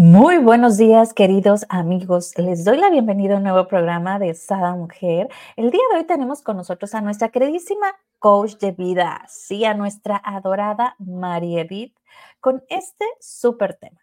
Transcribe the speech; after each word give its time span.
Muy 0.00 0.38
buenos 0.38 0.76
días, 0.76 1.12
queridos 1.12 1.66
amigos. 1.68 2.32
Les 2.38 2.64
doy 2.64 2.76
la 2.76 2.88
bienvenida 2.88 3.34
a 3.34 3.38
un 3.38 3.42
nuevo 3.42 3.66
programa 3.66 4.20
de 4.20 4.32
Sada 4.34 4.76
Mujer. 4.76 5.28
El 5.56 5.72
día 5.72 5.80
de 5.90 5.98
hoy 5.98 6.04
tenemos 6.04 6.40
con 6.40 6.56
nosotros 6.56 6.94
a 6.94 7.00
nuestra 7.00 7.30
queridísima 7.30 7.96
coach 8.20 8.58
de 8.58 8.70
vida, 8.70 9.24
sí, 9.26 9.64
a 9.64 9.74
nuestra 9.74 10.22
adorada 10.24 10.94
María 11.00 11.62
Edith, 11.62 11.98
con 12.38 12.62
este 12.68 13.06
súper 13.18 13.74
tema. 13.74 14.00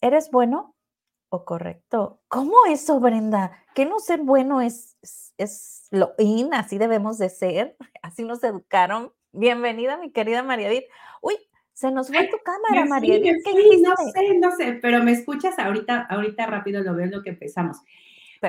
¿Eres 0.00 0.30
bueno 0.30 0.74
o 1.28 1.44
correcto? 1.44 2.22
¿Cómo 2.28 2.54
eso, 2.70 2.98
Brenda? 2.98 3.52
Que 3.74 3.84
no 3.84 3.98
ser 3.98 4.22
bueno 4.22 4.62
es, 4.62 4.96
es, 5.36 5.86
lo 5.90 6.14
in, 6.16 6.54
así 6.54 6.78
debemos 6.78 7.18
de 7.18 7.28
ser, 7.28 7.76
así 8.02 8.24
nos 8.24 8.42
educaron. 8.42 9.12
Bienvenida, 9.32 9.98
mi 9.98 10.12
querida 10.12 10.42
María 10.42 10.68
Edith. 10.68 10.86
Uy, 11.20 11.34
se 11.76 11.90
nos 11.90 12.08
fue 12.08 12.26
tu 12.28 12.38
cámara, 12.38 12.86
María. 12.86 13.16
Sí, 13.16 13.22
sí, 13.44 13.82
no 13.82 13.94
sé, 13.96 14.38
no 14.38 14.50
sé, 14.52 14.78
pero 14.80 15.02
me 15.02 15.12
escuchas 15.12 15.58
ahorita, 15.58 16.06
ahorita 16.08 16.46
rápido 16.46 16.82
lo 16.82 16.94
veo 16.94 17.06
lo 17.08 17.22
que 17.22 17.28
empezamos. 17.28 17.82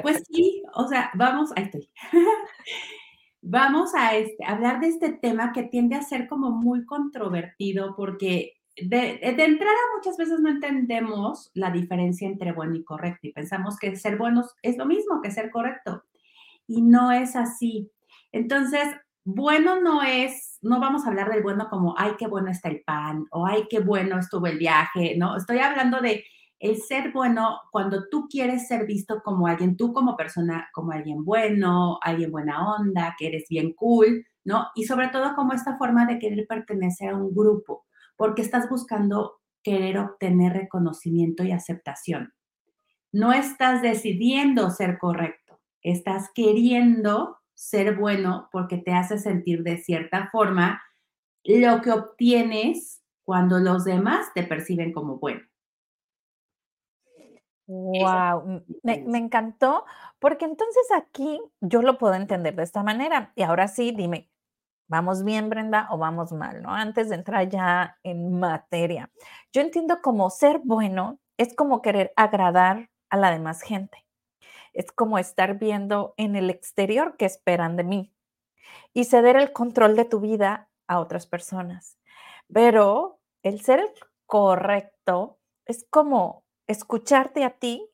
Pues 0.01 0.23
sí, 0.31 0.63
o 0.73 0.87
sea, 0.87 1.11
vamos, 1.13 1.51
ahí 1.57 1.65
estoy. 1.65 1.89
vamos 3.41 3.93
a 3.95 4.15
este, 4.15 4.45
hablar 4.45 4.79
de 4.79 4.87
este 4.87 5.11
tema 5.11 5.51
que 5.51 5.63
tiende 5.63 5.97
a 5.97 6.03
ser 6.03 6.29
como 6.29 6.51
muy 6.51 6.85
controvertido 6.85 7.95
porque 7.97 8.53
de, 8.77 9.19
de, 9.35 9.43
entrada 9.43 9.77
muchas 9.97 10.15
veces 10.15 10.39
no 10.39 10.47
entendemos 10.47 11.51
la 11.53 11.69
diferencia 11.69 12.29
entre 12.29 12.53
bueno 12.53 12.75
y 12.75 12.85
correcto 12.85 13.27
y 13.27 13.33
pensamos 13.33 13.77
que 13.77 13.97
ser 13.97 14.15
buenos 14.17 14.55
es 14.61 14.77
lo 14.77 14.85
mismo 14.85 15.21
que 15.21 15.31
ser 15.31 15.51
correcto 15.51 16.05
y 16.65 16.81
no 16.81 17.11
es 17.11 17.35
así. 17.35 17.91
Entonces, 18.31 18.87
bueno 19.27 19.81
no 19.81 20.03
es, 20.03 20.57
no 20.61 20.79
vamos 20.79 21.03
a 21.03 21.09
hablar 21.09 21.29
del 21.29 21.43
bueno 21.43 21.67
como, 21.69 21.93
ay, 21.97 22.11
qué 22.17 22.27
bueno 22.27 22.49
está 22.49 22.69
el 22.69 22.81
pan, 22.85 23.25
o 23.31 23.45
ay, 23.45 23.67
qué 23.69 23.81
bueno 23.81 24.17
estuvo 24.17 24.47
el 24.47 24.57
viaje, 24.57 25.15
¿no? 25.17 25.35
Estoy 25.35 25.59
hablando 25.59 25.99
de 25.99 26.23
el 26.59 26.77
ser 26.77 27.11
bueno 27.11 27.59
cuando 27.69 28.07
tú 28.07 28.29
quieres 28.29 28.69
ser 28.69 28.85
visto 28.85 29.21
como 29.25 29.47
alguien, 29.47 29.75
tú 29.75 29.91
como 29.91 30.15
persona, 30.15 30.69
como 30.73 30.93
alguien 30.93 31.25
bueno, 31.25 31.99
alguien 32.03 32.31
buena 32.31 32.73
onda, 32.73 33.17
que 33.19 33.27
eres 33.27 33.47
bien 33.49 33.73
cool, 33.73 34.25
¿no? 34.45 34.67
Y 34.75 34.85
sobre 34.85 35.09
todo 35.09 35.35
como 35.35 35.51
esta 35.51 35.77
forma 35.77 36.05
de 36.05 36.19
querer 36.19 36.47
pertenecer 36.47 37.09
a 37.09 37.17
un 37.17 37.35
grupo, 37.35 37.85
porque 38.15 38.41
estás 38.41 38.69
buscando 38.69 39.41
querer 39.61 39.97
obtener 39.97 40.53
reconocimiento 40.53 41.43
y 41.43 41.51
aceptación. 41.51 42.33
No 43.11 43.33
estás 43.33 43.81
decidiendo 43.81 44.69
ser 44.69 44.97
correcto, 44.99 45.59
estás 45.81 46.29
queriendo 46.33 47.39
ser 47.57 47.95
bueno 47.95 48.49
porque 48.51 48.77
te 48.77 48.93
hace 48.93 49.17
sentir 49.17 49.63
de 49.63 49.77
cierta 49.79 50.29
forma 50.31 50.79
lo 51.43 51.81
que 51.81 51.91
obtienes 51.91 53.03
cuando 53.25 53.57
los 53.57 53.83
demás 53.83 54.31
te 54.35 54.43
perciben 54.43 54.93
como 54.93 55.17
bueno. 55.17 55.41
Wow, 57.65 58.63
me, 58.83 59.03
me, 59.05 59.17
encantó, 59.17 59.83
porque 60.19 60.45
entonces 60.45 60.87
aquí 60.95 61.41
yo 61.59 61.81
lo 61.81 61.97
puedo 61.97 62.13
entender 62.13 62.55
de 62.55 62.63
esta 62.63 62.81
manera. 62.81 63.33
Y 63.35 63.41
ahora 63.41 63.67
sí, 63.67 63.91
dime, 63.91 64.29
¿vamos 64.87 65.25
bien, 65.25 65.49
Brenda, 65.49 65.87
o 65.91 65.97
vamos 65.97 66.31
mal? 66.31 66.61
¿no? 66.61 66.71
Antes 66.71 67.09
de 67.09 67.15
entrar 67.15 67.49
ya 67.49 67.97
en 68.03 68.39
materia, 68.39 69.11
yo 69.51 69.61
entiendo 69.61 70.01
como 70.01 70.29
ser 70.29 70.61
bueno 70.63 71.19
es 71.37 71.55
como 71.55 71.81
querer 71.81 72.13
agradar 72.15 72.89
a 73.09 73.17
la 73.17 73.31
demás 73.31 73.61
gente 73.61 74.06
es 74.77 74.91
como 74.91 75.17
estar 75.17 75.57
viendo 75.57 76.13
en 76.17 76.35
el 76.35 76.51
exterior 76.51 77.15
qué 77.17 77.25
esperan 77.25 77.77
de 77.77 77.83
mí 77.83 78.13
y 78.93 79.05
ceder 79.05 79.35
el 79.35 79.51
control 79.51 79.95
de 79.95 80.05
tu 80.05 80.19
vida 80.19 80.69
a 80.85 80.99
otras 80.99 81.25
personas. 81.25 81.97
Pero 82.53 83.19
el 83.41 83.61
ser 83.61 83.91
correcto 84.27 85.39
es 85.65 85.87
como 85.89 86.45
escucharte 86.67 87.43
a 87.43 87.57
ti, 87.57 87.89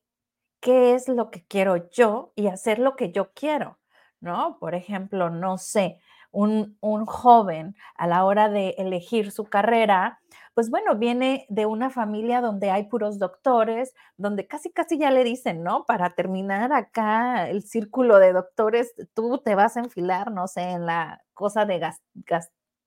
qué 0.59 0.93
es 0.93 1.07
lo 1.07 1.31
que 1.31 1.45
quiero 1.45 1.89
yo 1.89 2.33
y 2.35 2.47
hacer 2.47 2.79
lo 2.79 2.97
que 2.97 3.13
yo 3.13 3.31
quiero, 3.33 3.79
¿no? 4.19 4.57
Por 4.59 4.75
ejemplo, 4.75 5.29
no 5.29 5.57
sé, 5.57 5.99
un, 6.31 6.77
un 6.81 7.05
joven 7.05 7.77
a 7.95 8.07
la 8.07 8.25
hora 8.25 8.49
de 8.49 8.75
elegir 8.77 9.31
su 9.31 9.45
carrera, 9.45 10.19
pues 10.53 10.69
bueno, 10.69 10.95
viene 10.95 11.45
de 11.49 11.65
una 11.65 11.89
familia 11.89 12.41
donde 12.41 12.69
hay 12.69 12.83
puros 12.85 13.17
doctores, 13.17 13.93
donde 14.17 14.47
casi, 14.47 14.71
casi 14.71 14.97
ya 14.99 15.09
le 15.11 15.23
dicen, 15.23 15.63
¿no? 15.63 15.85
Para 15.85 16.11
terminar 16.11 16.71
acá 16.73 17.49
el 17.49 17.63
círculo 17.63 18.19
de 18.19 18.33
doctores, 18.33 18.93
tú 19.13 19.39
te 19.39 19.55
vas 19.55 19.77
a 19.77 19.81
enfilar, 19.81 20.31
no 20.31 20.47
sé, 20.47 20.61
en 20.61 20.85
la 20.85 21.23
cosa 21.33 21.65
de 21.65 21.81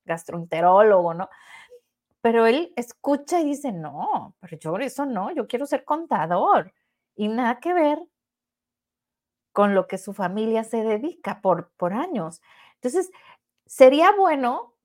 gastroenterólogo, 0.05 1.15
¿no? 1.15 1.29
Pero 2.21 2.47
él 2.47 2.73
escucha 2.77 3.41
y 3.41 3.45
dice, 3.47 3.73
no, 3.73 4.35
pero 4.41 4.59
yo 4.59 4.77
eso 4.79 5.07
no, 5.07 5.33
yo 5.33 5.47
quiero 5.49 5.67
ser 5.67 5.85
contador. 5.85 6.73
Y 7.17 7.29
nada 7.29 7.61
que 7.61 7.73
ver 7.73 7.99
con 9.53 9.75
lo 9.75 9.87
que 9.87 9.99
su 9.99 10.13
familia 10.13 10.65
se 10.65 10.85
dedica 10.85 11.41
por, 11.41 11.71
por 11.77 11.95
años. 11.95 12.43
Entonces, 12.75 13.11
sería 13.65 14.13
bueno 14.13 14.76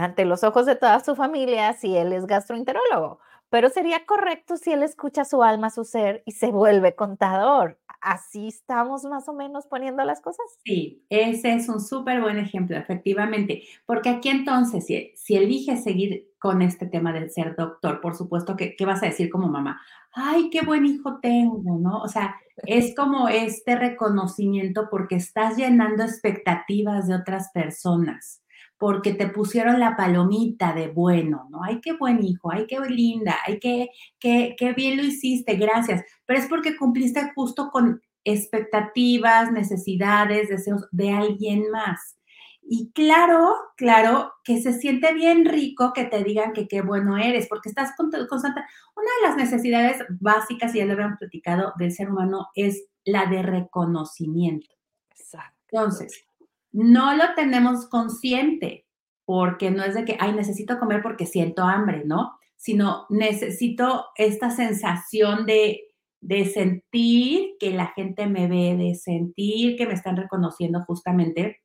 ante 0.00 0.24
los 0.24 0.44
ojos 0.44 0.64
de 0.64 0.76
toda 0.76 1.00
su 1.00 1.14
familia 1.14 1.74
si 1.74 1.94
él 1.94 2.12
es 2.12 2.26
gastroenterólogo, 2.26 3.20
pero 3.50 3.68
sería 3.68 4.06
correcto 4.06 4.56
si 4.56 4.72
él 4.72 4.82
escucha 4.82 5.24
su 5.24 5.42
alma, 5.42 5.68
su 5.68 5.84
ser 5.84 6.22
y 6.24 6.32
se 6.32 6.50
vuelve 6.50 6.94
contador. 6.94 7.78
¿Así 8.00 8.48
estamos 8.48 9.04
más 9.04 9.28
o 9.28 9.34
menos 9.34 9.66
poniendo 9.66 10.02
las 10.04 10.22
cosas? 10.22 10.46
Sí, 10.64 11.04
ese 11.10 11.52
es 11.52 11.68
un 11.68 11.80
súper 11.80 12.22
buen 12.22 12.38
ejemplo, 12.38 12.78
efectivamente, 12.78 13.64
porque 13.84 14.08
aquí 14.08 14.30
entonces, 14.30 14.86
si, 14.86 15.12
si 15.16 15.36
eliges 15.36 15.84
seguir 15.84 16.30
con 16.38 16.62
este 16.62 16.86
tema 16.86 17.12
del 17.12 17.30
ser 17.30 17.54
doctor, 17.56 18.00
por 18.00 18.14
supuesto 18.14 18.56
que, 18.56 18.74
¿qué 18.74 18.86
vas 18.86 19.02
a 19.02 19.06
decir 19.06 19.28
como 19.28 19.48
mamá? 19.48 19.82
Ay, 20.14 20.48
qué 20.48 20.62
buen 20.62 20.86
hijo 20.86 21.20
tengo, 21.20 21.78
¿no? 21.78 22.00
O 22.00 22.08
sea, 22.08 22.36
es 22.64 22.94
como 22.94 23.28
este 23.28 23.76
reconocimiento 23.76 24.88
porque 24.90 25.16
estás 25.16 25.58
llenando 25.58 26.02
expectativas 26.02 27.06
de 27.06 27.16
otras 27.16 27.50
personas 27.52 28.40
porque 28.80 29.12
te 29.12 29.26
pusieron 29.26 29.78
la 29.78 29.94
palomita 29.94 30.72
de 30.72 30.88
bueno, 30.88 31.46
¿no? 31.50 31.62
Ay, 31.62 31.82
qué 31.82 31.92
buen 31.92 32.24
hijo, 32.24 32.50
ay, 32.50 32.66
qué 32.66 32.80
linda, 32.88 33.36
ay, 33.46 33.58
qué, 33.60 33.90
qué, 34.18 34.56
qué 34.58 34.72
bien 34.72 34.96
lo 34.96 35.04
hiciste, 35.04 35.56
gracias. 35.56 36.02
Pero 36.24 36.38
es 36.38 36.46
porque 36.46 36.78
cumpliste 36.78 37.30
justo 37.34 37.70
con 37.70 38.00
expectativas, 38.24 39.52
necesidades, 39.52 40.48
deseos 40.48 40.88
de 40.92 41.10
alguien 41.10 41.70
más. 41.70 42.16
Y 42.62 42.90
claro, 42.92 43.54
claro, 43.76 44.32
que 44.44 44.62
se 44.62 44.72
siente 44.72 45.12
bien 45.12 45.44
rico 45.44 45.92
que 45.92 46.06
te 46.06 46.24
digan 46.24 46.54
que 46.54 46.66
qué 46.66 46.80
bueno 46.80 47.18
eres, 47.18 47.48
porque 47.48 47.68
estás 47.68 47.92
constante. 47.96 48.62
Una 48.96 49.10
de 49.20 49.28
las 49.28 49.36
necesidades 49.36 50.02
básicas, 50.08 50.74
y 50.74 50.78
ya 50.78 50.86
lo 50.86 50.94
habíamos 50.94 51.18
platicado, 51.18 51.74
del 51.76 51.92
ser 51.92 52.08
humano 52.10 52.48
es 52.54 52.86
la 53.04 53.26
de 53.26 53.42
reconocimiento. 53.42 54.74
Exacto. 55.10 55.58
Entonces, 55.70 56.24
no 56.72 57.14
lo 57.16 57.34
tenemos 57.34 57.88
consciente, 57.88 58.86
porque 59.24 59.70
no 59.70 59.84
es 59.84 59.94
de 59.94 60.04
que, 60.04 60.16
ay, 60.18 60.32
necesito 60.32 60.78
comer 60.78 61.02
porque 61.02 61.26
siento 61.26 61.62
hambre, 61.62 62.02
¿no? 62.04 62.32
Sino 62.56 63.06
necesito 63.10 64.06
esta 64.16 64.50
sensación 64.50 65.46
de, 65.46 65.82
de 66.20 66.46
sentir 66.46 67.56
que 67.58 67.70
la 67.70 67.88
gente 67.88 68.26
me 68.26 68.48
ve, 68.48 68.76
de 68.76 68.94
sentir 68.94 69.76
que 69.76 69.86
me 69.86 69.94
están 69.94 70.16
reconociendo 70.16 70.84
justamente 70.84 71.60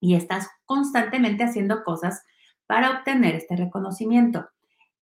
y 0.00 0.14
estás 0.14 0.48
constantemente 0.64 1.44
haciendo 1.44 1.84
cosas 1.84 2.22
para 2.66 2.90
obtener 2.98 3.34
este 3.34 3.56
reconocimiento. 3.56 4.48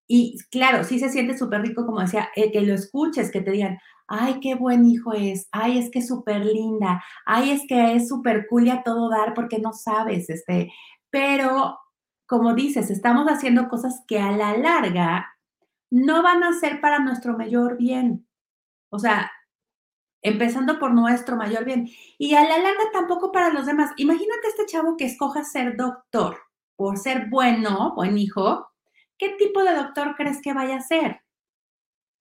Y 0.06 0.38
claro, 0.50 0.84
sí 0.84 0.98
se 0.98 1.10
siente 1.10 1.36
súper 1.36 1.60
rico, 1.60 1.84
como 1.84 2.00
decía, 2.00 2.30
eh, 2.34 2.50
que 2.50 2.62
lo 2.62 2.72
escuches, 2.72 3.30
que 3.30 3.42
te 3.42 3.50
digan, 3.50 3.78
ay, 4.08 4.40
qué 4.40 4.54
buen 4.54 4.86
hijo 4.86 5.12
es, 5.12 5.48
ay, 5.52 5.78
es 5.78 5.90
que 5.90 6.02
súper 6.02 6.44
linda, 6.44 7.02
ay, 7.26 7.50
es 7.50 7.62
que 7.68 7.94
es 7.94 8.08
súper 8.08 8.46
cool 8.48 8.68
a 8.70 8.82
todo 8.82 9.10
dar 9.10 9.34
porque 9.34 9.58
no 9.58 9.72
sabes, 9.72 10.28
este, 10.30 10.72
pero 11.10 11.78
como 12.26 12.54
dices, 12.54 12.90
estamos 12.90 13.26
haciendo 13.26 13.68
cosas 13.68 14.04
que 14.06 14.18
a 14.18 14.32
la 14.32 14.56
larga 14.56 15.34
no 15.90 16.22
van 16.22 16.44
a 16.44 16.52
ser 16.52 16.80
para 16.80 16.98
nuestro 16.98 17.36
mayor 17.36 17.78
bien. 17.78 18.28
O 18.90 18.98
sea, 18.98 19.30
empezando 20.22 20.78
por 20.78 20.92
nuestro 20.92 21.36
mayor 21.36 21.64
bien. 21.64 21.88
Y 22.18 22.34
a 22.34 22.42
la 22.42 22.58
larga 22.58 22.84
tampoco 22.92 23.32
para 23.32 23.50
los 23.50 23.64
demás. 23.66 23.92
Imagínate 23.96 24.48
este 24.48 24.66
chavo 24.66 24.96
que 24.96 25.06
escoja 25.06 25.42
ser 25.44 25.76
doctor 25.76 26.38
por 26.76 26.98
ser 26.98 27.28
bueno, 27.30 27.94
buen 27.94 28.18
hijo. 28.18 28.68
¿Qué 29.16 29.30
tipo 29.30 29.62
de 29.62 29.74
doctor 29.74 30.14
crees 30.16 30.40
que 30.42 30.52
vaya 30.52 30.76
a 30.76 30.82
ser? 30.82 31.22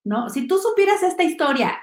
¿No? 0.08 0.30
Si 0.30 0.48
tú 0.48 0.58
supieras 0.58 1.04
esta 1.04 1.24
historia, 1.24 1.78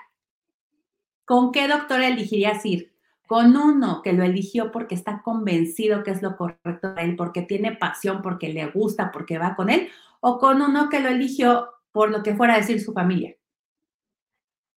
¿con 1.27 1.53
qué 1.53 1.69
doctor 1.69 2.01
elegirías 2.01 2.65
ir? 2.65 2.95
Con 3.27 3.55
uno 3.55 4.01
que 4.01 4.15
lo 4.15 4.25
eligió 4.25 4.73
porque 4.73 4.95
está 4.95 5.21
convencido 5.23 6.03
que 6.03 6.13
es 6.13 6.23
lo 6.23 6.35
correcto 6.39 6.95
para 6.95 7.03
él, 7.03 7.17
porque 7.17 7.43
tiene 7.43 7.77
pasión, 7.77 8.23
porque 8.23 8.49
le 8.49 8.71
gusta, 8.71 9.13
porque 9.13 9.37
va 9.37 9.55
con 9.55 9.69
él, 9.69 9.91
o 10.21 10.39
con 10.39 10.63
uno 10.63 10.89
que 10.89 11.01
lo 11.01 11.11
eligió 11.11 11.69
por 11.93 12.11
lo 12.11 12.23
que 12.23 12.35
fuera 12.35 12.55
a 12.55 12.57
decir 12.57 12.81
su 12.81 12.95
familia. 12.95 13.37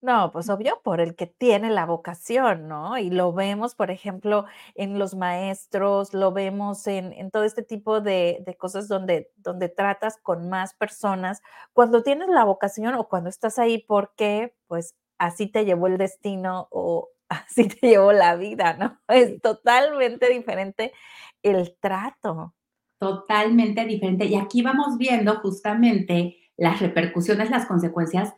No, 0.01 0.31
pues 0.31 0.47
obvio, 0.49 0.79
por 0.83 1.01
el 1.01 1.15
que 1.15 1.25
tiene 1.25 1.71
la 1.71 1.85
vocación, 1.87 2.67
¿no? 2.67 2.99
Y 2.99 3.09
lo 3.09 3.33
vemos, 3.33 3.73
por 3.73 3.89
ejemplo, 3.89 4.45
en 4.75 4.99
los 4.99 5.15
maestros, 5.15 6.13
lo 6.13 6.31
vemos 6.31 6.85
en, 6.85 7.13
en 7.13 7.31
todo 7.31 7.43
este 7.43 7.63
tipo 7.63 7.99
de, 7.99 8.43
de 8.45 8.55
cosas 8.55 8.87
donde, 8.87 9.31
donde 9.37 9.69
tratas 9.69 10.17
con 10.21 10.49
más 10.49 10.75
personas, 10.75 11.41
cuando 11.73 12.03
tienes 12.03 12.27
la 12.29 12.43
vocación 12.43 12.93
o 12.93 13.07
cuando 13.07 13.29
estás 13.29 13.57
ahí 13.57 13.83
porque, 13.87 14.53
pues, 14.67 14.95
así 15.17 15.47
te 15.47 15.65
llevó 15.65 15.87
el 15.87 15.97
destino 15.97 16.67
o 16.69 17.09
así 17.29 17.67
te 17.67 17.87
llevó 17.87 18.13
la 18.13 18.35
vida, 18.35 18.73
¿no? 18.77 18.99
Es 19.07 19.41
totalmente 19.41 20.29
diferente 20.29 20.93
el 21.41 21.75
trato. 21.79 22.53
Totalmente 22.99 23.85
diferente. 23.85 24.25
Y 24.25 24.35
aquí 24.35 24.61
vamos 24.61 24.97
viendo 24.97 25.35
justamente 25.39 26.37
las 26.55 26.79
repercusiones, 26.81 27.49
las 27.49 27.65
consecuencias 27.65 28.33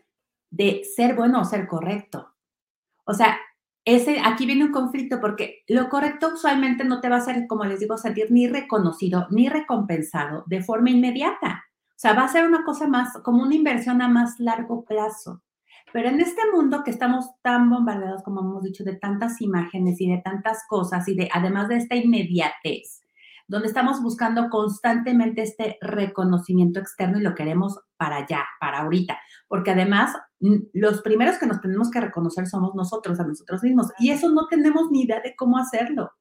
de 0.49 0.83
ser 0.95 1.15
bueno 1.15 1.41
o 1.41 1.45
ser 1.45 1.67
correcto. 1.67 2.33
O 3.05 3.13
sea, 3.13 3.37
ese, 3.85 4.19
aquí 4.23 4.45
viene 4.45 4.65
un 4.65 4.71
conflicto 4.71 5.19
porque 5.19 5.63
lo 5.67 5.89
correcto 5.89 6.31
usualmente 6.33 6.83
no 6.83 7.01
te 7.01 7.09
va 7.09 7.15
a 7.15 7.19
hacer, 7.19 7.47
como 7.47 7.65
les 7.65 7.79
digo, 7.79 7.97
sentir 7.97 8.27
ni 8.29 8.47
reconocido 8.47 9.27
ni 9.31 9.49
recompensado 9.49 10.43
de 10.47 10.61
forma 10.61 10.91
inmediata. 10.91 11.63
O 11.89 12.01
sea, 12.01 12.13
va 12.13 12.23
a 12.23 12.29
ser 12.29 12.45
una 12.45 12.63
cosa 12.63 12.87
más, 12.87 13.17
como 13.23 13.43
una 13.43 13.55
inversión 13.55 14.01
a 14.01 14.07
más 14.07 14.39
largo 14.39 14.85
plazo. 14.85 15.41
Pero 15.91 16.09
en 16.09 16.19
este 16.19 16.41
mundo 16.53 16.83
que 16.83 16.91
estamos 16.91 17.25
tan 17.41 17.69
bombardeados, 17.69 18.21
como 18.23 18.41
hemos 18.41 18.63
dicho, 18.63 18.83
de 18.83 18.95
tantas 18.95 19.41
imágenes 19.41 19.99
y 19.99 20.09
de 20.09 20.19
tantas 20.19 20.65
cosas 20.67 21.07
y 21.07 21.15
de, 21.15 21.29
además 21.33 21.67
de 21.67 21.77
esta 21.77 21.95
inmediatez, 21.95 23.01
donde 23.47 23.67
estamos 23.67 24.01
buscando 24.03 24.49
constantemente 24.49 25.41
este 25.41 25.77
reconocimiento 25.81 26.79
externo 26.79 27.17
y 27.17 27.23
lo 27.23 27.33
queremos 27.33 27.79
para 27.97 28.17
allá, 28.17 28.45
para 28.59 28.79
ahorita, 28.81 29.19
porque 29.47 29.71
además 29.71 30.15
los 30.39 31.01
primeros 31.01 31.37
que 31.37 31.47
nos 31.47 31.61
tenemos 31.61 31.91
que 31.91 32.01
reconocer 32.01 32.47
somos 32.47 32.73
nosotros, 32.75 33.19
a 33.19 33.23
nosotros 33.23 33.61
mismos, 33.63 33.87
y 33.99 34.11
eso 34.11 34.29
no 34.29 34.47
tenemos 34.47 34.91
ni 34.91 35.03
idea 35.03 35.21
de 35.21 35.35
cómo 35.35 35.57
hacerlo. 35.57 36.11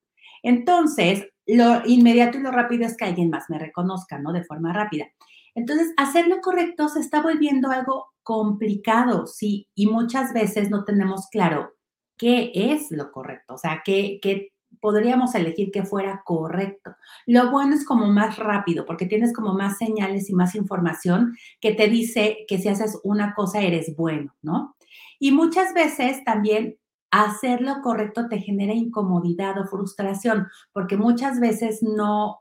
Entonces, 0.43 1.27
lo 1.47 1.87
inmediato 1.87 2.39
y 2.39 2.43
lo 2.43 2.51
rápido 2.51 2.87
es 2.87 2.97
que 2.97 3.05
alguien 3.05 3.31
más 3.31 3.49
me 3.49 3.59
reconozca, 3.59 4.19
¿no? 4.19 4.33
De 4.33 4.45
forma 4.45 4.73
rápida. 4.73 5.07
Entonces, 5.55 5.93
hacer 5.97 6.29
lo 6.29 6.41
correcto 6.41 6.89
se 6.89 7.01
está 7.01 7.23
volviendo 7.23 7.71
algo 7.71 8.07
complicado, 8.23 9.27
sí, 9.27 9.69
y 9.75 9.87
muchas 9.87 10.33
veces 10.33 10.71
no 10.71 10.85
tenemos 10.85 11.29
claro 11.31 11.73
qué 12.17 12.53
es 12.55 12.91
lo 12.91 13.11
correcto, 13.11 13.55
o 13.55 13.59
sea, 13.59 13.83
qué, 13.85 14.19
qué 14.21 14.53
podríamos 14.81 15.35
elegir 15.35 15.71
que 15.71 15.85
fuera 15.85 16.23
correcto. 16.25 16.95
Lo 17.27 17.51
bueno 17.51 17.75
es 17.75 17.85
como 17.85 18.07
más 18.07 18.37
rápido, 18.39 18.85
porque 18.87 19.07
tienes 19.07 19.33
como 19.33 19.55
más 19.55 19.79
señales 19.79 20.31
y 20.31 20.35
más 20.35 20.55
información 20.55 21.37
que 21.61 21.75
te 21.75 21.89
dice 21.89 22.45
que 22.49 22.59
si 22.59 22.69
haces 22.69 22.99
una 23.05 23.35
cosa 23.35 23.61
eres 23.61 23.95
bueno, 23.97 24.35
¿no? 24.43 24.77
Y 25.19 25.33
muchas 25.33 25.75
veces 25.75 26.23
también 26.25 26.77
hacer 27.11 27.61
lo 27.61 27.81
correcto 27.83 28.29
te 28.29 28.39
genera 28.39 28.73
incomodidad 28.73 29.59
o 29.59 29.67
frustración, 29.67 30.49
porque 30.73 30.97
muchas 30.97 31.41
veces 31.41 31.83
no, 31.83 32.41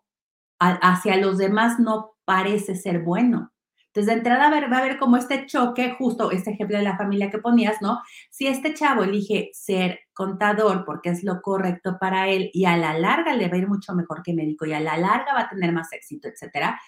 hacia 0.60 1.18
los 1.18 1.38
demás 1.38 1.80
no 1.80 2.16
parece 2.25 2.75
ser 2.75 3.04
bueno. 3.04 3.51
Entonces, 3.88 4.13
de 4.13 4.19
entrada 4.19 4.50
va 4.50 4.78
a 4.78 4.80
haber 4.80 5.00
como 5.00 5.18
este 5.18 5.48
choque, 5.48 5.95
justo 5.98 6.30
este 6.31 6.51
ejemplo 6.51 6.78
de 6.78 6.84
la 6.84 6.98
familia 6.98 7.31
que 7.31 7.39
ponías, 7.39 7.81
¿no? 7.81 8.00
Si 8.30 8.45
este 8.45 8.74
chavo 8.74 9.04
elige 9.04 9.50
ser 9.54 10.01
contador 10.17 10.83
porque 10.83 11.09
es 11.09 11.23
lo 11.23 11.41
correcto 11.41 11.97
para 11.99 12.27
él 12.27 12.49
y 12.53 12.65
a 12.65 12.75
la 12.75 12.97
larga 12.97 13.35
le 13.35 13.47
va 13.47 13.55
a 13.55 13.59
ir 13.59 13.67
mucho 13.67 13.93
mejor 13.93 14.23
que 14.23 14.33
médico 14.33 14.65
y 14.65 14.73
a 14.73 14.79
la 14.79 14.97
larga 14.97 15.35
va 15.35 15.41
a 15.41 15.49
tener 15.49 15.71
más 15.71 15.93
éxito, 15.93 16.27
etcétera, 16.27 16.79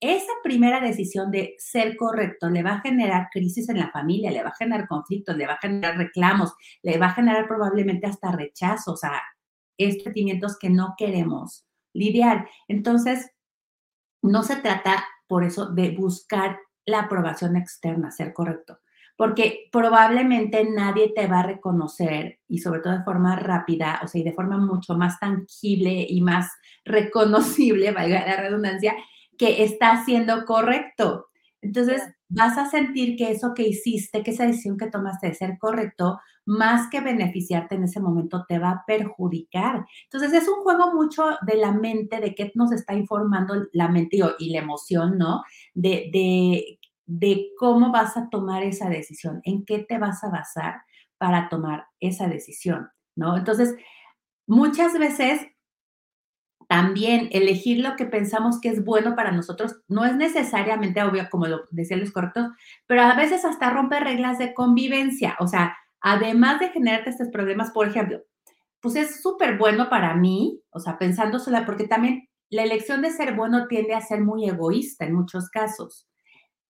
esa 0.00 0.32
primera 0.44 0.80
decisión 0.80 1.30
de 1.32 1.56
ser 1.58 1.96
correcto 1.96 2.48
le 2.48 2.62
va 2.62 2.74
a 2.74 2.80
generar 2.80 3.28
crisis 3.32 3.68
en 3.68 3.78
la 3.78 3.90
familia, 3.90 4.30
le 4.30 4.42
va 4.42 4.50
a 4.50 4.56
generar 4.56 4.86
conflictos, 4.86 5.36
le 5.36 5.46
va 5.46 5.54
a 5.54 5.58
generar 5.58 5.96
reclamos, 5.96 6.54
le 6.82 6.96
va 6.98 7.06
a 7.06 7.14
generar 7.14 7.48
probablemente 7.48 8.06
hasta 8.06 8.30
rechazos, 8.30 9.00
sea, 9.00 9.20
sentimientos 9.76 10.58
que 10.58 10.70
no 10.70 10.94
queremos 10.96 11.66
lidiar. 11.92 12.48
Entonces, 12.68 13.30
no 14.22 14.42
se 14.42 14.56
trata 14.56 15.04
por 15.26 15.44
eso 15.44 15.66
de 15.66 15.90
buscar 15.90 16.58
la 16.84 17.00
aprobación 17.00 17.56
externa, 17.56 18.10
ser 18.10 18.32
correcto, 18.32 18.78
porque 19.16 19.68
probablemente 19.72 20.64
nadie 20.64 21.12
te 21.14 21.26
va 21.26 21.40
a 21.40 21.46
reconocer 21.46 22.38
y 22.48 22.58
sobre 22.58 22.80
todo 22.80 22.98
de 22.98 23.04
forma 23.04 23.36
rápida, 23.36 24.00
o 24.04 24.08
sea, 24.08 24.20
y 24.20 24.24
de 24.24 24.32
forma 24.32 24.58
mucho 24.58 24.94
más 24.94 25.18
tangible 25.18 26.06
y 26.08 26.20
más 26.20 26.50
reconocible, 26.84 27.90
valga 27.92 28.26
la 28.26 28.36
redundancia, 28.36 28.94
que 29.38 29.64
está 29.64 30.04
siendo 30.04 30.44
correcto. 30.44 31.26
Entonces, 31.62 32.02
vas 32.28 32.58
a 32.58 32.70
sentir 32.70 33.16
que 33.16 33.30
eso 33.30 33.54
que 33.54 33.66
hiciste, 33.66 34.22
que 34.22 34.30
esa 34.30 34.46
decisión 34.46 34.76
que 34.76 34.90
tomaste 34.90 35.28
de 35.28 35.34
ser 35.34 35.58
correcto, 35.58 36.20
más 36.44 36.88
que 36.90 37.00
beneficiarte 37.00 37.74
en 37.74 37.84
ese 37.84 38.00
momento, 38.00 38.44
te 38.48 38.58
va 38.58 38.70
a 38.70 38.84
perjudicar. 38.86 39.84
Entonces, 40.04 40.32
es 40.32 40.48
un 40.48 40.62
juego 40.62 40.94
mucho 40.94 41.24
de 41.42 41.56
la 41.56 41.72
mente, 41.72 42.20
de 42.20 42.34
qué 42.34 42.52
nos 42.54 42.72
está 42.72 42.94
informando 42.94 43.66
la 43.72 43.88
mente 43.88 44.18
y, 44.38 44.50
la 44.50 44.58
emoción, 44.60 45.18
¿no? 45.18 45.42
De, 45.74 46.08
de, 46.12 46.78
de 47.06 47.50
cómo 47.58 47.92
vas 47.92 48.16
a 48.16 48.28
tomar 48.28 48.62
esa 48.64 48.88
decisión, 48.88 49.40
en 49.44 49.64
qué 49.64 49.78
te 49.78 49.98
vas 49.98 50.22
a 50.24 50.30
basar 50.30 50.82
para 51.18 51.48
tomar 51.48 51.86
esa 52.00 52.28
decisión, 52.28 52.90
¿no? 53.14 53.36
Entonces, 53.36 53.74
muchas 54.46 54.98
veces 54.98 55.46
también 56.68 57.28
elegir 57.30 57.78
lo 57.78 57.94
que 57.94 58.06
pensamos 58.06 58.60
que 58.60 58.68
es 58.70 58.84
bueno 58.84 59.14
para 59.14 59.30
nosotros 59.30 59.76
no 59.86 60.04
es 60.04 60.16
necesariamente 60.16 61.02
obvio, 61.02 61.28
como 61.30 61.46
lo 61.46 61.62
decían 61.70 62.00
los 62.00 62.10
correctos, 62.10 62.48
pero 62.86 63.02
a 63.02 63.14
veces 63.14 63.44
hasta 63.44 63.70
rompe 63.70 64.00
reglas 64.00 64.38
de 64.38 64.52
convivencia. 64.52 65.36
O 65.38 65.46
sea, 65.46 65.76
además 66.00 66.58
de 66.58 66.70
generarte 66.70 67.10
estos 67.10 67.28
problemas, 67.28 67.70
por 67.70 67.86
ejemplo, 67.86 68.20
pues 68.80 68.96
es 68.96 69.22
súper 69.22 69.58
bueno 69.58 69.88
para 69.88 70.14
mí, 70.14 70.60
o 70.70 70.80
sea, 70.80 70.98
pensando 70.98 71.38
sola, 71.38 71.64
porque 71.64 71.86
también 71.86 72.28
la 72.50 72.64
elección 72.64 73.00
de 73.00 73.10
ser 73.10 73.34
bueno 73.34 73.68
tiende 73.68 73.94
a 73.94 74.00
ser 74.00 74.22
muy 74.22 74.48
egoísta 74.48 75.04
en 75.04 75.14
muchos 75.14 75.48
casos 75.48 76.08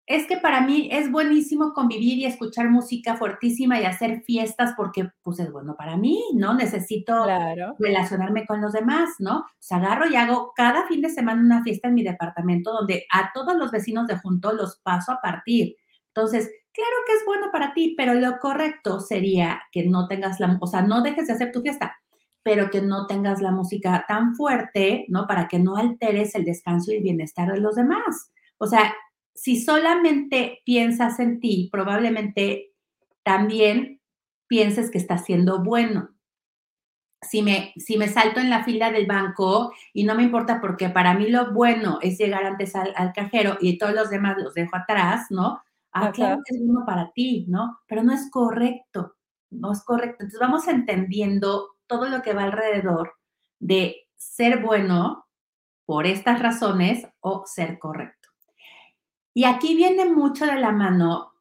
es 0.07 0.27
que 0.29 0.37
para 0.37 0.61
mí 0.61 0.89
es 0.93 1.11
buenísimo 1.11 1.73
convivir 1.73 2.19
y 2.19 2.27
escuchar 2.27 2.71
música 2.71 3.17
fuertísima 3.17 3.81
y 3.81 3.85
hacer 3.85 4.23
fiestas 4.23 4.73
porque 4.77 5.11
pues 5.23 5.41
es 5.41 5.51
bueno 5.51 5.75
para 5.77 5.97
mí, 5.97 6.23
¿no? 6.35 6.55
Necesito 6.55 7.27
relacionarme 7.81 8.47
con 8.47 8.61
los 8.61 8.73
demás, 8.73 9.11
¿no? 9.19 9.45
Pues 9.59 9.73
agarro 9.73 10.07
y 10.09 10.15
hago 10.15 10.53
cada 10.55 10.87
fin 10.87 11.03
de 11.03 11.11
semana 11.11 11.43
una 11.43 11.65
fiesta 11.65 11.89
en 11.89 11.95
mi 11.95 12.05
departamento 12.05 12.73
donde 12.73 13.05
a 13.13 13.33
todos 13.35 13.57
los 13.57 13.73
vecinos 13.73 14.07
de 14.07 14.17
junto 14.17 14.53
los 14.53 14.79
paso 14.79 15.11
a 15.11 15.21
partir. 15.21 15.75
Entonces, 16.15 16.53
claro 16.73 16.97
que 17.05 17.13
es 17.15 17.25
bueno 17.27 17.49
para 17.51 17.75
ti, 17.75 17.95
pero 17.97 18.15
lo 18.15 18.39
correcto 18.39 19.01
sería 19.01 19.61
que 19.73 19.87
no 19.87 20.07
tengas 20.07 20.39
la, 20.39 20.57
o 20.61 20.67
sea, 20.69 20.83
no 20.83 21.03
dejes 21.03 21.27
de 21.27 21.33
hacer 21.33 21.51
tu 21.51 21.63
fiesta, 21.63 21.97
pero 22.45 22.71
que 22.71 22.81
no 22.81 23.09
tengas 23.09 23.43
la 23.43 23.51
música 23.51 24.05
tan 24.07 24.37
fuerte, 24.37 25.05
¿no? 25.09 25.27
Para 25.27 25.49
que 25.49 25.59
no 25.59 25.77
alteres 25.77 26.37
el 26.37 26.45
descanso 26.45 26.93
y 26.93 26.99
el 26.99 27.03
bienestar 27.03 27.53
de 27.53 27.61
los 27.61 27.75
demás. 27.75 28.31
O 28.59 28.67
sea, 28.69 28.95
si 29.37 29.61
solamente 29.61 30.63
piensas 30.65 31.21
en 31.21 31.41
ti, 31.41 31.69
probablemente 31.71 32.73
también 33.23 34.01
pienses 34.47 34.91
que 34.91 34.99
estás 34.99 35.25
siendo 35.25 35.63
bueno. 35.63 36.11
Si 37.23 37.43
me, 37.43 37.73
si 37.77 37.99
me 37.99 38.09
salto 38.09 38.41
en 38.41 38.51
la 38.51 38.65
fila 38.65 38.91
del 38.91 39.07
banco 39.07 39.73
y 39.93 40.05
no 40.05 40.15
me 40.15 40.23
importa 40.23 40.61
porque 40.61 40.89
para 40.89 41.15
mí 41.15 41.29
lo 41.29 41.53
bueno 41.53 41.99
es 42.03 42.19
llegar 42.19 42.45
antes 42.45 42.75
al, 42.75 43.13
cajero 43.15 43.57
y 43.61 43.79
todos 43.79 43.95
los 43.95 44.11
demás 44.11 44.37
los 44.39 44.55
dejo 44.55 44.77
atrás, 44.77 45.27
¿no? 45.31 45.61
Ah, 45.93 46.13
claro 46.13 46.41
que 46.45 46.57
es 46.57 46.63
bueno 46.65 46.85
para 46.87 47.11
ti, 47.13 47.47
¿no? 47.49 47.81
Pero 47.87 48.03
no 48.03 48.13
es 48.13 48.31
correcto, 48.31 49.17
no 49.51 49.73
es 49.73 49.83
correcto. 49.83 50.17
Entonces 50.21 50.41
vamos 50.41 50.69
entendiendo 50.69 51.77
todo 51.87 52.09
lo 52.09 52.23
que 52.23 52.35
va 52.35 52.45
alrededor 52.45 53.15
de 53.59 54.09
ser 54.15 54.63
bueno 54.63 55.27
por 55.85 56.07
estas 56.07 56.41
razones 56.41 57.07
o 57.21 57.45
ser 57.47 57.79
correcto. 57.79 58.16
Y 59.37 59.45
aquí 59.45 59.77
viene 59.77 60.07
mucho 60.07 60.47
de 60.47 60.59
la 60.59 60.73
mano 60.73 61.35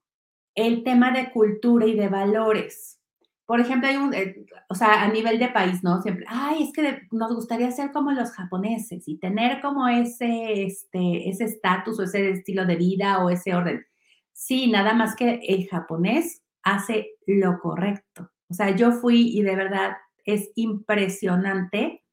el 0.54 0.84
tema 0.84 1.12
de 1.12 1.32
cultura 1.32 1.86
y 1.86 1.96
de 1.96 2.10
valores. 2.10 3.00
Por 3.46 3.62
ejemplo, 3.62 3.88
hay 3.88 3.96
un, 3.96 4.14
eh, 4.14 4.46
o 4.68 4.76
sea, 4.76 5.04
a 5.04 5.08
nivel 5.08 5.40
de 5.40 5.48
país, 5.48 5.82
¿no? 5.82 6.02
Siempre, 6.02 6.26
ay, 6.28 6.64
es 6.64 6.74
que 6.74 7.04
nos 7.12 7.34
gustaría 7.34 7.72
ser 7.72 7.94
como 7.94 8.12
los 8.12 8.32
japoneses 8.32 9.08
y 9.08 9.18
tener 9.18 9.62
como 9.62 9.88
ese, 9.88 10.64
este, 10.64 11.30
ese 11.30 11.46
estatus 11.46 11.98
o 11.98 12.04
ese 12.04 12.32
estilo 12.32 12.66
de 12.66 12.76
vida 12.76 13.24
o 13.24 13.30
ese 13.30 13.56
orden. 13.56 13.86
Sí, 14.34 14.70
nada 14.70 14.94
más 14.94 15.16
que 15.16 15.40
el 15.48 15.66
japonés 15.70 16.44
hace 16.64 17.12
lo 17.28 17.62
correcto. 17.62 18.30
O 18.50 18.54
sea, 18.54 18.76
yo 18.76 18.92
fui 18.92 19.30
y 19.38 19.42
de 19.42 19.56
verdad 19.56 19.96
es 20.26 20.52
impresionante 20.56 22.04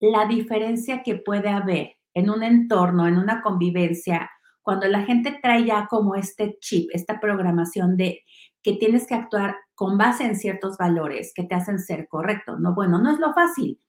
la 0.00 0.26
diferencia 0.26 1.02
que 1.02 1.14
puede 1.14 1.48
haber 1.48 1.96
en 2.12 2.28
un 2.28 2.42
entorno, 2.42 3.08
en 3.08 3.16
una 3.16 3.40
convivencia 3.40 4.30
cuando 4.62 4.86
la 4.86 5.02
gente 5.02 5.38
trae 5.42 5.64
ya 5.64 5.86
como 5.88 6.14
este 6.14 6.56
chip, 6.60 6.90
esta 6.92 7.20
programación 7.20 7.96
de 7.96 8.22
que 8.62 8.74
tienes 8.74 9.06
que 9.06 9.14
actuar 9.14 9.56
con 9.74 9.98
base 9.98 10.24
en 10.24 10.36
ciertos 10.36 10.78
valores 10.78 11.32
que 11.34 11.42
te 11.42 11.54
hacen 11.54 11.78
ser 11.78 12.06
correcto. 12.08 12.58
No, 12.58 12.74
bueno, 12.74 12.98
no 12.98 13.10
es 13.10 13.18
lo 13.18 13.34
fácil. 13.34 13.80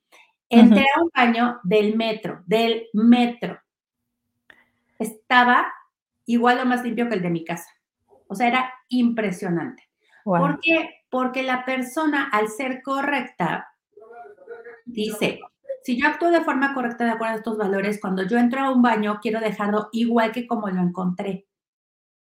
Entré 0.50 0.86
a 0.96 1.02
un 1.02 1.10
baño 1.16 1.60
del 1.64 1.96
metro, 1.96 2.44
del 2.46 2.88
metro. 2.94 3.60
Estaba 5.00 5.66
igual 6.26 6.60
o 6.60 6.66
más 6.66 6.84
limpio 6.84 7.08
que 7.08 7.16
el 7.16 7.22
de 7.22 7.30
mi 7.30 7.44
casa. 7.44 7.70
O 8.28 8.36
sea, 8.36 8.48
era 8.48 8.74
impresionante. 8.90 9.84
¿Por 10.24 10.60
qué? 10.60 10.90
Porque 11.10 11.44
la 11.44 11.66
persona, 11.66 12.30
al 12.32 12.48
ser 12.50 12.82
correcta, 12.82 13.68
dice, 14.86 15.40
si 15.84 16.00
yo 16.00 16.08
actúo 16.08 16.32
de 16.32 16.42
forma 16.42 16.74
correcta 16.74 17.04
de 17.04 17.12
acuerdo 17.12 17.34
a 17.34 17.38
estos 17.38 17.58
valores, 17.58 18.00
cuando 18.00 18.24
yo 18.24 18.38
entro 18.38 18.62
a 18.62 18.72
un 18.72 18.82
baño, 18.82 19.20
quiero 19.22 19.40
dejarlo 19.40 19.90
igual 19.92 20.32
que 20.32 20.48
como 20.48 20.70
lo 20.70 20.82
encontré. 20.82 21.48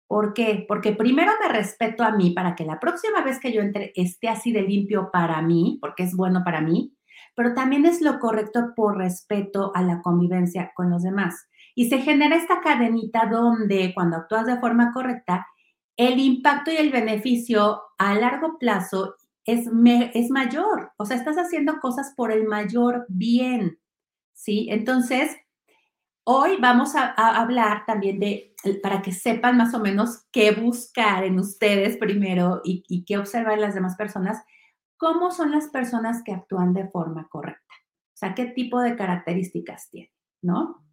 ¿Por 0.07 0.33
qué? 0.33 0.65
Porque 0.67 0.93
primero 0.93 1.31
me 1.39 1.49
respeto 1.49 2.03
a 2.03 2.11
mí 2.11 2.31
para 2.31 2.55
que 2.55 2.65
la 2.65 2.79
próxima 2.79 3.21
vez 3.21 3.39
que 3.39 3.53
yo 3.53 3.61
entre 3.61 3.91
esté 3.95 4.27
así 4.27 4.51
de 4.51 4.63
limpio 4.63 5.11
para 5.11 5.41
mí, 5.41 5.77
porque 5.81 6.03
es 6.03 6.15
bueno 6.15 6.41
para 6.43 6.61
mí, 6.61 6.95
pero 7.35 7.53
también 7.53 7.85
es 7.85 8.01
lo 8.01 8.19
correcto 8.19 8.73
por 8.75 8.97
respeto 8.97 9.71
a 9.75 9.83
la 9.83 10.01
convivencia 10.01 10.71
con 10.73 10.89
los 10.89 11.03
demás. 11.03 11.47
Y 11.75 11.89
se 11.89 11.99
genera 11.99 12.35
esta 12.35 12.59
cadenita 12.61 13.27
donde 13.27 13.93
cuando 13.93 14.17
actúas 14.17 14.45
de 14.45 14.59
forma 14.59 14.91
correcta, 14.91 15.47
el 15.95 16.19
impacto 16.19 16.71
y 16.71 16.77
el 16.77 16.91
beneficio 16.91 17.81
a 17.97 18.15
largo 18.15 18.57
plazo 18.57 19.15
es, 19.45 19.67
es 20.13 20.29
mayor. 20.29 20.91
O 20.97 21.05
sea, 21.05 21.17
estás 21.17 21.37
haciendo 21.37 21.79
cosas 21.79 22.13
por 22.15 22.31
el 22.31 22.45
mayor 22.45 23.05
bien. 23.09 23.79
¿Sí? 24.33 24.67
Entonces, 24.69 25.35
hoy 26.23 26.57
vamos 26.61 26.95
a, 26.95 27.07
hablar 27.11 27.85
también 27.85 28.19
de, 28.19 28.55
para 28.81 29.01
que 29.01 29.11
sepan 29.11 29.57
más 29.57 29.73
o 29.73 29.79
menos 29.79 30.25
qué 30.31 30.51
buscar 30.51 31.23
en 31.23 31.39
ustedes 31.39 31.97
primero 31.97 32.61
y, 32.63 32.83
y 32.87 33.03
qué 33.03 33.17
observar 33.17 33.53
en 33.55 33.61
las 33.61 33.73
demás 33.73 33.95
personas, 33.95 34.41
cómo 34.97 35.31
son 35.31 35.51
las 35.51 35.67
personas 35.69 36.23
que 36.23 36.33
actúan 36.33 36.73
de 36.73 36.87
forma 36.87 37.27
correcta. 37.29 37.73
O 38.13 38.17
sea, 38.19 38.35
qué 38.35 38.45
tipo 38.45 38.79
de 38.81 38.95
características 38.95 39.89
tienen, 39.89 40.11
¿no? 40.41 40.83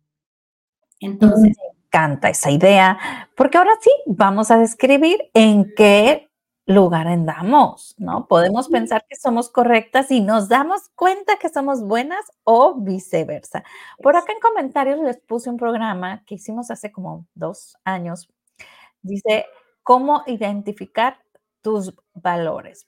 Entonces. 1.00 1.56
Me 1.58 1.76
encanta 1.86 2.28
esa 2.28 2.50
idea, 2.50 2.98
porque 3.36 3.58
ahora 3.58 3.72
sí 3.80 3.90
vamos 4.06 4.50
a 4.50 4.58
describir 4.58 5.18
en 5.34 5.72
qué 5.76 6.25
lugar 6.66 7.06
andamos, 7.06 7.94
¿no? 7.96 8.26
Podemos 8.26 8.68
pensar 8.68 9.06
que 9.08 9.16
somos 9.16 9.48
correctas 9.50 10.10
y 10.10 10.20
nos 10.20 10.48
damos 10.48 10.88
cuenta 10.96 11.36
que 11.38 11.48
somos 11.48 11.82
buenas 11.82 12.24
o 12.44 12.74
viceversa. 12.74 13.62
Por 14.02 14.16
acá 14.16 14.32
en 14.32 14.40
comentarios 14.40 15.00
les 15.00 15.18
puse 15.18 15.48
un 15.48 15.56
programa 15.58 16.24
que 16.26 16.34
hicimos 16.34 16.70
hace 16.70 16.90
como 16.90 17.26
dos 17.34 17.76
años. 17.84 18.28
Dice, 19.02 19.46
¿cómo 19.84 20.24
identificar 20.26 21.18
tus 21.62 21.94
valores? 22.14 22.86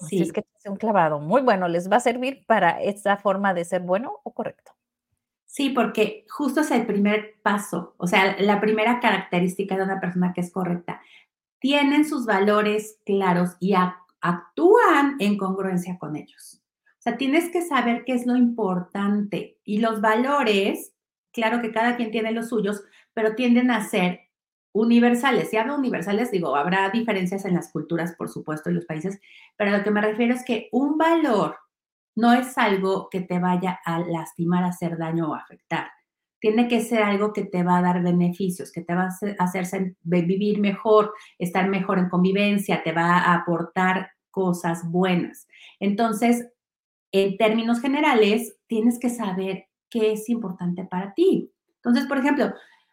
Sí. 0.00 0.22
es 0.22 0.32
que 0.32 0.40
es 0.40 0.70
un 0.70 0.76
clavado 0.76 1.18
muy 1.18 1.42
bueno, 1.42 1.66
les 1.66 1.90
va 1.90 1.96
a 1.96 2.00
servir 2.00 2.44
para 2.46 2.80
esta 2.82 3.16
forma 3.16 3.52
de 3.52 3.64
ser 3.64 3.80
bueno 3.82 4.20
o 4.22 4.32
correcto. 4.32 4.72
Sí, 5.44 5.70
porque 5.70 6.26
justo 6.28 6.60
es 6.60 6.70
el 6.70 6.86
primer 6.86 7.40
paso, 7.42 7.94
o 7.96 8.06
sea, 8.06 8.36
la 8.38 8.60
primera 8.60 9.00
característica 9.00 9.76
de 9.76 9.82
una 9.82 9.98
persona 9.98 10.32
que 10.34 10.42
es 10.42 10.52
correcta. 10.52 11.00
Tienen 11.58 12.04
sus 12.04 12.26
valores 12.26 12.98
claros 13.04 13.56
y 13.60 13.74
actúan 14.20 15.16
en 15.18 15.36
congruencia 15.36 15.98
con 15.98 16.16
ellos. 16.16 16.62
O 16.98 17.00
sea, 17.00 17.16
tienes 17.16 17.50
que 17.50 17.62
saber 17.62 18.04
qué 18.04 18.14
es 18.14 18.26
lo 18.26 18.36
importante. 18.36 19.58
Y 19.64 19.78
los 19.78 20.00
valores, 20.00 20.92
claro 21.32 21.60
que 21.60 21.72
cada 21.72 21.96
quien 21.96 22.10
tiene 22.10 22.32
los 22.32 22.48
suyos, 22.48 22.82
pero 23.14 23.34
tienden 23.34 23.70
a 23.70 23.84
ser 23.88 24.28
universales. 24.72 25.50
Si 25.50 25.56
hablo 25.56 25.76
universales, 25.76 26.30
digo, 26.30 26.54
habrá 26.56 26.90
diferencias 26.90 27.44
en 27.44 27.54
las 27.54 27.70
culturas, 27.72 28.14
por 28.16 28.28
supuesto, 28.28 28.68
en 28.68 28.76
los 28.76 28.86
países, 28.86 29.20
pero 29.56 29.74
a 29.74 29.78
lo 29.78 29.84
que 29.84 29.90
me 29.90 30.00
refiero 30.00 30.34
es 30.34 30.44
que 30.44 30.68
un 30.72 30.98
valor 30.98 31.56
no 32.14 32.32
es 32.32 32.58
algo 32.58 33.08
que 33.10 33.20
te 33.20 33.38
vaya 33.38 33.78
a 33.84 34.00
lastimar, 34.00 34.64
hacer 34.64 34.98
daño 34.98 35.30
o 35.30 35.34
afectar. 35.34 35.88
Tiene 36.40 36.68
que 36.68 36.80
ser 36.80 37.02
algo 37.02 37.32
que 37.32 37.44
te 37.44 37.62
va 37.62 37.78
a 37.78 37.82
dar 37.82 38.02
beneficios, 38.02 38.72
que 38.72 38.82
te 38.82 38.94
va 38.94 39.08
a 39.08 39.44
hacer 39.44 39.96
vivir 40.02 40.60
mejor, 40.60 41.12
estar 41.38 41.68
mejor 41.68 41.98
en 41.98 42.08
convivencia, 42.08 42.82
te 42.82 42.92
va 42.92 43.18
a 43.18 43.34
aportar 43.34 44.10
cosas 44.30 44.88
buenas. 44.90 45.48
Entonces, 45.80 46.48
en 47.12 47.36
términos 47.36 47.80
generales, 47.80 48.56
tienes 48.66 48.98
que 48.98 49.10
saber 49.10 49.66
qué 49.90 50.12
es 50.12 50.28
importante 50.28 50.84
para 50.84 51.14
ti. 51.14 51.50
Entonces, 51.76 52.06
por 52.06 52.18
ejemplo, 52.18 52.52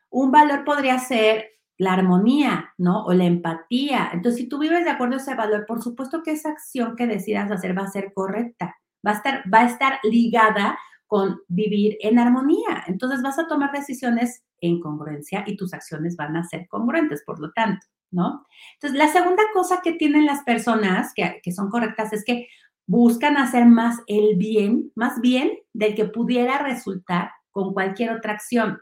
un 0.10 0.32
valor 0.32 0.64
podría 0.64 0.98
ser 1.00 1.50
la 1.78 1.94
armonía, 1.94 2.74
¿no? 2.78 3.04
O 3.06 3.14
la 3.14 3.26
empatía. 3.26 4.10
Entonces, 4.14 4.42
si 4.42 4.48
tú 4.48 4.60
vives 4.60 4.86
de 4.86 4.92
acuerdo 4.92 5.16
a 5.16 5.18
ese 5.18 5.36
valor, 5.36 5.66
por 5.68 5.82
supuesto 5.82 6.24
que 6.24 6.32
esa 6.32 6.50
acción 6.50 6.96
que 6.96 7.08
decidas 7.08 7.52
hacer 7.52 7.78
va 7.78 7.84
a 7.84 7.92
ser 7.92 8.14
correcta, 8.14 8.76
va 9.06 9.12
a 9.12 9.16
estar, 9.16 9.44
va 9.54 9.60
a 9.60 9.66
estar 9.66 10.00
ligada 10.04 10.78
con 11.08 11.40
vivir 11.48 11.98
en 12.02 12.20
armonía. 12.20 12.84
Entonces, 12.88 13.22
vas 13.22 13.40
a 13.40 13.48
tomar 13.48 13.72
decisiones 13.72 14.44
en 14.62 14.80
congruencia 14.80 15.44
y 15.46 15.56
tus 15.56 15.74
acciones 15.74 16.16
van 16.16 16.36
a 16.38 16.44
ser 16.44 16.68
congruentes, 16.68 17.24
por 17.26 17.40
lo 17.40 17.52
tanto, 17.52 17.86
¿no? 18.12 18.46
Entonces, 18.76 18.98
la 18.98 19.08
segunda 19.10 19.44
cosa 19.54 19.82
que 19.84 19.94
tienen 19.94 20.26
las 20.26 20.44
personas 20.44 21.14
que, 21.14 21.40
que 21.44 21.52
son 21.52 21.70
correctas 21.70 22.14
es 22.14 22.24
que 22.24 22.48
buscan 22.88 23.38
hacer 23.38 23.66
más 23.66 24.00
el 24.08 24.36
bien, 24.38 24.92
más 24.96 25.20
bien 25.22 25.52
del 25.74 25.96
que 25.96 26.06
pudiera 26.06 26.60
resultar 26.60 27.32
con 27.52 27.74
cualquier 27.74 28.12
otra 28.12 28.34
acción. 28.34 28.80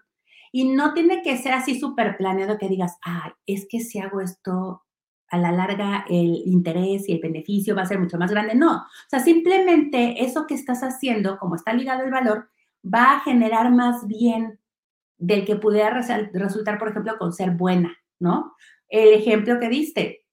Y 0.51 0.65
no 0.65 0.93
tiene 0.93 1.23
que 1.23 1.37
ser 1.37 1.53
así 1.53 1.79
súper 1.79 2.17
planeado 2.17 2.57
que 2.57 2.69
digas, 2.69 2.97
ay, 3.01 3.31
es 3.47 3.65
que 3.67 3.79
si 3.79 3.99
hago 3.99 4.21
esto, 4.21 4.82
a 5.33 5.37
la 5.39 5.51
larga 5.51 6.05
el 6.07 6.43
interés 6.45 7.09
y 7.09 7.13
el 7.13 7.19
beneficio 7.19 7.75
va 7.75 7.81
a 7.81 7.87
ser 7.87 7.97
mucho 7.97 8.19
más 8.19 8.29
grande. 8.29 8.53
No, 8.53 8.75
o 8.77 9.09
sea, 9.09 9.19
simplemente 9.19 10.23
eso 10.23 10.45
que 10.45 10.53
estás 10.53 10.81
haciendo, 10.83 11.39
como 11.39 11.55
está 11.55 11.73
ligado 11.73 12.03
el 12.03 12.11
valor, 12.11 12.49
va 12.85 13.13
a 13.13 13.19
generar 13.21 13.71
más 13.71 14.05
bien 14.05 14.59
del 15.17 15.43
que 15.43 15.55
pudiera 15.55 15.89
resultar, 15.89 16.77
por 16.77 16.89
ejemplo, 16.89 17.17
con 17.17 17.33
ser 17.33 17.49
buena, 17.51 17.97
¿no? 18.19 18.53
El 18.89 19.13
ejemplo 19.13 19.59
que 19.59 19.69
diste, 19.69 20.27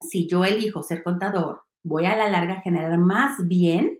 si 0.00 0.26
yo 0.26 0.46
elijo 0.46 0.82
ser 0.82 1.02
contador, 1.02 1.64
voy 1.82 2.06
a 2.06 2.16
la 2.16 2.30
larga 2.30 2.54
a 2.54 2.62
generar 2.62 2.96
más 2.96 3.46
bien 3.46 3.99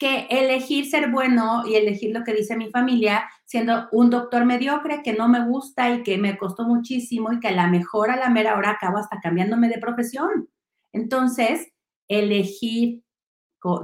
que 0.00 0.26
elegir 0.30 0.86
ser 0.86 1.10
bueno 1.10 1.62
y 1.66 1.76
elegir 1.76 2.12
lo 2.12 2.24
que 2.24 2.32
dice 2.32 2.56
mi 2.56 2.70
familia, 2.70 3.28
siendo 3.44 3.86
un 3.92 4.08
doctor 4.08 4.46
mediocre 4.46 5.02
que 5.02 5.12
no 5.12 5.28
me 5.28 5.44
gusta 5.46 5.94
y 5.94 6.02
que 6.02 6.16
me 6.16 6.38
costó 6.38 6.64
muchísimo 6.64 7.32
y 7.32 7.38
que 7.38 7.48
a 7.48 7.52
la 7.52 7.68
mejor 7.68 8.10
a 8.10 8.16
la 8.16 8.30
mera 8.30 8.56
hora 8.56 8.70
acabo 8.70 8.96
hasta 8.96 9.20
cambiándome 9.20 9.68
de 9.68 9.78
profesión. 9.78 10.48
Entonces, 10.92 11.68
elegir 12.08 13.04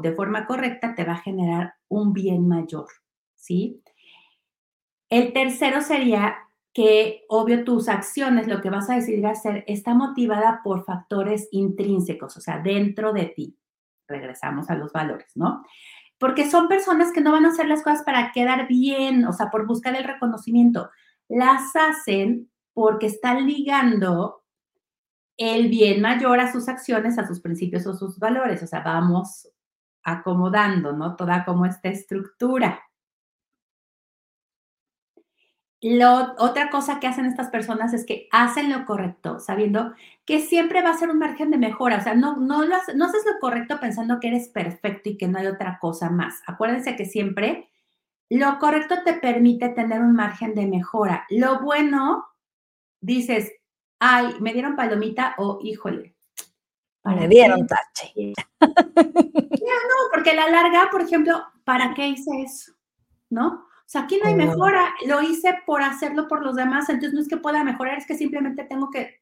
de 0.02 0.12
forma 0.14 0.46
correcta 0.46 0.94
te 0.94 1.04
va 1.04 1.12
a 1.12 1.22
generar 1.22 1.74
un 1.88 2.14
bien 2.14 2.48
mayor, 2.48 2.88
¿sí? 3.34 3.82
El 5.10 5.34
tercero 5.34 5.82
sería 5.82 6.38
que, 6.72 7.24
obvio, 7.28 7.62
tus 7.62 7.88
acciones, 7.88 8.48
lo 8.48 8.62
que 8.62 8.70
vas 8.70 8.88
a 8.88 8.94
decidir 8.94 9.26
hacer, 9.26 9.64
está 9.66 9.94
motivada 9.94 10.60
por 10.64 10.84
factores 10.84 11.48
intrínsecos, 11.52 12.36
o 12.38 12.40
sea, 12.40 12.58
dentro 12.58 13.12
de 13.12 13.26
ti. 13.26 13.58
Regresamos 14.08 14.70
a 14.70 14.76
los 14.76 14.92
valores, 14.92 15.30
¿no? 15.34 15.62
Porque 16.18 16.50
son 16.50 16.68
personas 16.68 17.12
que 17.12 17.20
no 17.20 17.32
van 17.32 17.44
a 17.44 17.50
hacer 17.50 17.66
las 17.66 17.82
cosas 17.82 18.02
para 18.02 18.32
quedar 18.32 18.66
bien, 18.68 19.26
o 19.26 19.32
sea, 19.32 19.50
por 19.50 19.66
buscar 19.66 19.94
el 19.94 20.04
reconocimiento. 20.04 20.90
Las 21.28 21.74
hacen 21.76 22.50
porque 22.72 23.06
están 23.06 23.46
ligando 23.46 24.42
el 25.36 25.68
bien 25.68 26.00
mayor 26.00 26.40
a 26.40 26.52
sus 26.52 26.68
acciones, 26.68 27.18
a 27.18 27.26
sus 27.26 27.40
principios 27.40 27.86
o 27.86 27.94
sus 27.94 28.18
valores. 28.18 28.62
O 28.62 28.66
sea, 28.66 28.80
vamos 28.80 29.48
acomodando, 30.02 30.92
¿no? 30.92 31.16
Toda 31.16 31.44
como 31.44 31.66
esta 31.66 31.88
estructura 31.88 32.80
otra 36.38 36.70
cosa 36.70 37.00
que 37.00 37.06
hacen 37.06 37.26
estas 37.26 37.48
personas 37.48 37.92
es 37.92 38.04
que 38.04 38.28
hacen 38.32 38.70
lo 38.70 38.84
correcto, 38.84 39.38
sabiendo 39.40 39.92
que 40.24 40.40
siempre 40.40 40.82
va 40.82 40.90
a 40.90 40.98
ser 40.98 41.10
un 41.10 41.18
margen 41.18 41.50
de 41.50 41.58
mejora. 41.58 41.98
O 41.98 42.00
sea, 42.00 42.14
no, 42.14 42.36
no, 42.36 42.64
no 42.64 43.04
haces 43.04 43.24
lo 43.24 43.38
correcto 43.40 43.78
pensando 43.80 44.18
que 44.18 44.28
eres 44.28 44.48
perfecto 44.48 45.10
y 45.10 45.16
que 45.16 45.28
no 45.28 45.38
hay 45.38 45.46
otra 45.46 45.78
cosa 45.80 46.10
más. 46.10 46.42
Acuérdense 46.46 46.96
que 46.96 47.04
siempre 47.04 47.68
lo 48.28 48.58
correcto 48.58 48.96
te 49.04 49.14
permite 49.14 49.68
tener 49.68 50.00
un 50.00 50.14
margen 50.14 50.54
de 50.54 50.66
mejora. 50.66 51.26
Lo 51.30 51.60
bueno, 51.60 52.26
dices, 53.00 53.52
ay, 54.00 54.34
me 54.40 54.52
dieron 54.52 54.76
palomita 54.76 55.34
o 55.38 55.58
híjole. 55.62 56.14
Me 57.04 57.28
dieron 57.28 57.66
tache. 57.68 58.12
no, 58.60 58.68
porque 60.12 60.34
la 60.34 60.48
larga, 60.48 60.88
por 60.90 61.02
ejemplo, 61.02 61.40
¿para 61.62 61.94
qué 61.94 62.08
hice 62.08 62.42
eso? 62.42 62.72
¿No? 63.30 63.66
O 63.86 63.88
sea, 63.88 64.02
aquí 64.02 64.18
no 64.20 64.26
hay 64.26 64.34
oh. 64.34 64.38
mejora, 64.38 64.92
lo 65.06 65.22
hice 65.22 65.54
por 65.64 65.80
hacerlo 65.80 66.26
por 66.26 66.42
los 66.42 66.56
demás, 66.56 66.88
entonces 66.88 67.14
no 67.14 67.20
es 67.20 67.28
que 67.28 67.36
pueda 67.36 67.62
mejorar, 67.62 67.96
es 67.96 68.06
que 68.06 68.18
simplemente 68.18 68.64
tengo 68.64 68.90
que 68.90 69.20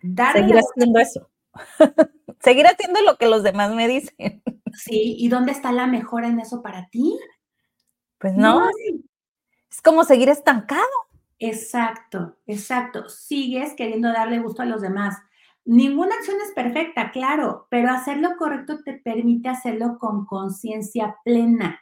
darle. 0.00 0.40
Seguir 0.40 0.56
haciendo 0.56 0.98
eso. 1.00 1.30
Seguir 2.40 2.66
haciendo 2.66 3.02
lo 3.02 3.18
que 3.18 3.26
los 3.26 3.42
demás 3.42 3.74
me 3.74 3.88
dicen. 3.88 4.42
Sí, 4.72 5.16
¿y 5.18 5.28
dónde 5.28 5.52
está 5.52 5.70
la 5.70 5.86
mejora 5.86 6.28
en 6.28 6.40
eso 6.40 6.62
para 6.62 6.88
ti? 6.88 7.18
Pues 8.18 8.34
no. 8.34 8.68
Es 9.70 9.82
como 9.82 10.04
seguir 10.04 10.28
estancado. 10.28 10.82
Exacto, 11.38 12.36
exacto. 12.46 13.08
Sigues 13.08 13.74
queriendo 13.74 14.12
darle 14.12 14.38
gusto 14.38 14.62
a 14.62 14.66
los 14.66 14.80
demás. 14.80 15.16
Ninguna 15.64 16.14
acción 16.14 16.36
es 16.42 16.52
perfecta, 16.54 17.10
claro, 17.10 17.66
pero 17.70 17.90
hacer 17.90 18.18
lo 18.18 18.36
correcto 18.36 18.82
te 18.82 18.94
permite 18.94 19.48
hacerlo 19.48 19.98
con 19.98 20.24
conciencia 20.24 21.16
plena 21.24 21.80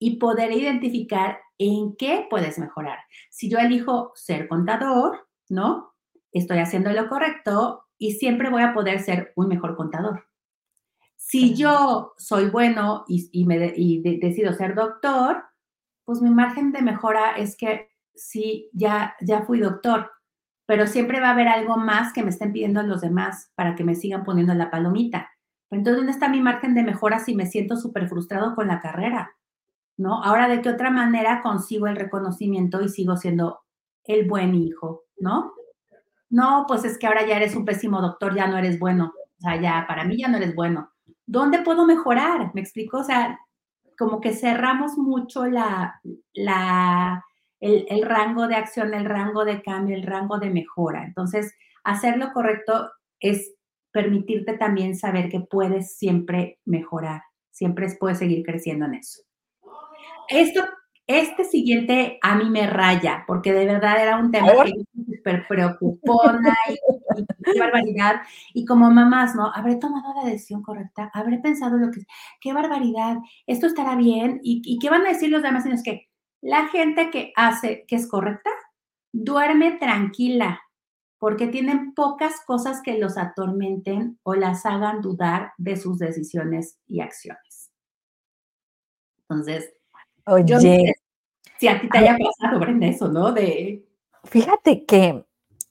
y 0.00 0.16
poder 0.16 0.50
identificar 0.50 1.38
en 1.58 1.94
qué 1.96 2.26
puedes 2.28 2.58
mejorar. 2.58 2.98
Si 3.30 3.48
yo 3.48 3.58
elijo 3.58 4.10
ser 4.16 4.48
contador, 4.48 5.28
¿no? 5.48 5.94
Estoy 6.32 6.58
haciendo 6.58 6.90
lo 6.90 7.08
correcto, 7.08 7.84
y 8.00 8.12
siempre 8.12 8.48
voy 8.48 8.62
a 8.62 8.72
poder 8.72 9.00
ser 9.00 9.32
un 9.36 9.46
mejor 9.46 9.76
contador. 9.76 10.24
Si 11.16 11.54
yo 11.54 12.14
soy 12.16 12.48
bueno 12.48 13.04
y, 13.06 13.44
me 13.44 13.58
decido 13.58 14.54
ser 14.54 14.74
doctor, 14.74 15.44
pues 16.06 16.22
mi 16.22 16.30
margen 16.30 16.72
de 16.72 16.80
mejora 16.80 17.32
es 17.36 17.56
que 17.58 17.90
sí, 18.14 18.70
ya, 18.72 19.14
ya 19.20 19.42
fui 19.42 19.60
doctor, 19.60 20.10
pero 20.64 20.86
siempre 20.86 21.20
va 21.20 21.28
a 21.28 21.32
haber 21.32 21.46
algo 21.46 21.76
más 21.76 22.14
que 22.14 22.22
me 22.22 22.30
estén 22.30 22.54
pidiendo 22.54 22.82
los 22.82 23.02
demás 23.02 23.52
para 23.54 23.74
que 23.74 23.84
me 23.84 23.94
sigan 23.94 24.24
poniendo 24.24 24.54
la 24.54 24.70
palomita. 24.70 25.30
Entonces, 25.70 25.98
¿dónde 25.98 26.12
está 26.12 26.28
mi 26.30 26.40
margen 26.40 26.74
de 26.74 26.82
mejora 26.82 27.18
si 27.18 27.34
me 27.34 27.46
siento 27.46 27.76
súper 27.76 28.08
frustrado 28.08 28.54
con 28.54 28.66
la 28.66 28.80
carrera? 28.80 29.36
¿No? 30.00 30.24
Ahora, 30.24 30.48
¿de 30.48 30.62
qué 30.62 30.70
otra 30.70 30.88
manera 30.90 31.42
consigo 31.42 31.86
el 31.86 31.94
reconocimiento 31.94 32.80
y 32.80 32.88
sigo 32.88 33.18
siendo 33.18 33.60
el 34.04 34.26
buen 34.26 34.54
hijo? 34.54 35.02
¿No? 35.18 35.52
No, 36.30 36.64
pues 36.66 36.86
es 36.86 36.96
que 36.96 37.06
ahora 37.06 37.26
ya 37.26 37.36
eres 37.36 37.54
un 37.54 37.66
pésimo 37.66 38.00
doctor, 38.00 38.34
ya 38.34 38.46
no 38.46 38.56
eres 38.56 38.78
bueno. 38.78 39.12
O 39.14 39.40
sea, 39.42 39.60
ya 39.60 39.84
para 39.86 40.04
mí 40.04 40.16
ya 40.16 40.28
no 40.28 40.38
eres 40.38 40.54
bueno. 40.54 40.90
¿Dónde 41.26 41.60
puedo 41.60 41.84
mejorar? 41.84 42.50
¿Me 42.54 42.62
explico? 42.62 43.00
O 43.00 43.04
sea, 43.04 43.38
como 43.98 44.22
que 44.22 44.32
cerramos 44.32 44.96
mucho 44.96 45.44
la, 45.44 46.00
la, 46.32 47.22
el, 47.60 47.84
el 47.90 48.02
rango 48.06 48.48
de 48.48 48.54
acción, 48.54 48.94
el 48.94 49.04
rango 49.04 49.44
de 49.44 49.60
cambio, 49.60 49.94
el 49.94 50.04
rango 50.04 50.38
de 50.38 50.48
mejora. 50.48 51.04
Entonces, 51.04 51.54
hacer 51.84 52.16
lo 52.16 52.32
correcto 52.32 52.90
es 53.20 53.52
permitirte 53.92 54.56
también 54.56 54.96
saber 54.96 55.28
que 55.28 55.40
puedes 55.40 55.98
siempre 55.98 56.58
mejorar, 56.64 57.20
siempre 57.50 57.86
puedes 58.00 58.16
seguir 58.16 58.46
creciendo 58.46 58.86
en 58.86 58.94
eso. 58.94 59.20
Esto 60.30 60.64
este 61.18 61.44
siguiente 61.44 62.20
a 62.22 62.36
mí 62.36 62.48
me 62.50 62.68
raya, 62.68 63.24
porque 63.26 63.52
de 63.52 63.66
verdad 63.66 64.00
era 64.00 64.16
un 64.16 64.30
tema 64.30 64.52
que 64.64 64.74
me 64.94 65.16
súper 65.16 65.44
preocupona 65.48 66.54
y, 66.68 67.26
qué 67.44 67.58
barbaridad. 67.58 68.22
Y 68.54 68.64
como 68.64 68.90
mamás, 68.92 69.34
¿no? 69.34 69.50
Habré 69.52 69.74
tomado 69.74 70.14
la 70.22 70.30
decisión 70.30 70.62
correcta, 70.62 71.10
habré 71.12 71.38
pensado 71.38 71.78
lo 71.78 71.90
que, 71.90 72.02
qué 72.40 72.52
barbaridad, 72.52 73.16
esto 73.48 73.66
estará 73.66 73.96
bien. 73.96 74.40
¿Y, 74.44 74.78
qué 74.78 74.88
van 74.88 75.04
a 75.04 75.08
decir 75.08 75.30
los 75.30 75.42
demás? 75.42 75.66
Es 75.66 75.82
que 75.82 76.08
la 76.40 76.68
gente 76.68 77.10
que 77.10 77.32
hace, 77.34 77.84
que 77.88 77.96
es 77.96 78.08
correcta, 78.08 78.50
duerme 79.12 79.72
tranquila, 79.72 80.60
porque 81.18 81.48
tienen 81.48 81.92
pocas 81.92 82.40
cosas 82.46 82.82
que 82.82 82.98
los 82.98 83.18
atormenten 83.18 84.20
o 84.22 84.34
las 84.34 84.64
hagan 84.64 85.00
dudar 85.00 85.54
de 85.58 85.76
sus 85.76 85.98
decisiones 85.98 86.78
y 86.86 87.00
acciones. 87.00 87.72
Entonces, 89.22 89.74
Oye, 90.30 90.94
si 91.58 91.68
a 91.68 91.80
ti 91.80 91.88
te 91.88 91.98
haya 91.98 92.16
pasado, 92.16 92.60
Brenda, 92.60 92.86
eso, 92.86 93.08
¿no? 93.08 93.32
De... 93.32 93.84
Fíjate 94.24 94.84
que 94.84 95.24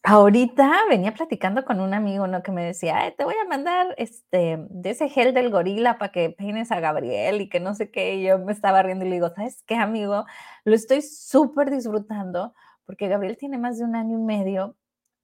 ahorita 0.03 0.71
venía 0.89 1.13
platicando 1.13 1.65
con 1.65 1.79
un 1.79 1.93
amigo, 1.93 2.27
¿no? 2.27 2.43
Que 2.43 2.51
me 2.51 2.63
decía, 2.63 3.13
te 3.17 3.23
voy 3.23 3.35
a 3.41 3.47
mandar 3.47 3.95
este, 3.97 4.57
de 4.69 4.89
ese 4.89 5.09
gel 5.09 5.33
del 5.33 5.49
gorila 5.49 5.97
para 5.97 6.11
que 6.11 6.29
peines 6.29 6.71
a 6.71 6.79
Gabriel 6.79 7.41
y 7.41 7.49
que 7.49 7.59
no 7.59 7.73
sé 7.73 7.91
qué. 7.91 8.15
Y 8.15 8.23
yo 8.23 8.39
me 8.39 8.51
estaba 8.51 8.83
riendo 8.83 9.05
y 9.05 9.09
le 9.09 9.15
digo, 9.15 9.29
¿sabes 9.29 9.63
qué, 9.65 9.75
amigo? 9.75 10.25
Lo 10.65 10.75
estoy 10.75 11.01
súper 11.01 11.71
disfrutando 11.71 12.53
porque 12.85 13.07
Gabriel 13.07 13.37
tiene 13.37 13.57
más 13.57 13.77
de 13.77 13.85
un 13.85 13.95
año 13.95 14.17
y 14.17 14.21
medio 14.21 14.75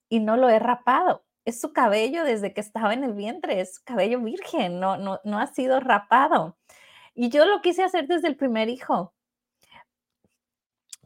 y 0.08 0.20
no 0.20 0.38
lo 0.38 0.50
he 0.50 0.60
rapado. 0.60 1.26
Es 1.46 1.60
su 1.60 1.74
cabello 1.74 2.24
desde 2.24 2.54
que 2.54 2.62
estaba 2.62 2.94
en 2.94 3.04
el 3.04 3.14
vientre, 3.14 3.60
es 3.60 3.76
su 3.76 3.84
cabello 3.84 4.20
virgen, 4.22 4.80
no, 4.80 4.98
no, 4.98 5.20
no 5.24 5.40
ha 5.40 5.48
sido 5.48 5.80
rapado. 5.80 6.58
Y 7.16 7.30
yo 7.30 7.46
lo 7.46 7.62
quise 7.62 7.84
hacer 7.84 8.08
desde 8.08 8.28
el 8.28 8.36
primer 8.36 8.70
hijo. 8.70 9.15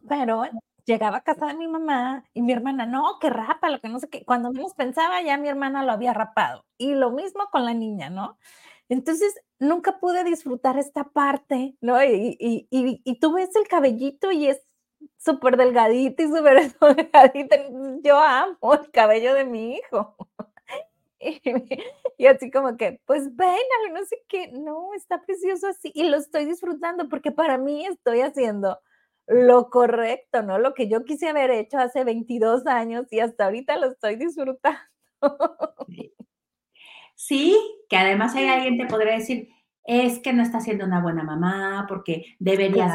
Pero 0.08 0.44
llegaba 0.86 1.18
a 1.18 1.24
casa 1.24 1.48
de 1.48 1.56
mi 1.56 1.68
mamá 1.68 2.24
y 2.34 2.42
mi 2.42 2.52
hermana, 2.54 2.86
no, 2.86 3.20
que 3.20 3.30
rapa, 3.30 3.70
lo 3.70 3.80
que 3.80 3.90
no 3.90 4.00
sé 4.00 4.10
qué. 4.10 4.26
Cuando 4.26 4.52
menos 4.52 4.74
pensaba, 4.74 5.22
ya 5.22 5.38
mi 5.38 5.48
hermana 5.48 5.84
lo 5.84 5.92
había 5.92 6.14
rapado. 6.14 6.66
Y 6.78 6.96
lo 6.96 7.12
mismo 7.12 7.50
con 7.52 7.66
la 7.66 7.74
niña, 7.74 8.10
¿no? 8.10 8.38
Entonces, 8.90 9.36
nunca 9.60 10.00
pude 10.00 10.24
disfrutar 10.24 10.78
esta 10.80 11.04
parte, 11.06 11.76
¿no? 11.82 12.04
Y, 12.04 12.36
y, 12.40 12.68
y, 12.72 13.20
tú 13.20 13.34
ves 13.34 13.56
el 13.56 13.68
cabellito 13.68 14.32
y 14.32 14.48
es 14.48 14.62
súper 15.18 15.58
delgadito 15.58 16.24
y 16.24 16.28
súper 16.28 16.74
delgadito. 16.96 17.56
Yo 18.04 18.18
amo 18.18 18.74
el 18.74 18.90
cabello 18.92 19.34
de 19.36 19.46
mi 19.46 19.76
hijo. 19.76 20.16
Y, 22.18 22.28
así 22.28 22.50
como 22.50 22.78
que, 22.78 23.02
pues 23.06 23.36
vénalo, 23.36 23.94
no 23.94 24.06
sé 24.06 24.24
qué, 24.28 24.52
no, 24.54 24.94
está 24.94 25.22
precioso 25.22 25.68
así 25.68 25.92
y 25.94 26.04
lo 26.04 26.18
estoy 26.18 26.46
disfrutando 26.46 27.10
porque 27.10 27.32
para 27.32 27.58
mí 27.58 27.86
estoy 27.86 28.22
haciendo 28.22 28.80
lo 29.30 29.70
correcto, 29.70 30.42
¿no? 30.42 30.58
Lo 30.58 30.74
que 30.74 30.90
yo 30.90 31.06
quise 31.06 31.30
haber 31.30 31.52
hecho 31.52 31.78
hace 31.78 32.04
22 32.04 32.66
años 32.66 33.06
y 33.12 33.20
hasta 33.20 33.46
ahorita 33.46 33.78
lo 33.78 33.92
estoy 33.92 34.16
disfrutando. 34.16 34.80
Sí, 37.16 37.58
que 37.90 37.98
además 37.98 38.34
hay 38.36 38.48
alguien 38.48 38.78
te 38.78 38.86
podría 38.86 39.14
decir, 39.14 39.50
es 39.84 40.20
que 40.20 40.34
no 40.34 40.42
está 40.42 40.62
siendo 40.62 40.86
una 40.86 41.02
buena 41.02 41.24
mamá, 41.24 41.86
porque 41.88 42.38
deberías, 42.40 42.94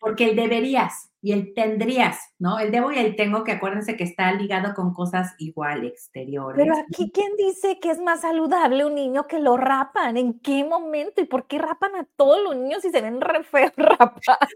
porque 0.00 0.30
el 0.30 0.36
deberías 0.36 1.10
y 1.20 1.32
el 1.32 1.52
tendrías, 1.54 2.18
¿no? 2.38 2.58
El 2.58 2.70
debo 2.70 2.92
y 2.92 2.98
el 2.98 3.14
tengo, 3.16 3.44
que 3.44 3.52
acuérdense 3.52 3.96
que 3.96 4.04
está 4.04 4.32
ligado 4.32 4.74
con 4.74 4.94
cosas 4.94 5.34
igual 5.38 5.84
exteriores. 5.84 6.56
Pero 6.56 6.74
aquí, 6.78 7.10
¿quién 7.12 7.32
dice 7.36 7.78
que 7.78 7.90
es 7.90 8.00
más 8.00 8.22
saludable 8.22 8.84
un 8.84 8.94
niño 8.94 9.26
que 9.26 9.38
lo 9.38 9.56
rapan? 9.56 10.16
¿En 10.16 10.40
qué 10.40 10.64
momento? 10.64 11.20
¿Y 11.20 11.26
por 11.26 11.46
qué 11.46 11.58
rapan 11.58 11.94
a 11.96 12.04
todos 12.16 12.42
los 12.42 12.56
niños 12.56 12.82
si 12.82 12.90
se 12.90 13.02
ven 13.02 13.20
re 13.20 13.42
feos 13.44 13.72
rapados? 13.76 14.47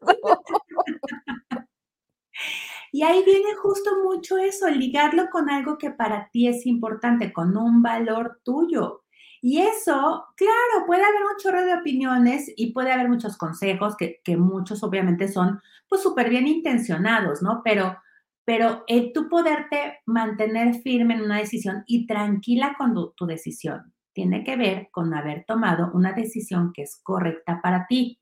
Y 3.03 3.05
ahí 3.05 3.25
viene 3.25 3.57
justo 3.61 3.91
mucho 4.05 4.39
eso, 4.39 4.71
ligarlo 4.71 5.29
con 5.29 5.51
algo 5.51 5.77
que 5.77 5.91
para 5.91 6.31
ti 6.31 6.47
es 6.47 6.67
importante, 6.67 7.33
con 7.33 7.57
un 7.57 7.83
valor 7.83 8.39
tuyo. 8.45 9.03
Y 9.41 9.59
eso, 9.59 10.25
claro, 10.37 10.87
puede 10.87 11.03
haber 11.03 11.23
un 11.23 11.37
chorro 11.37 11.65
de 11.65 11.75
opiniones 11.75 12.53
y 12.57 12.73
puede 12.73 12.93
haber 12.93 13.09
muchos 13.09 13.37
consejos 13.37 13.97
que, 13.97 14.37
muchos 14.37 14.85
obviamente 14.85 15.27
son 15.27 15.61
pues 15.89 16.01
súper 16.01 16.31
bien 16.31 16.47
intencionados, 16.47 17.43
¿no? 17.43 17.61
Pero, 17.65 17.97
pero 18.45 18.85
el 18.87 19.13
tú 19.13 19.29
poderte 19.29 19.99
mantener 20.07 20.75
firme 20.83 21.15
en 21.15 21.23
una 21.23 21.39
decisión 21.39 21.83
y 21.89 22.07
tranquila 22.07 22.77
con 22.79 22.95
tu, 23.17 23.27
decisión 23.27 23.93
tiene 24.13 24.45
que 24.45 24.55
ver 24.55 24.91
con 24.93 25.13
haber 25.13 25.45
tomado 25.45 25.91
una 25.93 26.13
decisión 26.13 26.71
que 26.73 26.83
es 26.83 27.01
correcta 27.03 27.59
para 27.61 27.89
ti. 27.89 28.21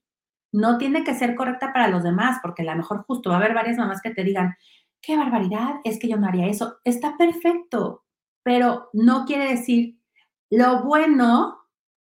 No 0.52 0.78
tiene 0.78 1.04
que 1.04 1.14
ser 1.14 1.34
correcta 1.34 1.72
para 1.72 1.88
los 1.88 2.02
demás, 2.02 2.38
porque 2.42 2.62
a 2.62 2.72
lo 2.72 2.76
mejor 2.76 3.04
justo 3.06 3.30
va 3.30 3.36
a 3.36 3.38
haber 3.38 3.54
varias 3.54 3.78
mamás 3.78 4.02
que 4.02 4.10
te 4.10 4.24
digan, 4.24 4.56
qué 5.00 5.16
barbaridad, 5.16 5.76
es 5.84 5.98
que 5.98 6.08
yo 6.08 6.16
no 6.16 6.26
haría 6.26 6.48
eso. 6.48 6.78
Está 6.84 7.16
perfecto, 7.16 8.04
pero 8.42 8.90
no 8.92 9.24
quiere 9.24 9.48
decir 9.48 10.00
lo 10.50 10.82
bueno 10.82 11.60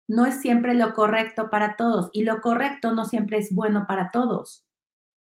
no 0.07 0.25
es 0.25 0.41
siempre 0.41 0.73
lo 0.73 0.93
correcto 0.93 1.49
para 1.49 1.75
todos 1.75 2.09
y 2.13 2.23
lo 2.23 2.39
correcto 2.39 2.93
no 2.93 3.05
siempre 3.05 3.37
es 3.39 3.53
bueno 3.53 3.85
para 3.87 4.09
todos. 4.11 4.65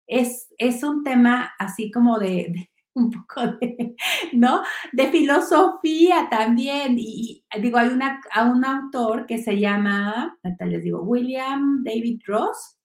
Es, 0.07 0.53
es 0.57 0.83
un 0.83 1.03
tema 1.03 1.53
así 1.57 1.89
como 1.89 2.19
de, 2.19 2.69
un 2.93 3.09
poco 3.09 3.47
de, 3.59 3.95
¿no? 4.33 4.61
De 4.91 5.07
filosofía 5.09 6.27
también. 6.29 6.95
Y, 6.97 7.45
digo, 7.61 7.77
hay 7.77 7.89
una, 7.89 8.21
a 8.33 8.43
un 8.43 8.65
autor 8.65 9.25
que 9.25 9.37
se 9.37 9.57
llama, 9.57 10.37
les 10.59 10.83
digo, 10.83 11.01
William 11.01 11.81
David 11.83 12.19
Ross, 12.27 12.77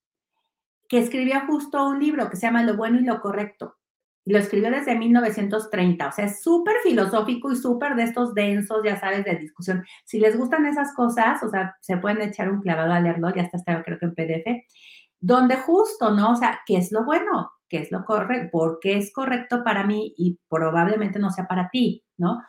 que 0.89 0.99
escribió 0.99 1.41
justo 1.47 1.87
un 1.87 2.01
libro 2.01 2.31
que 2.31 2.37
se 2.37 2.47
llama 2.47 2.63
Lo 2.65 2.77
bueno 2.77 2.99
y 2.99 3.05
lo 3.05 3.21
correcto 3.21 3.79
lo 4.29 4.39
escribió 4.39 4.71
desde 4.71 4.95
1930, 4.95 6.09
o 6.09 6.13
sea, 6.13 6.27
es 6.27 6.43
súper 6.43 6.77
filosófico 6.83 7.51
y 7.51 7.57
súper 7.57 7.95
de 7.97 8.03
estos 8.03 8.35
densos, 8.35 8.83
ya 8.85 9.01
sabes, 9.01 9.25
de 9.25 9.37
discusión. 9.37 9.85
Si 10.05 10.19
les 10.21 10.37
gustan 10.37 10.67
esas 10.67 10.93
cosas, 10.95 11.43
o 11.43 11.49
sea, 11.49 11.77
se 11.81 11.97
pueden 11.97 12.21
echar 12.21 12.51
un 12.51 12.61
clavado 12.61 12.93
a 12.93 13.01
leerlo, 13.01 13.35
ya 13.35 13.43
está, 13.43 13.83
creo 13.83 13.99
que 13.99 14.05
en 14.05 14.15
PDF, 14.15 14.67
donde 15.19 15.57
justo, 15.57 16.11
¿no? 16.11 16.33
O 16.33 16.37
sea, 16.37 16.61
¿qué 16.67 16.77
es 16.77 16.93
lo 16.93 17.05
bueno? 17.05 17.53
¿Qué 17.71 17.79
es 17.79 17.91
lo 17.91 18.05
correcto? 18.05 18.51
¿Por 18.53 18.81
qué 18.81 18.99
es 18.99 19.13
correcto 19.15 19.65
para 19.65 19.85
mí 19.85 20.15
y 20.19 20.39
probablemente 20.49 21.19
no 21.19 21.31
sea 21.31 21.47
para 21.47 21.71
ti, 21.71 22.05
¿no? 22.19 22.43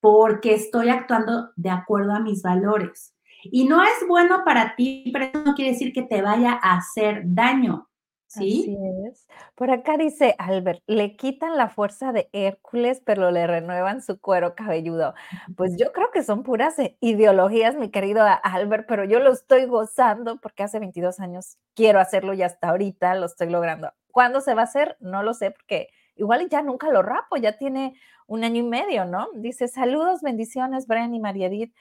Porque 0.00 0.54
estoy 0.54 0.90
actuando 0.90 1.50
de 1.56 1.70
acuerdo 1.70 2.12
a 2.12 2.20
mis 2.20 2.42
valores. 2.42 3.11
Y 3.44 3.64
no 3.64 3.82
es 3.82 4.06
bueno 4.08 4.42
para 4.44 4.76
ti, 4.76 5.10
pero 5.12 5.26
eso 5.26 5.42
no 5.44 5.54
quiere 5.54 5.72
decir 5.72 5.92
que 5.92 6.02
te 6.02 6.22
vaya 6.22 6.58
a 6.62 6.76
hacer 6.76 7.22
daño. 7.24 7.88
¿Sí? 8.26 8.62
Así 8.62 8.78
es. 9.10 9.26
Por 9.54 9.70
acá 9.70 9.98
dice 9.98 10.34
Albert, 10.38 10.82
le 10.86 11.16
quitan 11.16 11.58
la 11.58 11.68
fuerza 11.68 12.12
de 12.12 12.30
Hércules, 12.32 13.02
pero 13.04 13.30
le 13.30 13.46
renuevan 13.46 14.00
su 14.00 14.18
cuero 14.18 14.54
cabelludo. 14.54 15.12
Pues 15.54 15.76
yo 15.76 15.92
creo 15.92 16.10
que 16.10 16.22
son 16.22 16.42
puras 16.42 16.78
eh, 16.78 16.96
ideologías, 17.00 17.76
mi 17.76 17.90
querido 17.90 18.24
Albert, 18.42 18.86
pero 18.88 19.04
yo 19.04 19.20
lo 19.20 19.32
estoy 19.32 19.66
gozando 19.66 20.38
porque 20.40 20.62
hace 20.62 20.78
22 20.78 21.20
años 21.20 21.58
quiero 21.74 22.00
hacerlo 22.00 22.32
y 22.32 22.42
hasta 22.42 22.70
ahorita 22.70 23.14
lo 23.16 23.26
estoy 23.26 23.50
logrando. 23.50 23.92
¿Cuándo 24.10 24.40
se 24.40 24.54
va 24.54 24.62
a 24.62 24.64
hacer? 24.64 24.96
No 25.00 25.22
lo 25.22 25.34
sé, 25.34 25.50
porque 25.50 25.88
igual 26.16 26.48
ya 26.48 26.62
nunca 26.62 26.90
lo 26.90 27.02
rapo, 27.02 27.36
ya 27.36 27.58
tiene 27.58 27.94
un 28.26 28.44
año 28.44 28.60
y 28.60 28.66
medio, 28.66 29.04
¿no? 29.04 29.28
Dice, 29.34 29.68
saludos, 29.68 30.22
bendiciones, 30.22 30.86
Bren 30.86 31.14
y 31.14 31.20
María 31.20 31.48
Edith 31.48 31.74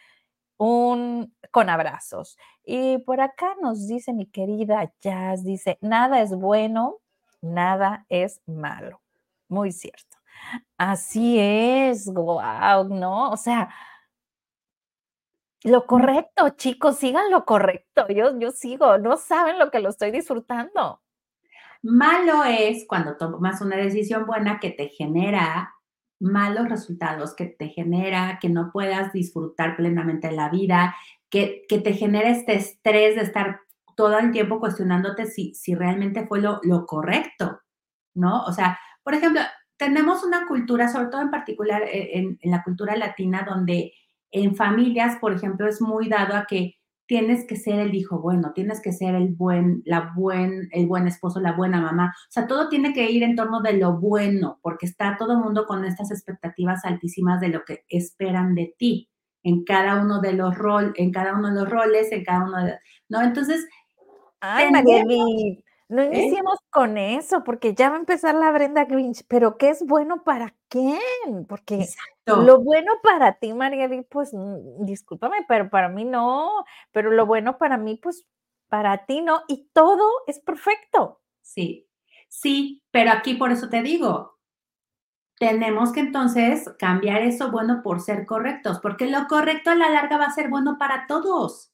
un 0.62 1.36
con 1.52 1.70
abrazos. 1.70 2.38
Y 2.64 3.00
por 3.00 3.20
acá 3.22 3.56
nos 3.62 3.88
dice 3.88 4.14
mi 4.14 4.28
querida 4.28 4.94
Jazz, 5.02 5.44
dice, 5.44 5.78
nada 5.82 6.22
es 6.22 6.32
bueno, 6.36 6.98
nada 7.42 8.06
es 8.10 8.42
malo. 8.46 9.02
Muy 9.50 9.72
cierto. 9.72 10.18
Así 10.78 11.38
es, 11.40 12.06
wow, 12.14 12.86
¿no? 12.90 13.32
O 13.32 13.38
sea, 13.38 13.70
Lo 15.64 15.86
correcto, 15.88 16.50
chicos, 16.50 16.98
sigan 16.98 17.32
lo 17.32 17.46
correcto. 17.46 18.08
Yo 18.10 18.38
yo 18.40 18.52
sigo, 18.52 18.98
no 19.00 19.18
saben 19.18 19.58
lo 19.60 19.70
que 19.72 19.80
lo 19.80 19.90
estoy 19.90 20.12
disfrutando. 20.12 21.02
Malo 21.84 22.44
es 22.44 22.86
cuando 22.88 23.18
tomas 23.18 23.62
una 23.62 23.76
decisión 23.78 24.26
buena 24.26 24.60
que 24.60 24.72
te 24.72 24.90
genera 24.90 25.74
malos 26.22 26.70
resultados, 26.70 27.36
que 27.36 27.46
te 27.46 27.70
genera 27.70 28.38
que 28.40 28.50
no 28.50 28.72
puedas 28.72 29.12
disfrutar 29.12 29.76
plenamente 29.76 30.32
la 30.32 30.50
vida, 30.50 30.96
que, 31.30 31.64
que 31.68 31.80
te 31.80 31.94
genera 31.94 32.30
este 32.30 32.56
estrés 32.56 33.16
de 33.16 33.22
estar 33.22 33.62
todo 33.96 34.20
el 34.20 34.32
tiempo 34.32 34.60
cuestionándote 34.60 35.26
si, 35.26 35.54
si 35.56 35.76
realmente 35.76 36.26
fue 36.28 36.42
lo, 36.42 36.60
lo 36.64 36.86
correcto, 36.86 37.60
¿no? 38.14 38.44
O 38.44 38.54
sea, 38.54 38.80
por 39.04 39.16
ejemplo, 39.16 39.42
tenemos 39.78 40.24
una 40.24 40.48
cultura, 40.48 40.88
sobre 40.88 41.08
todo 41.08 41.22
en 41.22 41.32
particular 41.32 41.84
eh, 41.84 42.38
en 42.40 42.52
la 42.52 42.64
cultura 42.64 42.96
latina, 42.96 43.46
donde 43.48 43.94
en 44.32 44.56
familias, 44.56 45.18
por 45.20 45.34
ejemplo, 45.34 45.68
es 45.68 45.82
muy 45.82 46.08
dado 46.08 46.36
a 46.36 46.46
que 46.46 46.76
tienes 47.12 47.46
que 47.46 47.58
ser 47.58 47.82
el 47.82 47.94
hijo 47.94 48.22
bueno, 48.22 48.54
tienes 48.56 48.80
que 48.80 48.94
ser 48.94 49.16
el 49.16 49.34
buen, 49.34 49.82
la 49.84 50.14
buen, 50.16 50.70
el 50.72 50.88
buen 50.88 51.08
esposo, 51.08 51.42
la 51.42 51.52
buena 51.52 51.82
mamá. 51.82 52.14
O 52.16 52.32
sea, 52.32 52.48
todo 52.48 52.70
tiene 52.70 52.94
que 52.94 53.12
ir 53.12 53.22
en 53.24 53.36
torno 53.36 53.62
de 53.62 53.74
lo 53.74 54.00
bueno, 54.00 54.60
porque 54.62 54.86
está 54.86 55.18
todo 55.20 55.34
el 55.34 55.40
mundo 55.40 55.66
con 55.66 55.84
estas 55.84 56.10
expectativas 56.10 56.86
altísimas 56.86 57.42
de 57.42 57.50
lo 57.50 57.66
que 57.66 57.84
esperan 57.90 58.56
de 58.56 58.74
ti 58.78 59.10
en 59.44 59.66
cada 59.66 60.02
uno 60.02 60.22
de 60.22 60.32
los 60.32 60.58
roles, 60.58 60.94
en 60.96 61.12
cada 61.12 61.36
uno 61.36 61.50
de 61.50 61.56
los 61.56 61.70
roles, 61.70 62.10
en 62.14 62.24
cada 62.24 62.46
uno 62.46 62.64
de, 62.64 62.76
¿no? 63.10 63.22
Entonces, 63.22 63.68
Ay, 64.40 64.72
No 65.92 66.02
¿eh? 66.04 66.06
iniciemos 66.06 66.58
con 66.70 66.98
eso, 66.98 67.44
porque 67.44 67.74
ya 67.76 67.90
va 67.90 67.98
a 67.98 68.00
empezar 68.00 68.34
la 68.34 68.50
Brenda 68.52 68.86
Grinch, 68.86 69.26
pero 69.28 69.58
¿qué 69.58 69.70
es 69.72 69.86
bueno 69.86 70.24
para 70.24 70.56
quién? 70.70 71.46
Porque 71.50 71.82
Exacto. 71.82 72.44
lo 72.44 72.62
bueno 72.62 72.94
para 73.04 73.40
ti, 73.40 73.52
Marieli, 73.52 74.04
pues, 74.04 74.34
mm, 74.34 74.86
discúlpame, 74.86 75.46
pero 75.50 75.70
para 75.70 75.90
mí 75.90 76.06
no, 76.06 76.64
pero 76.94 77.12
lo 77.12 77.26
bueno 77.26 77.58
para 77.58 77.78
mí, 77.78 78.00
pues, 78.02 78.26
para 78.70 79.06
ti 79.06 79.22
no, 79.22 79.42
y 79.50 79.68
todo 79.74 80.10
es 80.28 80.40
perfecto. 80.40 81.20
Sí, 81.42 81.90
sí, 82.30 82.82
pero 82.90 83.12
aquí 83.12 83.34
por 83.34 83.52
eso 83.52 83.68
te 83.68 83.82
digo, 83.82 84.40
tenemos 85.38 85.92
que 85.92 86.00
entonces 86.00 86.70
cambiar 86.80 87.22
eso 87.22 87.52
bueno 87.52 87.82
por 87.84 88.00
ser 88.00 88.26
correctos, 88.26 88.80
porque 88.80 89.08
lo 89.08 89.28
correcto 89.28 89.72
a 89.72 89.76
la 89.76 89.90
larga 89.90 90.18
va 90.18 90.26
a 90.28 90.34
ser 90.34 90.48
bueno 90.48 90.78
para 90.80 91.06
todos. 91.06 91.74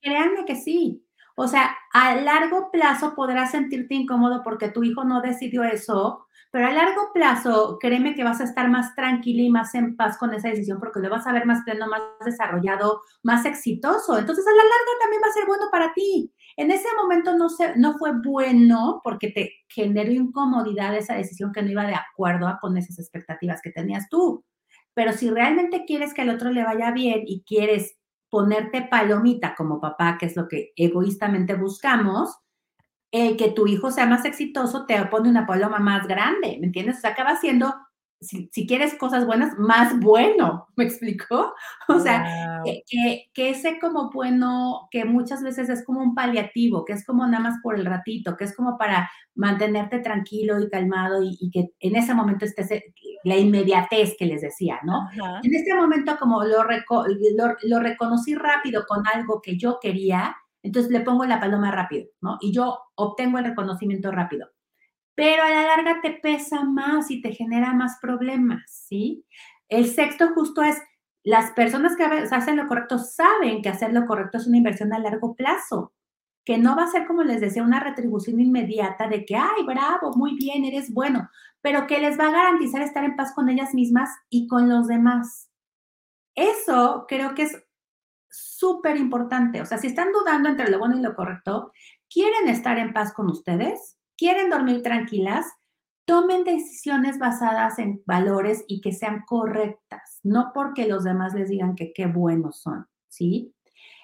Créanme 0.00 0.44
que 0.44 0.56
sí. 0.56 1.06
O 1.40 1.48
sea, 1.48 1.74
a 1.94 2.16
largo 2.16 2.70
plazo 2.70 3.14
podrás 3.14 3.52
sentirte 3.52 3.94
incómodo 3.94 4.42
porque 4.44 4.68
tu 4.68 4.84
hijo 4.84 5.04
no 5.04 5.22
decidió 5.22 5.64
eso, 5.64 6.26
pero 6.52 6.66
a 6.66 6.70
largo 6.70 7.12
plazo, 7.14 7.78
créeme 7.80 8.14
que 8.14 8.24
vas 8.24 8.42
a 8.42 8.44
estar 8.44 8.68
más 8.68 8.94
tranquila 8.94 9.42
y 9.44 9.48
más 9.48 9.74
en 9.74 9.96
paz 9.96 10.18
con 10.18 10.34
esa 10.34 10.48
decisión 10.48 10.78
porque 10.78 11.00
lo 11.00 11.08
vas 11.08 11.26
a 11.26 11.32
ver 11.32 11.46
más 11.46 11.62
pleno, 11.64 11.86
más 11.86 12.02
desarrollado, 12.22 13.00
más 13.22 13.46
exitoso. 13.46 14.18
Entonces, 14.18 14.44
a 14.46 14.50
la 14.50 14.56
larga 14.56 14.92
también 15.00 15.22
va 15.24 15.28
a 15.30 15.32
ser 15.32 15.46
bueno 15.46 15.64
para 15.72 15.94
ti. 15.94 16.30
En 16.58 16.70
ese 16.70 16.88
momento 17.00 17.34
no 17.38 17.48
se 17.48 17.74
no 17.76 17.96
fue 17.96 18.12
bueno 18.22 19.00
porque 19.02 19.30
te 19.30 19.50
generó 19.68 20.12
incomodidad 20.12 20.94
esa 20.94 21.14
decisión 21.14 21.52
que 21.52 21.62
no 21.62 21.70
iba 21.70 21.86
de 21.86 21.94
acuerdo 21.94 22.54
con 22.60 22.76
esas 22.76 22.98
expectativas 22.98 23.62
que 23.62 23.70
tenías 23.70 24.10
tú. 24.10 24.44
Pero 24.92 25.14
si 25.14 25.30
realmente 25.30 25.84
quieres 25.86 26.12
que 26.12 26.20
al 26.20 26.30
otro 26.30 26.50
le 26.50 26.64
vaya 26.64 26.90
bien 26.90 27.22
y 27.24 27.44
quieres 27.46 27.96
ponerte 28.30 28.82
palomita 28.82 29.54
como 29.54 29.80
papá, 29.80 30.16
que 30.18 30.26
es 30.26 30.36
lo 30.36 30.48
que 30.48 30.72
egoístamente 30.76 31.54
buscamos, 31.54 32.38
el 33.12 33.36
que 33.36 33.50
tu 33.50 33.66
hijo 33.66 33.90
sea 33.90 34.06
más 34.06 34.24
exitoso 34.24 34.86
te 34.86 35.04
pone 35.06 35.28
una 35.28 35.46
paloma 35.46 35.78
más 35.78 36.06
grande, 36.06 36.58
¿me 36.60 36.66
entiendes? 36.66 36.98
O 36.98 37.00
sea, 37.00 37.10
acaba 37.10 37.36
siendo, 37.36 37.74
si, 38.20 38.48
si 38.52 38.66
quieres 38.68 38.94
cosas 38.94 39.26
buenas, 39.26 39.58
más 39.58 39.98
bueno, 39.98 40.68
¿me 40.76 40.84
explicó? 40.84 41.52
O 41.88 41.98
sea, 41.98 42.62
que, 42.64 42.82
que, 42.88 43.30
que, 43.34 43.50
ese 43.50 43.80
como 43.80 44.10
bueno, 44.10 44.88
que 44.92 45.04
muchas 45.04 45.42
veces 45.42 45.68
es 45.68 45.84
como 45.84 46.00
un 46.00 46.14
paliativo, 46.14 46.84
que 46.84 46.92
es 46.92 47.04
como 47.04 47.26
nada 47.26 47.42
más 47.42 47.58
por 47.62 47.74
el 47.74 47.84
ratito, 47.84 48.36
que 48.36 48.44
es 48.44 48.54
como 48.54 48.78
para 48.78 49.10
mantenerte 49.34 49.98
tranquilo 49.98 50.60
y 50.60 50.70
calmado 50.70 51.22
y, 51.22 51.36
y 51.40 51.50
que 51.50 51.70
en 51.80 51.96
ese 51.96 52.14
momento 52.14 52.44
estés, 52.44 52.70
la 53.24 53.36
inmediatez 53.36 54.16
que 54.18 54.26
les 54.26 54.40
decía, 54.40 54.80
¿no? 54.82 55.08
Ajá. 55.08 55.40
En 55.42 55.54
este 55.54 55.74
momento 55.74 56.16
como 56.18 56.44
lo, 56.44 56.62
reco 56.62 57.04
lo, 57.36 57.56
lo 57.62 57.80
reconocí 57.80 58.34
rápido 58.34 58.84
con 58.86 59.06
algo 59.06 59.40
que 59.42 59.58
yo 59.58 59.78
quería, 59.80 60.36
entonces 60.62 60.90
le 60.90 61.00
pongo 61.00 61.24
la 61.24 61.40
paloma 61.40 61.70
rápido, 61.70 62.08
¿no? 62.20 62.38
Y 62.40 62.52
yo 62.52 62.78
obtengo 62.94 63.38
el 63.38 63.44
reconocimiento 63.44 64.10
rápido. 64.10 64.48
Pero 65.14 65.42
a 65.42 65.50
la 65.50 65.62
larga 65.64 66.00
te 66.00 66.12
pesa 66.12 66.64
más 66.64 67.10
y 67.10 67.20
te 67.20 67.32
genera 67.32 67.72
más 67.72 67.98
problemas, 68.00 68.62
¿sí? 68.88 69.26
El 69.68 69.86
sexto 69.86 70.28
justo 70.34 70.62
es, 70.62 70.78
las 71.22 71.50
personas 71.52 71.96
que 71.96 72.04
hacen 72.04 72.56
lo 72.56 72.66
correcto 72.66 72.98
saben 72.98 73.60
que 73.60 73.68
hacer 73.68 73.92
lo 73.92 74.06
correcto 74.06 74.38
es 74.38 74.46
una 74.46 74.56
inversión 74.56 74.92
a 74.92 74.98
largo 74.98 75.34
plazo, 75.34 75.92
que 76.44 76.58
no 76.58 76.76
va 76.76 76.84
a 76.84 76.90
ser, 76.90 77.06
como 77.06 77.22
les 77.22 77.40
decía, 77.40 77.62
una 77.62 77.80
retribución 77.80 78.40
inmediata 78.40 79.08
de 79.08 79.24
que, 79.24 79.36
ay, 79.36 79.64
bravo, 79.66 80.12
muy 80.16 80.36
bien, 80.36 80.64
eres 80.64 80.92
bueno, 80.92 81.28
pero 81.60 81.86
que 81.86 82.00
les 82.00 82.18
va 82.18 82.28
a 82.28 82.32
garantizar 82.32 82.82
estar 82.82 83.04
en 83.04 83.16
paz 83.16 83.32
con 83.34 83.48
ellas 83.48 83.74
mismas 83.74 84.10
y 84.30 84.46
con 84.46 84.68
los 84.68 84.86
demás. 84.86 85.50
Eso 86.34 87.04
creo 87.08 87.34
que 87.34 87.42
es 87.42 87.62
súper 88.30 88.96
importante. 88.96 89.60
O 89.60 89.66
sea, 89.66 89.78
si 89.78 89.88
están 89.88 90.12
dudando 90.12 90.48
entre 90.48 90.70
lo 90.70 90.78
bueno 90.78 90.96
y 90.96 91.02
lo 91.02 91.14
correcto, 91.14 91.72
quieren 92.08 92.48
estar 92.48 92.78
en 92.78 92.92
paz 92.92 93.12
con 93.12 93.28
ustedes, 93.28 93.98
quieren 94.16 94.50
dormir 94.50 94.82
tranquilas, 94.82 95.46
tomen 96.04 96.44
decisiones 96.44 97.18
basadas 97.18 97.78
en 97.78 98.02
valores 98.06 98.64
y 98.66 98.80
que 98.80 98.92
sean 98.92 99.22
correctas, 99.26 100.20
no 100.22 100.52
porque 100.54 100.88
los 100.88 101.04
demás 101.04 101.34
les 101.34 101.48
digan 101.48 101.76
que 101.76 101.92
qué 101.92 102.06
buenos 102.06 102.60
son, 102.60 102.86
¿sí? 103.08 103.54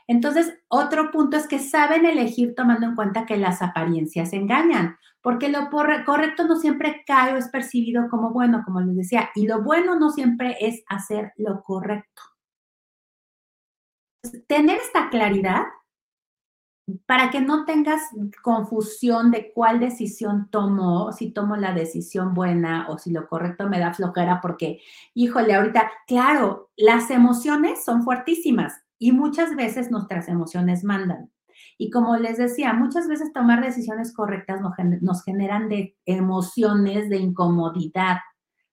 Entonces, 0.09 0.55
otro 0.69 1.11
punto 1.11 1.37
es 1.37 1.49
que 1.49 1.59
saben 1.59 2.07
elegir 2.07 2.55
tomando 2.55 2.87
en 2.87 2.95
cuenta 2.95 3.27
que 3.27 3.37
las 3.37 3.61
apariencias 3.61 4.33
engañan, 4.33 4.97
porque 5.21 5.49
lo 5.49 5.69
correcto 5.71 6.47
no 6.47 6.57
siempre 6.57 7.03
cae 7.07 7.35
o 7.35 7.37
es 7.37 7.49
percibido 7.49 8.09
como 8.09 8.31
bueno, 8.31 8.63
como 8.65 8.81
les 8.81 8.97
decía, 8.97 9.31
y 9.35 9.47
lo 9.47 9.63
bueno 9.63 9.99
no 9.99 10.11
siempre 10.11 10.57
es 10.61 10.85
hacer 10.89 11.33
lo 11.37 11.63
correcto. 11.63 12.23
Tener 14.47 14.79
esta 14.79 15.09
claridad 15.09 15.65
para 17.07 17.31
que 17.31 17.41
no 17.41 17.65
tengas 17.65 18.01
confusión 18.43 19.33
de 19.33 19.53
cuál 19.53 19.81
decisión 19.81 20.49
tomo, 20.51 21.11
si 21.13 21.33
tomo 21.33 21.57
la 21.57 21.73
decisión 21.73 22.33
buena 22.33 22.87
o 22.89 22.99
si 22.99 23.11
lo 23.11 23.27
correcto 23.27 23.69
me 23.69 23.81
da 23.81 23.93
flojera, 23.93 24.41
porque, 24.41 24.81
híjole, 25.15 25.55
ahorita, 25.55 25.91
claro, 26.07 26.71
las 26.77 27.11
emociones 27.11 27.85
son 27.85 28.05
fuertísimas 28.05 28.86
y 28.99 29.13
muchas 29.13 29.55
veces 29.57 29.91
nuestras 29.91 30.29
emociones 30.29 30.85
mandan. 30.85 31.31
Y 31.79 31.91
como 31.91 32.17
les 32.17 32.39
decía, 32.39 32.73
muchas 32.73 33.09
veces 33.09 33.33
tomar 33.33 33.63
decisiones 33.63 34.15
correctas 34.15 34.61
nos 35.01 35.25
generan 35.25 35.69
emociones 36.05 37.09
de 37.09 37.17
incomodidad, 37.19 38.19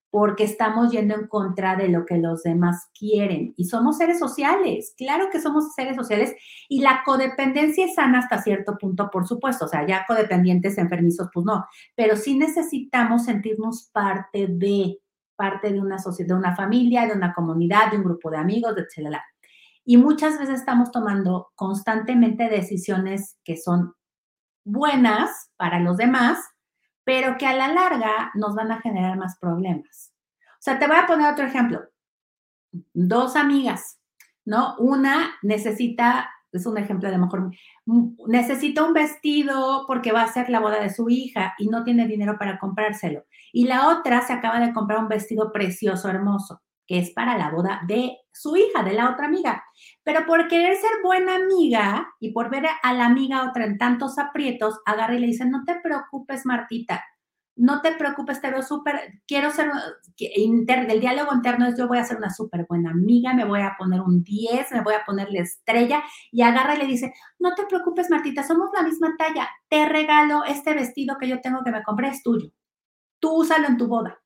porque 0.09 0.43
estamos 0.43 0.91
yendo 0.91 1.15
en 1.15 1.27
contra 1.27 1.75
de 1.75 1.89
lo 1.89 2.05
que 2.05 2.17
los 2.17 2.43
demás 2.43 2.89
quieren. 2.97 3.53
Y 3.57 3.65
somos 3.65 3.97
seres 3.97 4.19
sociales, 4.19 4.93
claro 4.95 5.29
que 5.31 5.41
somos 5.41 5.73
seres 5.73 5.95
sociales, 5.95 6.35
y 6.69 6.81
la 6.81 7.01
codependencia 7.03 7.85
es 7.85 7.95
sana 7.95 8.19
hasta 8.19 8.41
cierto 8.41 8.77
punto, 8.77 9.09
por 9.09 9.27
supuesto, 9.27 9.65
o 9.65 9.67
sea, 9.67 9.87
ya 9.87 10.05
codependientes 10.07 10.77
enfermizos, 10.77 11.29
pues 11.33 11.45
no, 11.45 11.65
pero 11.95 12.15
sí 12.15 12.37
necesitamos 12.37 13.25
sentirnos 13.25 13.89
parte 13.91 14.47
de, 14.47 14.99
parte 15.35 15.73
de 15.73 15.81
una 15.81 15.97
sociedad, 15.97 16.35
de 16.35 16.39
una 16.39 16.55
familia, 16.55 17.07
de 17.07 17.13
una 17.13 17.33
comunidad, 17.33 17.89
de 17.91 17.97
un 17.97 18.03
grupo 18.03 18.29
de 18.29 18.37
amigos, 18.37 18.75
etc. 18.77 19.17
Y 19.85 19.97
muchas 19.97 20.39
veces 20.39 20.59
estamos 20.59 20.91
tomando 20.91 21.51
constantemente 21.55 22.49
decisiones 22.49 23.37
que 23.43 23.57
son 23.57 23.93
buenas 24.63 25.51
para 25.57 25.79
los 25.79 25.97
demás, 25.97 26.39
pero 27.03 27.37
que 27.37 27.45
a 27.45 27.55
la 27.55 27.67
larga 27.67 28.31
nos 28.35 28.55
van 28.55 28.71
a 28.71 28.81
generar 28.81 29.17
más 29.17 29.37
problemas. 29.39 30.13
O 30.53 30.61
sea, 30.61 30.79
te 30.79 30.87
voy 30.87 30.95
a 30.95 31.05
poner 31.05 31.31
otro 31.31 31.45
ejemplo. 31.45 31.81
Dos 32.93 33.35
amigas, 33.35 33.99
¿no? 34.45 34.75
Una 34.77 35.35
necesita, 35.41 36.29
es 36.51 36.65
un 36.65 36.77
ejemplo 36.77 37.11
de 37.11 37.17
mejor, 37.17 37.51
necesita 38.27 38.83
un 38.83 38.93
vestido 38.93 39.83
porque 39.85 40.13
va 40.13 40.21
a 40.21 40.31
ser 40.31 40.49
la 40.49 40.61
boda 40.61 40.79
de 40.79 40.89
su 40.89 41.09
hija 41.09 41.53
y 41.57 41.67
no 41.67 41.83
tiene 41.83 42.07
dinero 42.07 42.37
para 42.39 42.57
comprárselo. 42.57 43.25
Y 43.51 43.65
la 43.65 43.89
otra 43.89 44.21
se 44.21 44.33
acaba 44.33 44.59
de 44.59 44.73
comprar 44.73 44.99
un 44.99 45.09
vestido 45.09 45.51
precioso, 45.51 46.09
hermoso 46.09 46.61
que 46.87 46.99
es 46.99 47.11
para 47.11 47.37
la 47.37 47.49
boda 47.49 47.81
de 47.87 48.17
su 48.33 48.57
hija, 48.57 48.83
de 48.83 48.93
la 48.93 49.11
otra 49.11 49.27
amiga. 49.27 49.63
Pero 50.03 50.25
por 50.25 50.47
querer 50.47 50.75
ser 50.75 50.91
buena 51.03 51.35
amiga 51.35 52.07
y 52.19 52.31
por 52.31 52.49
ver 52.49 52.65
a 52.81 52.93
la 52.93 53.05
amiga 53.05 53.47
otra 53.49 53.65
en 53.65 53.77
tantos 53.77 54.17
aprietos, 54.17 54.79
agarra 54.85 55.15
y 55.15 55.19
le 55.19 55.27
dice, 55.27 55.45
no 55.45 55.63
te 55.65 55.79
preocupes, 55.81 56.45
Martita, 56.45 57.03
no 57.55 57.81
te 57.81 57.91
preocupes, 57.93 58.41
te 58.41 58.49
veo 58.49 58.63
súper, 58.63 59.21
quiero 59.27 59.51
ser, 59.51 59.69
el 60.17 60.99
diálogo 60.99 61.33
interno 61.33 61.67
es 61.67 61.77
yo 61.77 61.87
voy 61.87 61.99
a 61.99 62.03
ser 62.03 62.17
una 62.17 62.31
súper 62.31 62.65
buena 62.67 62.89
amiga, 62.89 63.33
me 63.33 63.45
voy 63.45 63.61
a 63.61 63.75
poner 63.77 64.01
un 64.01 64.23
10, 64.23 64.71
me 64.71 64.81
voy 64.81 64.95
a 64.95 65.05
ponerle 65.05 65.39
estrella 65.39 66.03
y 66.31 66.41
agarra 66.41 66.75
y 66.75 66.79
le 66.79 66.87
dice, 66.87 67.13
no 67.37 67.53
te 67.53 67.65
preocupes, 67.67 68.09
Martita, 68.09 68.43
somos 68.43 68.69
la 68.73 68.81
misma 68.81 69.15
talla, 69.17 69.47
te 69.69 69.87
regalo 69.87 70.43
este 70.45 70.73
vestido 70.73 71.17
que 71.19 71.27
yo 71.27 71.41
tengo 71.41 71.63
que 71.63 71.71
me 71.71 71.83
compré, 71.83 72.07
es 72.07 72.23
tuyo, 72.23 72.49
tú 73.19 73.41
úsalo 73.41 73.67
en 73.67 73.77
tu 73.77 73.87
boda 73.87 74.22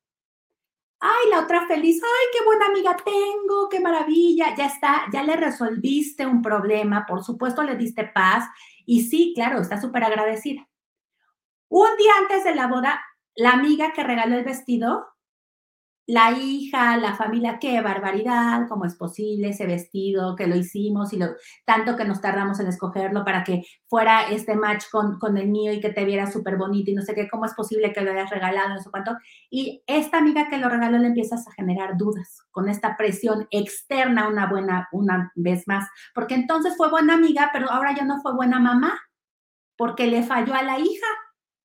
Ay, 1.00 1.30
la 1.30 1.42
otra 1.42 1.68
feliz, 1.68 2.02
ay, 2.04 2.28
qué 2.34 2.44
buena 2.44 2.66
amiga 2.68 2.96
tengo, 3.06 3.70
qué 3.70 3.80
maravilla, 3.80 4.56
ya 4.56 4.66
está, 4.66 5.04
ya 5.14 5.22
le 5.24 5.36
resolviste 5.36 6.26
un 6.26 6.42
problema, 6.42 7.06
por 7.06 7.24
supuesto 7.24 7.62
le 7.62 7.76
diste 7.76 8.04
paz 8.06 8.46
y 8.86 9.04
sí, 9.04 9.34
claro, 9.36 9.62
está 9.62 9.80
súper 9.80 10.04
agradecida. 10.04 10.68
Un 11.70 11.96
día 11.98 12.12
antes 12.20 12.44
de 12.44 12.56
la 12.56 12.68
boda, 12.68 13.00
la 13.36 13.52
amiga 13.52 13.94
que 13.94 14.04
regaló 14.04 14.38
el 14.38 14.44
vestido 14.44 15.08
la 16.08 16.32
hija, 16.32 16.96
la 16.96 17.16
familia, 17.16 17.60
qué 17.60 17.82
barbaridad, 17.82 18.66
cómo 18.70 18.86
es 18.86 18.96
posible 18.96 19.50
ese 19.50 19.68
vestido, 19.68 20.38
que 20.38 20.48
lo 20.48 20.56
hicimos 20.56 21.12
y 21.12 21.18
lo, 21.18 21.28
tanto 21.66 21.98
que 21.98 22.06
nos 22.06 22.22
tardamos 22.22 22.62
en 22.62 22.68
escogerlo 22.68 23.26
para 23.26 23.44
que 23.44 23.64
fuera 23.88 24.30
este 24.30 24.56
match 24.56 24.86
con, 24.90 25.20
con 25.20 25.38
el 25.38 25.50
mío 25.50 25.74
y 25.74 25.82
que 25.82 25.90
te 25.90 26.06
viera 26.06 26.32
súper 26.32 26.56
bonito 26.56 26.92
y 26.92 26.94
no 26.94 27.02
sé 27.02 27.14
qué, 27.14 27.28
cómo 27.28 27.46
es 27.46 27.54
posible 27.54 27.92
que 27.92 28.00
lo 28.00 28.12
hayas 28.12 28.30
regalado, 28.30 28.70
no 28.70 28.80
sé 28.80 28.90
cuánto. 28.90 29.18
Y 29.50 29.84
esta 29.86 30.20
amiga 30.20 30.48
que 30.48 30.58
lo 30.58 30.70
regaló 30.70 30.98
le 30.98 31.08
empiezas 31.08 31.46
a 31.46 31.52
generar 31.52 31.98
dudas 31.98 32.40
con 32.52 32.70
esta 32.70 32.96
presión 32.96 33.46
externa 33.52 34.30
una 34.30 34.48
buena, 34.48 34.88
una 34.94 35.34
vez 35.36 35.68
más, 35.68 35.90
porque 36.16 36.36
entonces 36.36 36.76
fue 36.78 36.90
buena 36.90 37.16
amiga, 37.16 37.50
pero 37.52 37.70
ahora 37.70 37.94
ya 37.94 38.06
no 38.06 38.22
fue 38.22 38.34
buena 38.34 38.62
mamá, 38.62 38.98
porque 39.76 40.08
le 40.08 40.24
falló 40.24 40.54
a 40.54 40.64
la 40.64 40.80
hija 40.80 41.08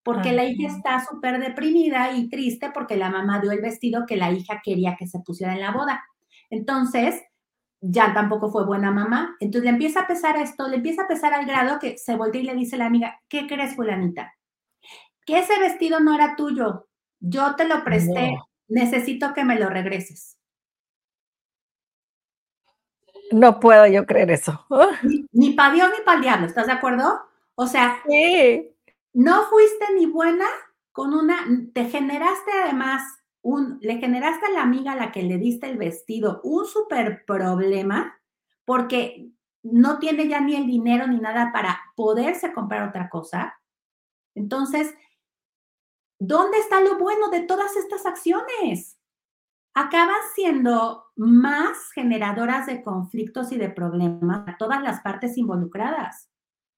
porque 0.02 0.32
la 0.32 0.44
hija 0.44 0.68
está 0.68 1.04
súper 1.04 1.38
deprimida 1.38 2.12
y 2.12 2.28
triste 2.28 2.70
porque 2.72 2.96
la 2.96 3.10
mamá 3.10 3.40
dio 3.40 3.52
el 3.52 3.60
vestido 3.60 4.04
que 4.06 4.16
la 4.16 4.32
hija 4.32 4.60
quería 4.64 4.96
que 4.96 5.06
se 5.06 5.20
pusiera 5.20 5.52
en 5.52 5.60
la 5.60 5.70
boda. 5.70 6.04
Entonces, 6.50 7.22
ya 7.80 8.12
tampoco 8.12 8.50
fue 8.50 8.66
buena 8.66 8.90
mamá. 8.90 9.36
Entonces 9.38 9.64
le 9.64 9.70
empieza 9.70 10.00
a 10.00 10.06
pesar 10.06 10.36
esto, 10.36 10.68
le 10.68 10.76
empieza 10.76 11.02
a 11.02 11.08
pesar 11.08 11.34
al 11.34 11.46
grado 11.46 11.78
que 11.78 11.98
se 11.98 12.16
voltea 12.16 12.40
y 12.40 12.44
le 12.44 12.54
dice 12.54 12.76
a 12.76 12.80
la 12.80 12.86
amiga, 12.86 13.20
¿qué 13.28 13.46
crees, 13.46 13.76
fulanita? 13.76 14.34
Que 15.24 15.38
ese 15.38 15.58
vestido 15.60 16.00
no 16.00 16.14
era 16.14 16.34
tuyo, 16.34 16.88
yo 17.20 17.54
te 17.54 17.66
lo 17.66 17.84
presté, 17.84 18.34
necesito 18.66 19.32
que 19.34 19.44
me 19.44 19.58
lo 19.58 19.70
regreses. 19.70 20.36
No 23.30 23.60
puedo 23.60 23.86
yo 23.86 24.04
creer 24.04 24.32
eso. 24.32 24.66
Ni, 25.04 25.26
ni 25.32 25.52
para 25.52 25.72
Dios 25.72 25.90
ni 25.96 26.04
para 26.04 26.16
el 26.16 26.22
diablo, 26.22 26.46
¿estás 26.46 26.66
de 26.66 26.72
acuerdo? 26.72 27.20
O 27.54 27.66
sea, 27.66 28.02
sí 28.06 28.71
no 29.12 29.44
fuiste 29.44 29.86
ni 29.94 30.06
buena 30.06 30.46
con 30.92 31.14
una, 31.14 31.46
te 31.72 31.86
generaste 31.86 32.50
además 32.64 33.02
un, 33.42 33.78
le 33.80 33.98
generaste 33.98 34.46
a 34.46 34.50
la 34.50 34.62
amiga 34.62 34.92
a 34.92 34.96
la 34.96 35.12
que 35.12 35.22
le 35.22 35.38
diste 35.38 35.68
el 35.68 35.78
vestido 35.78 36.40
un 36.44 36.66
súper 36.66 37.24
problema 37.24 38.18
porque 38.64 39.30
no 39.62 39.98
tiene 39.98 40.28
ya 40.28 40.40
ni 40.40 40.56
el 40.56 40.66
dinero 40.66 41.06
ni 41.06 41.18
nada 41.18 41.50
para 41.52 41.80
poderse 41.96 42.52
comprar 42.52 42.88
otra 42.88 43.08
cosa. 43.08 43.60
Entonces, 44.34 44.94
¿dónde 46.18 46.58
está 46.58 46.80
lo 46.80 46.98
bueno 46.98 47.30
de 47.30 47.40
todas 47.40 47.76
estas 47.76 48.06
acciones? 48.06 48.98
Acaban 49.74 50.20
siendo 50.34 51.04
más 51.16 51.90
generadoras 51.92 52.66
de 52.66 52.82
conflictos 52.82 53.52
y 53.52 53.56
de 53.56 53.70
problemas 53.70 54.48
a 54.48 54.56
todas 54.56 54.82
las 54.82 55.00
partes 55.00 55.36
involucradas 55.36 56.31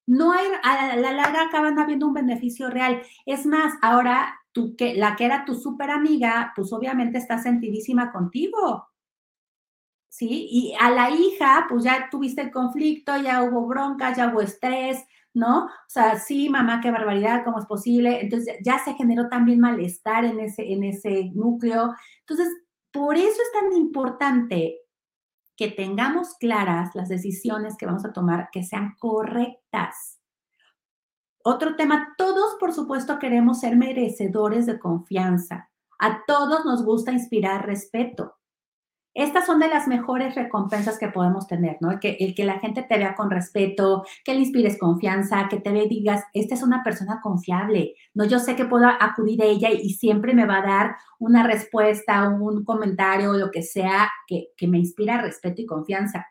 no 0.07 0.33
hay, 0.33 0.47
a 0.63 0.97
la 0.97 1.13
larga 1.13 1.45
acaban 1.45 1.79
habiendo 1.79 2.07
un 2.07 2.15
beneficio 2.15 2.71
real. 2.71 3.03
Es 3.27 3.47
más, 3.47 3.73
ahora 3.83 4.35
tú, 4.53 4.77
que, 4.77 4.95
la 4.95 5.17
que 5.17 5.25
era 5.25 5.45
tu 5.45 5.55
súper 5.55 5.91
amiga, 5.91 6.53
pues 6.55 6.73
obviamente 6.73 7.19
está 7.19 7.39
sentidísima 7.39 8.13
contigo. 8.13 8.89
¿Sí? 10.09 10.47
Y 10.49 10.75
a 10.79 10.91
la 10.91 11.11
hija, 11.11 11.67
pues 11.69 11.85
ya 11.85 12.09
tuviste 12.11 12.43
el 12.43 12.53
conflicto, 12.53 13.17
ya 13.17 13.43
hubo 13.43 13.67
bronca, 13.67 14.15
ya 14.15 14.29
hubo 14.29 14.43
estrés, 14.43 15.05
¿no? 15.33 15.65
O 15.65 15.71
sea, 15.89 16.19
sí, 16.19 16.49
mamá, 16.49 16.81
qué 16.81 16.93
barbaridad, 16.93 17.43
¿cómo 17.45 17.59
es 17.59 17.67
posible? 17.67 18.21
Entonces 18.21 18.57
ya 18.65 18.79
se 18.79 18.95
generó 18.95 19.29
también 19.29 19.59
malestar 19.59 20.25
en 20.25 20.39
ese, 20.39 20.73
en 20.73 20.85
ese 20.85 21.31
núcleo. 21.35 21.95
Entonces, 22.21 22.49
por 22.93 23.17
eso 23.17 23.27
es 23.27 23.61
tan 23.61 23.73
importante 23.73 24.84
que 25.57 25.69
tengamos 25.69 26.35
claras 26.35 26.95
las 26.95 27.09
decisiones 27.09 27.77
que 27.77 27.87
vamos 27.87 28.05
a 28.05 28.13
tomar, 28.13 28.49
que 28.51 28.65
sean 28.65 28.95
correctas. 28.99 30.21
Otro 31.45 31.77
tema, 31.77 32.15
todos 32.17 32.57
por 32.59 32.73
supuesto 32.73 33.19
queremos 33.19 33.61
ser 33.61 33.77
merecedores 33.77 34.67
de 34.67 34.79
confianza. 34.79 35.71
A 35.99 36.25
todos 36.27 36.65
nos 36.65 36.85
gusta 36.85 37.13
inspirar 37.13 37.67
respeto. 37.67 38.37
Estas 39.15 39.47
son 39.47 39.61
de 39.61 39.69
las 39.69 39.87
mejores 39.87 40.35
recompensas 40.35 40.99
que 40.99 41.07
podemos 41.07 41.47
tener, 41.47 41.77
¿no? 41.81 41.93
El 41.93 42.01
que, 42.01 42.17
el 42.19 42.35
que 42.35 42.45
la 42.45 42.59
gente 42.59 42.83
te 42.83 42.99
vea 42.99 43.15
con 43.15 43.31
respeto, 43.31 44.05
que 44.25 44.35
le 44.35 44.41
inspires 44.41 44.77
confianza, 44.77 45.49
que 45.49 45.61
te 45.61 45.71
ve 45.71 45.85
y 45.85 45.89
digas, 45.89 46.25
esta 46.33 46.55
es 46.57 46.65
una 46.65 46.83
persona 46.83 47.21
confiable, 47.23 47.95
¿no? 48.13 48.25
Yo 48.25 48.41
sé 48.41 48.57
que 48.57 48.65
puedo 48.65 48.89
acudir 48.89 49.41
a 49.43 49.47
ella 49.47 49.71
y 49.71 49.91
siempre 49.91 50.35
me 50.35 50.47
va 50.47 50.59
a 50.59 50.67
dar 50.67 50.97
una 51.21 51.47
respuesta, 51.47 52.29
un 52.29 52.65
comentario, 52.65 53.35
lo 53.35 53.53
que 53.53 53.63
sea, 53.63 54.11
que, 54.27 54.49
que 54.57 54.67
me 54.67 54.79
inspira 54.79 55.23
respeto 55.23 55.63
y 55.63 55.67
confianza. 55.67 56.27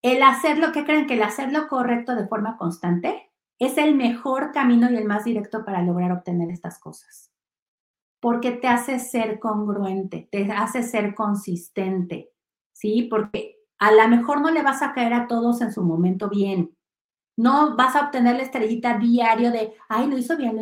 El 0.00 0.22
hacer 0.22 0.58
lo 0.58 0.72
que 0.72 0.84
creen 0.84 1.06
que 1.06 1.14
el 1.14 1.22
hacer 1.22 1.52
lo 1.52 1.68
correcto 1.68 2.14
de 2.14 2.26
forma 2.28 2.56
constante 2.56 3.30
es 3.58 3.76
el 3.76 3.94
mejor 3.94 4.52
camino 4.52 4.90
y 4.90 4.96
el 4.96 5.04
más 5.04 5.24
directo 5.24 5.66
para 5.66 5.82
lograr 5.82 6.12
obtener 6.12 6.50
estas 6.50 6.78
cosas 6.78 7.35
porque 8.26 8.50
te 8.50 8.66
hace 8.66 8.98
ser 8.98 9.38
congruente, 9.38 10.28
te 10.32 10.50
hace 10.50 10.82
ser 10.82 11.14
consistente, 11.14 12.32
¿sí? 12.72 13.06
Porque 13.08 13.58
a 13.78 13.92
lo 13.92 14.08
mejor 14.08 14.40
no 14.40 14.50
le 14.50 14.64
vas 14.64 14.82
a 14.82 14.94
caer 14.94 15.14
a 15.14 15.28
todos 15.28 15.60
en 15.60 15.72
su 15.72 15.84
momento 15.84 16.28
bien. 16.28 16.76
No 17.36 17.76
vas 17.76 17.94
a 17.94 18.06
obtener 18.06 18.34
la 18.34 18.42
estrellita 18.42 18.98
diario 18.98 19.52
de, 19.52 19.74
ay, 19.88 20.08
lo 20.08 20.18
hizo 20.18 20.36
bien. 20.36 20.58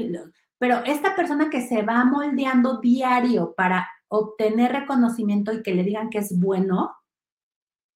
Pero 0.58 0.84
esta 0.84 1.16
persona 1.16 1.48
que 1.48 1.66
se 1.66 1.80
va 1.80 2.04
moldeando 2.04 2.82
diario 2.82 3.54
para 3.56 3.88
obtener 4.08 4.72
reconocimiento 4.72 5.50
y 5.50 5.62
que 5.62 5.74
le 5.74 5.84
digan 5.84 6.10
que 6.10 6.18
es 6.18 6.38
bueno, 6.38 6.94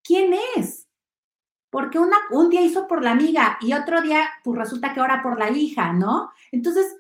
¿quién 0.03 0.33
es? 0.57 0.89
Porque 1.69 1.99
una, 1.99 2.17
un 2.31 2.49
día 2.49 2.63
hizo 2.63 2.89
por 2.89 3.03
la 3.03 3.11
amiga 3.11 3.59
y 3.61 3.75
otro 3.75 4.01
día, 4.01 4.31
pues 4.43 4.59
resulta 4.59 4.95
que 4.95 5.01
ahora 5.01 5.23
por 5.23 5.39
la 5.39 5.51
hija, 5.51 5.93
¿no? 5.93 6.31
Entonces, 6.53 6.97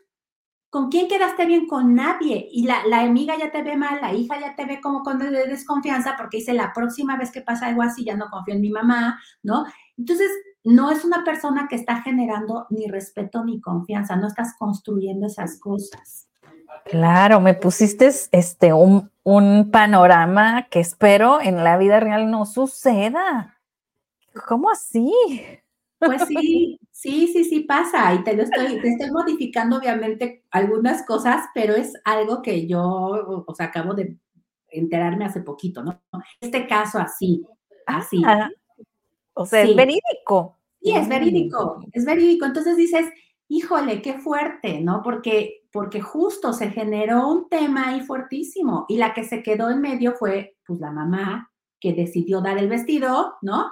¿Con 0.70 0.90
quién 0.90 1.08
quedaste 1.08 1.46
bien? 1.46 1.66
Con 1.66 1.94
nadie. 1.94 2.46
Y 2.50 2.64
la, 2.64 2.86
la, 2.86 3.00
amiga 3.00 3.36
ya 3.38 3.50
te 3.50 3.62
ve 3.62 3.76
mal, 3.76 4.00
la 4.02 4.12
hija 4.12 4.38
ya 4.38 4.54
te 4.54 4.66
ve 4.66 4.80
como 4.80 5.02
con 5.02 5.18
desconfianza 5.18 6.14
porque 6.16 6.38
dice, 6.38 6.52
la 6.52 6.72
próxima 6.74 7.16
vez 7.16 7.30
que 7.30 7.40
pasa 7.40 7.66
algo 7.66 7.82
así 7.82 8.04
ya 8.04 8.16
no 8.16 8.28
confío 8.30 8.54
en 8.54 8.60
mi 8.60 8.70
mamá, 8.70 9.18
¿no? 9.42 9.64
Entonces, 9.96 10.30
no 10.64 10.90
es 10.90 11.04
una 11.04 11.24
persona 11.24 11.66
que 11.68 11.76
está 11.76 12.02
generando 12.02 12.66
ni 12.68 12.86
respeto 12.86 13.44
ni 13.44 13.60
confianza, 13.60 14.16
no 14.16 14.26
estás 14.26 14.54
construyendo 14.58 15.26
esas 15.26 15.58
cosas. 15.58 16.28
Claro, 16.84 17.40
me 17.40 17.54
pusiste 17.54 18.10
este, 18.32 18.72
un, 18.72 19.10
un 19.22 19.70
panorama 19.70 20.68
que 20.70 20.80
espero 20.80 21.40
en 21.40 21.64
la 21.64 21.78
vida 21.78 22.00
real 22.00 22.30
no 22.30 22.44
suceda. 22.44 23.58
¿Cómo 24.46 24.70
así? 24.70 25.12
Pues 25.98 26.22
sí, 26.28 26.78
sí, 26.92 27.26
sí, 27.26 27.44
sí 27.44 27.60
pasa 27.60 28.14
y 28.14 28.22
te 28.22 28.34
lo 28.34 28.44
estoy, 28.44 28.80
te 28.80 28.88
estoy 28.88 29.10
modificando 29.10 29.78
obviamente 29.78 30.44
algunas 30.50 31.04
cosas, 31.04 31.46
pero 31.54 31.74
es 31.74 31.92
algo 32.04 32.40
que 32.40 32.68
yo, 32.68 33.44
o 33.46 33.54
sea, 33.54 33.66
acabo 33.66 33.94
de 33.94 34.16
enterarme 34.68 35.24
hace 35.24 35.40
poquito, 35.40 35.82
¿no? 35.82 36.00
Este 36.40 36.66
caso 36.68 36.98
así, 36.98 37.44
así. 37.86 38.22
o 39.34 39.44
sea, 39.44 39.62
es 39.62 39.74
verídico. 39.74 40.58
Sí, 40.80 40.92
es 40.94 41.08
verídico, 41.08 41.84
es 41.92 42.04
verídico. 42.04 42.46
Entonces 42.46 42.76
dices, 42.76 43.06
híjole, 43.48 44.00
qué 44.00 44.14
fuerte, 44.14 44.80
¿no? 44.80 45.02
Porque, 45.02 45.64
porque 45.72 46.00
justo 46.00 46.52
se 46.52 46.70
generó 46.70 47.28
un 47.28 47.48
tema 47.48 47.88
ahí 47.88 48.00
fuertísimo 48.02 48.86
y 48.88 48.98
la 48.98 49.14
que 49.14 49.24
se 49.24 49.42
quedó 49.42 49.70
en 49.70 49.80
medio 49.80 50.14
fue, 50.14 50.56
pues, 50.66 50.78
la 50.78 50.92
mamá 50.92 51.50
que 51.80 51.92
decidió 51.92 52.40
dar 52.40 52.58
el 52.58 52.68
vestido, 52.68 53.34
¿no? 53.42 53.70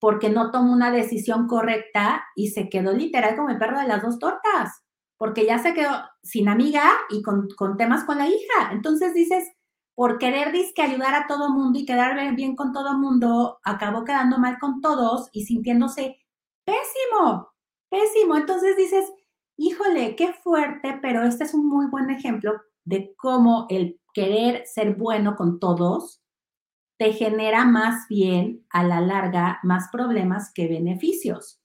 Porque 0.00 0.30
no 0.30 0.50
tomó 0.50 0.72
una 0.72 0.90
decisión 0.90 1.46
correcta 1.46 2.24
y 2.36 2.48
se 2.48 2.68
quedó 2.68 2.92
literal 2.92 3.36
como 3.36 3.50
el 3.50 3.58
perro 3.58 3.80
de 3.80 3.88
las 3.88 4.02
dos 4.02 4.18
tortas, 4.18 4.84
porque 5.16 5.44
ya 5.44 5.58
se 5.58 5.74
quedó 5.74 5.90
sin 6.22 6.48
amiga 6.48 6.84
y 7.10 7.22
con, 7.22 7.48
temas 7.76 8.04
con 8.04 8.18
la 8.18 8.28
hija. 8.28 8.70
Entonces 8.72 9.14
dices, 9.14 9.44
por 9.94 10.18
querer 10.18 10.52
disque 10.52 10.82
ayudar 10.82 11.14
a 11.14 11.26
todo 11.26 11.50
mundo 11.50 11.78
y 11.78 11.86
quedar 11.86 12.34
bien 12.36 12.54
con 12.54 12.72
todo 12.72 12.96
mundo, 12.96 13.58
acabó 13.64 14.04
quedando 14.04 14.38
mal 14.38 14.58
con 14.60 14.80
todos 14.80 15.28
y 15.32 15.44
sintiéndose 15.44 16.18
pésimo, 16.64 17.48
pésimo. 17.90 18.36
Entonces 18.36 18.76
dices, 18.76 19.12
híjole, 19.56 20.14
qué 20.14 20.32
fuerte, 20.32 20.98
pero 21.02 21.24
este 21.24 21.44
es 21.44 21.54
un 21.54 21.68
muy 21.68 21.86
buen 21.86 22.10
ejemplo 22.10 22.52
de 22.84 23.14
cómo 23.16 23.66
el 23.68 24.00
querer 24.14 24.64
ser 24.66 24.94
bueno 24.94 25.34
con 25.34 25.58
todos 25.58 26.22
te 26.98 27.12
genera 27.12 27.64
más 27.64 28.08
bien 28.08 28.66
a 28.70 28.82
la 28.82 29.00
larga 29.00 29.60
más 29.62 29.88
problemas 29.90 30.52
que 30.52 30.68
beneficios. 30.68 31.60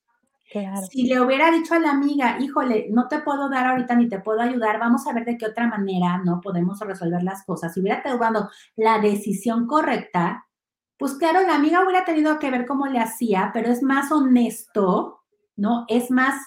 Si 0.88 1.08
le 1.08 1.20
hubiera 1.20 1.50
dicho 1.50 1.74
a 1.74 1.80
la 1.80 1.90
amiga, 1.90 2.38
híjole, 2.38 2.86
no 2.90 3.08
te 3.08 3.18
puedo 3.18 3.48
dar 3.48 3.66
ahorita 3.66 3.96
ni 3.96 4.08
te 4.08 4.20
puedo 4.20 4.40
ayudar, 4.40 4.78
vamos 4.78 5.04
a 5.06 5.12
ver 5.12 5.24
de 5.24 5.36
qué 5.36 5.46
otra 5.46 5.66
manera 5.66 6.22
no 6.24 6.40
podemos 6.40 6.78
resolver 6.78 7.24
las 7.24 7.44
cosas. 7.44 7.74
Si 7.74 7.80
hubiera 7.80 8.04
tomado 8.04 8.48
la 8.76 9.00
decisión 9.00 9.66
correcta, 9.66 10.46
pues 10.96 11.14
claro, 11.14 11.40
la 11.40 11.56
amiga 11.56 11.82
hubiera 11.82 12.04
tenido 12.04 12.38
que 12.38 12.52
ver 12.52 12.66
cómo 12.66 12.86
le 12.86 13.00
hacía, 13.00 13.50
pero 13.52 13.68
es 13.68 13.82
más 13.82 14.12
honesto, 14.12 15.22
¿no? 15.56 15.86
Es 15.88 16.12
más 16.12 16.40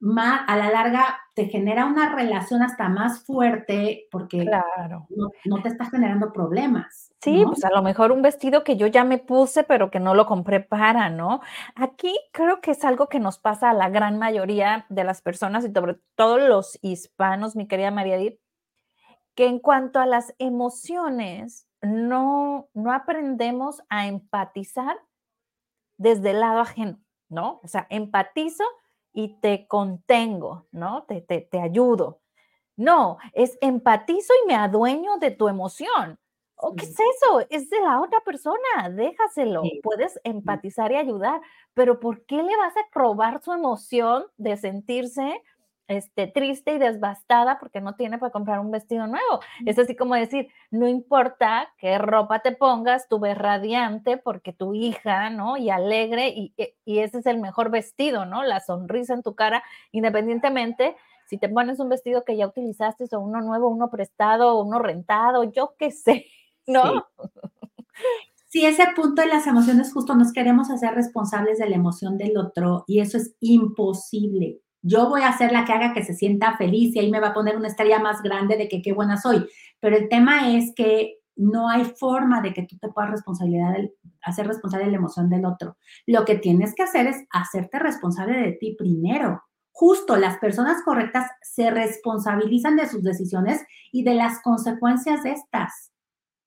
más, 0.00 0.42
a 0.46 0.56
la 0.56 0.70
larga 0.70 1.18
te 1.34 1.46
genera 1.46 1.86
una 1.86 2.14
relación 2.14 2.62
hasta 2.62 2.88
más 2.88 3.24
fuerte 3.24 4.06
porque 4.10 4.44
Claro. 4.44 5.06
no, 5.10 5.30
no 5.44 5.62
te 5.62 5.68
está 5.68 5.86
generando 5.90 6.32
problemas, 6.32 7.12
Sí, 7.20 7.42
¿no? 7.42 7.48
pues 7.50 7.64
a 7.64 7.70
lo 7.70 7.82
mejor 7.82 8.12
un 8.12 8.22
vestido 8.22 8.62
que 8.62 8.76
yo 8.76 8.86
ya 8.86 9.02
me 9.04 9.18
puse, 9.18 9.64
pero 9.64 9.90
que 9.90 9.98
no 10.00 10.14
lo 10.14 10.26
compré 10.26 10.60
para, 10.60 11.10
¿no? 11.10 11.40
Aquí 11.74 12.16
creo 12.32 12.60
que 12.60 12.70
es 12.72 12.84
algo 12.84 13.08
que 13.08 13.18
nos 13.20 13.38
pasa 13.38 13.70
a 13.70 13.74
la 13.74 13.88
gran 13.88 14.18
mayoría 14.18 14.86
de 14.88 15.02
las 15.04 15.20
personas 15.20 15.64
y 15.64 15.72
sobre 15.72 15.98
todo 16.14 16.38
los 16.38 16.78
hispanos, 16.82 17.56
mi 17.56 17.66
querida 17.66 17.90
María 17.90 18.16
Edith, 18.16 18.38
que 19.34 19.46
en 19.46 19.58
cuanto 19.60 20.00
a 20.00 20.06
las 20.06 20.34
emociones, 20.38 21.66
no, 21.82 22.68
no 22.74 22.92
aprendemos 22.92 23.82
a 23.88 24.06
empatizar 24.06 24.96
desde 25.96 26.30
el 26.30 26.40
lado 26.40 26.60
ajeno, 26.60 27.00
¿no? 27.28 27.60
O 27.62 27.68
sea, 27.68 27.86
empatizo 27.90 28.64
y 29.18 29.40
te 29.40 29.66
contengo, 29.66 30.68
¿no? 30.70 31.02
Te, 31.08 31.20
te, 31.20 31.40
te 31.40 31.60
ayudo. 31.60 32.20
No, 32.76 33.18
es 33.32 33.58
empatizo 33.60 34.32
y 34.44 34.46
me 34.46 34.54
adueño 34.54 35.16
de 35.18 35.32
tu 35.32 35.48
emoción. 35.48 36.20
¿O 36.54 36.76
qué 36.76 36.84
es 36.84 36.94
eso? 37.00 37.40
Es 37.50 37.68
de 37.68 37.80
la 37.80 38.00
otra 38.00 38.20
persona, 38.20 38.88
déjaselo. 38.92 39.62
sí, 39.62 39.80
Puedes 39.82 40.20
empatizar 40.22 40.92
y 40.92 40.96
ayudar, 40.96 41.40
pero 41.74 41.98
¿por 41.98 42.26
qué 42.26 42.44
le 42.44 42.56
vas 42.56 42.76
a 42.76 42.86
robar 42.92 43.42
su 43.42 43.52
emoción 43.52 44.26
de 44.36 44.56
sentirse 44.56 45.42
este, 45.88 46.26
triste 46.28 46.74
y 46.74 46.78
devastada 46.78 47.58
porque 47.58 47.80
no 47.80 47.94
tiene 47.96 48.18
para 48.18 48.30
comprar 48.30 48.60
un 48.60 48.70
vestido 48.70 49.06
nuevo? 49.06 49.40
Es 49.66 49.78
así 49.78 49.96
como 49.96 50.14
decir, 50.14 50.48
no 50.70 50.86
importa 50.86 51.68
qué 51.78 51.98
ropa 51.98 52.40
te 52.40 52.52
pongas, 52.52 53.08
tú 53.08 53.18
ves 53.18 53.36
radiante 53.36 54.16
porque 54.18 54.52
tu 54.52 54.74
hija, 54.74 55.30
¿no? 55.30 55.56
Y 55.56 55.70
alegre, 55.70 56.28
y, 56.28 56.54
y- 56.56 56.74
y 56.84 56.98
ese 57.00 57.18
es 57.18 57.26
el 57.26 57.38
mejor 57.40 57.70
vestido, 57.70 58.24
¿no? 58.26 58.44
La 58.44 58.60
sonrisa 58.60 59.14
en 59.14 59.22
tu 59.22 59.34
cara, 59.34 59.62
independientemente 59.92 60.96
si 61.26 61.36
te 61.36 61.48
pones 61.50 61.78
un 61.78 61.90
vestido 61.90 62.24
que 62.24 62.36
ya 62.38 62.46
utilizaste 62.46 63.04
o 63.14 63.20
uno 63.20 63.40
nuevo, 63.42 63.68
uno 63.68 63.90
prestado, 63.90 64.58
uno 64.62 64.78
rentado, 64.78 65.44
yo 65.44 65.74
qué 65.78 65.90
sé, 65.90 66.26
sí. 66.66 66.72
¿no? 66.72 67.04
Sí, 68.46 68.64
ese 68.64 68.84
punto 68.96 69.20
de 69.20 69.28
las 69.28 69.46
emociones, 69.46 69.92
justo 69.92 70.14
nos 70.14 70.32
queremos 70.32 70.70
hacer 70.70 70.94
responsables 70.94 71.58
de 71.58 71.68
la 71.68 71.76
emoción 71.76 72.16
del 72.16 72.38
otro 72.38 72.84
y 72.86 73.00
eso 73.00 73.18
es 73.18 73.34
imposible. 73.40 74.60
Yo 74.82 75.08
voy 75.08 75.22
a 75.22 75.36
ser 75.36 75.52
la 75.52 75.64
que 75.64 75.72
haga 75.72 75.92
que 75.92 76.04
se 76.04 76.14
sienta 76.14 76.56
feliz 76.56 76.94
y 76.94 77.00
ahí 77.00 77.10
me 77.10 77.20
va 77.20 77.28
a 77.28 77.34
poner 77.34 77.56
una 77.56 77.68
estrella 77.68 77.98
más 77.98 78.22
grande 78.22 78.56
de 78.56 78.68
que 78.68 78.82
qué 78.82 78.92
buena 78.92 79.16
soy. 79.16 79.46
Pero 79.80 79.96
el 79.96 80.08
tema 80.08 80.50
es 80.56 80.72
que 80.74 81.16
no 81.36 81.68
hay 81.68 81.84
forma 81.84 82.40
de 82.40 82.52
que 82.52 82.62
tú 82.62 82.76
te 82.78 82.88
puedas 82.88 83.10
responsabilidad 83.10 83.72
del- 83.72 83.92
hacer 84.22 84.46
responsable 84.46 84.86
de 84.86 84.92
la 84.92 84.98
emoción 84.98 85.28
del 85.30 85.44
otro. 85.44 85.76
Lo 86.06 86.24
que 86.24 86.36
tienes 86.36 86.74
que 86.74 86.82
hacer 86.82 87.06
es 87.06 87.24
hacerte 87.30 87.78
responsable 87.78 88.38
de 88.38 88.52
ti 88.52 88.74
primero. 88.76 89.42
Justo 89.72 90.16
las 90.16 90.38
personas 90.38 90.82
correctas 90.84 91.30
se 91.42 91.70
responsabilizan 91.70 92.76
de 92.76 92.88
sus 92.88 93.02
decisiones 93.02 93.64
y 93.92 94.02
de 94.02 94.14
las 94.14 94.40
consecuencias 94.42 95.22
de 95.22 95.32
estas 95.32 95.92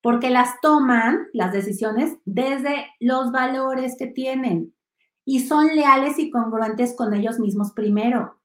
porque 0.02 0.30
las 0.30 0.60
toman, 0.60 1.28
las 1.32 1.52
decisiones, 1.52 2.18
desde 2.24 2.86
los 2.98 3.30
valores 3.30 3.94
que 3.96 4.08
tienen 4.08 4.74
y 5.24 5.40
son 5.40 5.68
leales 5.68 6.18
y 6.18 6.30
congruentes 6.30 6.94
con 6.96 7.14
ellos 7.14 7.38
mismos 7.38 7.72
primero. 7.72 8.40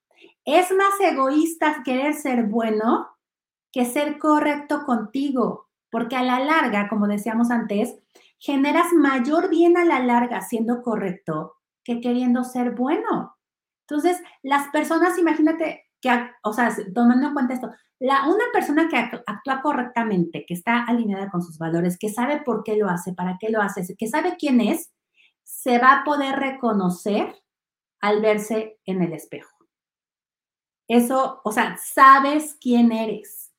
Es 0.45 0.71
más 0.71 0.93
egoísta 1.01 1.81
querer 1.83 2.13
ser 2.13 2.43
bueno 2.43 3.07
que 3.71 3.85
ser 3.85 4.17
correcto 4.17 4.85
contigo, 4.85 5.67
porque 5.89 6.15
a 6.15 6.23
la 6.23 6.39
larga, 6.39 6.87
como 6.89 7.07
decíamos 7.07 7.51
antes, 7.51 7.95
generas 8.39 8.93
mayor 8.93 9.49
bien 9.49 9.77
a 9.77 9.85
la 9.85 9.99
larga 9.99 10.41
siendo 10.41 10.81
correcto 10.81 11.55
que 11.83 12.01
queriendo 12.01 12.43
ser 12.43 12.75
bueno. 12.75 13.37
Entonces, 13.89 14.21
las 14.43 14.67
personas, 14.69 15.17
imagínate 15.17 15.85
que, 16.01 16.09
o 16.43 16.53
sea, 16.53 16.75
tomando 16.93 17.27
en 17.27 17.33
cuenta 17.33 17.53
esto, 17.53 17.71
la, 17.99 18.27
una 18.27 18.43
persona 18.53 18.87
que 18.89 18.97
actúa 18.97 19.61
correctamente, 19.61 20.45
que 20.45 20.53
está 20.53 20.83
alineada 20.83 21.29
con 21.29 21.41
sus 21.41 21.57
valores, 21.57 21.97
que 21.97 22.09
sabe 22.09 22.41
por 22.41 22.63
qué 22.63 22.77
lo 22.77 22.89
hace, 22.89 23.13
para 23.13 23.37
qué 23.39 23.49
lo 23.49 23.61
hace, 23.61 23.95
que 23.97 24.07
sabe 24.07 24.35
quién 24.37 24.61
es, 24.61 24.91
se 25.57 25.79
va 25.79 25.91
a 25.91 26.03
poder 26.03 26.35
reconocer 26.35 27.35
al 27.99 28.21
verse 28.21 28.79
en 28.85 29.01
el 29.01 29.13
espejo. 29.13 29.57
Eso, 30.87 31.41
o 31.43 31.51
sea, 31.51 31.77
sabes 31.83 32.55
quién 32.61 32.91
eres. 32.91 33.51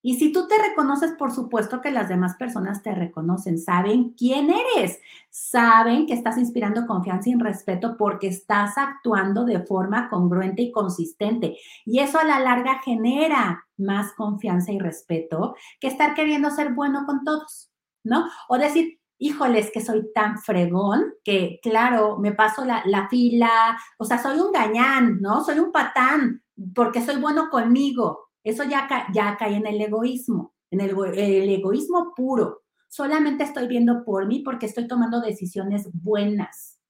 Y 0.00 0.14
si 0.14 0.32
tú 0.32 0.48
te 0.48 0.56
reconoces, 0.56 1.12
por 1.12 1.30
supuesto 1.30 1.82
que 1.82 1.90
las 1.90 2.08
demás 2.08 2.36
personas 2.36 2.82
te 2.82 2.94
reconocen, 2.94 3.58
saben 3.58 4.14
quién 4.14 4.48
eres, 4.50 5.00
saben 5.28 6.06
que 6.06 6.14
estás 6.14 6.38
inspirando 6.38 6.86
confianza 6.86 7.28
y 7.28 7.34
respeto 7.34 7.98
porque 7.98 8.28
estás 8.28 8.78
actuando 8.78 9.44
de 9.44 9.60
forma 9.60 10.08
congruente 10.08 10.62
y 10.62 10.72
consistente. 10.72 11.58
Y 11.84 11.98
eso 11.98 12.18
a 12.18 12.24
la 12.24 12.40
larga 12.40 12.80
genera 12.82 13.66
más 13.76 14.14
confianza 14.14 14.72
y 14.72 14.78
respeto 14.78 15.56
que 15.78 15.88
estar 15.88 16.14
queriendo 16.14 16.50
ser 16.50 16.72
bueno 16.72 17.04
con 17.04 17.22
todos, 17.22 17.70
¿no? 18.02 18.24
O 18.48 18.56
decir, 18.56 18.97
híjoles, 19.18 19.70
que 19.72 19.80
soy 19.80 20.12
tan 20.14 20.38
fregón 20.38 21.14
que, 21.24 21.58
claro, 21.62 22.18
me 22.18 22.32
paso 22.32 22.64
la, 22.64 22.82
la 22.86 23.08
fila, 23.08 23.78
o 23.98 24.04
sea, 24.04 24.22
soy 24.22 24.38
un 24.38 24.52
gañán, 24.52 25.20
¿no? 25.20 25.44
Soy 25.44 25.58
un 25.58 25.72
patán 25.72 26.42
porque 26.74 27.02
soy 27.02 27.16
bueno 27.16 27.50
conmigo 27.50 28.28
eso 28.48 28.64
ya, 28.64 28.88
ca 28.88 29.36
cae 29.38 29.56
en 29.56 29.66
el 29.66 29.80
egoísmo, 29.80 30.54
en 30.70 30.80
el, 30.80 30.90
el, 31.18 31.48
egoísmo 31.50 32.14
puro. 32.14 32.62
Solamente 32.88 33.44
estoy 33.44 33.68
viendo 33.68 34.04
por 34.04 34.26
mí 34.26 34.40
porque 34.40 34.66
estoy 34.66 34.88
tomando 34.88 35.20
decisiones 35.20 35.88
buenas. 35.92 36.80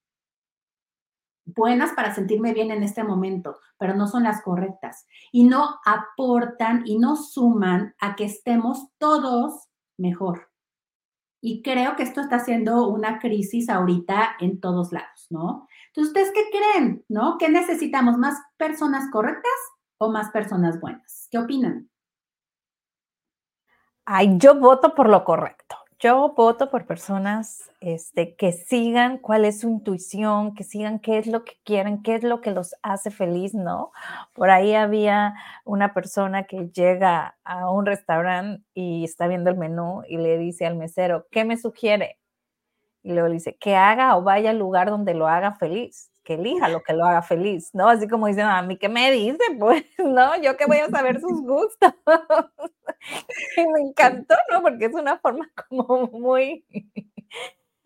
Buenas 1.45 1.91
para 1.93 2.13
sentirme 2.13 2.53
bien 2.53 2.71
en 2.71 2.83
este 2.83 3.03
momento, 3.03 3.57
pero 3.77 3.95
no 3.95 4.07
son 4.07 4.23
las 4.23 4.41
correctas. 4.41 5.05
Y 5.31 5.43
no 5.43 5.79
aportan 5.83 6.83
y 6.85 6.97
no 6.99 7.17
suman 7.17 7.93
a 7.99 8.15
que 8.15 8.25
estemos 8.25 8.87
todos 8.97 9.67
mejor. 9.97 10.48
Y 11.41 11.61
creo 11.61 11.95
que 11.95 12.03
esto 12.03 12.21
está 12.21 12.37
haciendo 12.37 12.87
una 12.87 13.19
crisis 13.19 13.69
ahorita 13.69 14.35
en 14.39 14.59
todos 14.59 14.91
lados, 14.91 15.27
¿no? 15.29 15.67
Entonces, 15.87 16.09
¿ustedes 16.09 16.31
qué 16.33 16.57
creen? 16.57 17.05
¿No? 17.07 17.37
¿Qué 17.37 17.49
necesitamos? 17.49 18.17
¿Más 18.17 18.35
personas 18.57 19.09
correctas 19.11 19.51
o 19.97 20.11
más 20.11 20.31
personas 20.31 20.79
buenas? 20.79 21.27
¿Qué 21.31 21.37
opinan? 21.37 21.89
Ay, 24.05 24.37
yo 24.37 24.55
voto 24.55 24.93
por 24.93 25.07
lo 25.07 25.23
correcto. 25.23 25.75
Yo 26.01 26.29
voto 26.29 26.69
por 26.69 26.85
personas 26.85 27.69
este, 27.81 28.33
que 28.35 28.53
sigan 28.53 29.17
cuál 29.17 29.43
es 29.43 29.59
su 29.59 29.67
intuición, 29.67 30.55
que 30.55 30.63
sigan 30.63 30.99
qué 30.99 31.17
es 31.17 31.27
lo 31.27 31.43
que 31.43 31.59
quieren, 31.65 32.01
qué 32.03 32.15
es 32.15 32.23
lo 32.23 32.39
que 32.39 32.51
los 32.51 32.73
hace 32.83 33.11
feliz, 33.11 33.53
¿no? 33.53 33.91
Por 34.33 34.49
ahí 34.49 34.75
había 34.75 35.33
una 35.65 35.93
persona 35.93 36.45
que 36.45 36.69
llega 36.69 37.37
a 37.43 37.69
un 37.69 37.85
restaurante 37.85 38.63
y 38.73 39.03
está 39.03 39.27
viendo 39.27 39.49
el 39.49 39.57
menú 39.57 40.03
y 40.07 40.17
le 40.17 40.37
dice 40.37 40.65
al 40.65 40.77
mesero, 40.77 41.27
¿qué 41.31 41.43
me 41.43 41.57
sugiere? 41.57 42.17
Y 43.03 43.11
luego 43.11 43.27
le 43.27 43.33
dice, 43.33 43.57
que 43.57 43.75
haga 43.75 44.15
o 44.15 44.23
vaya 44.23 44.51
al 44.51 44.57
lugar 44.57 44.89
donde 44.89 45.13
lo 45.13 45.27
haga 45.27 45.55
feliz, 45.55 46.11
que 46.23 46.35
elija 46.35 46.69
lo 46.69 46.81
que 46.83 46.93
lo 46.93 47.05
haga 47.05 47.21
feliz, 47.21 47.69
¿no? 47.73 47.87
Así 47.89 48.07
como 48.07 48.27
dicen, 48.27 48.45
a 48.45 48.61
mí, 48.61 48.77
¿qué 48.77 48.89
me 48.89 49.11
dice? 49.11 49.39
Pues, 49.59 49.85
¿no? 49.97 50.39
Yo 50.41 50.57
que 50.57 50.65
voy 50.65 50.77
a 50.77 50.89
saber 50.89 51.19
sus 51.19 51.41
gustos. 51.45 51.93
y 53.57 53.67
me 53.67 53.81
encantó, 53.81 54.35
¿no? 54.51 54.61
Porque 54.61 54.85
es 54.85 54.93
una 54.93 55.19
forma 55.19 55.49
como 55.69 56.07
muy... 56.07 56.65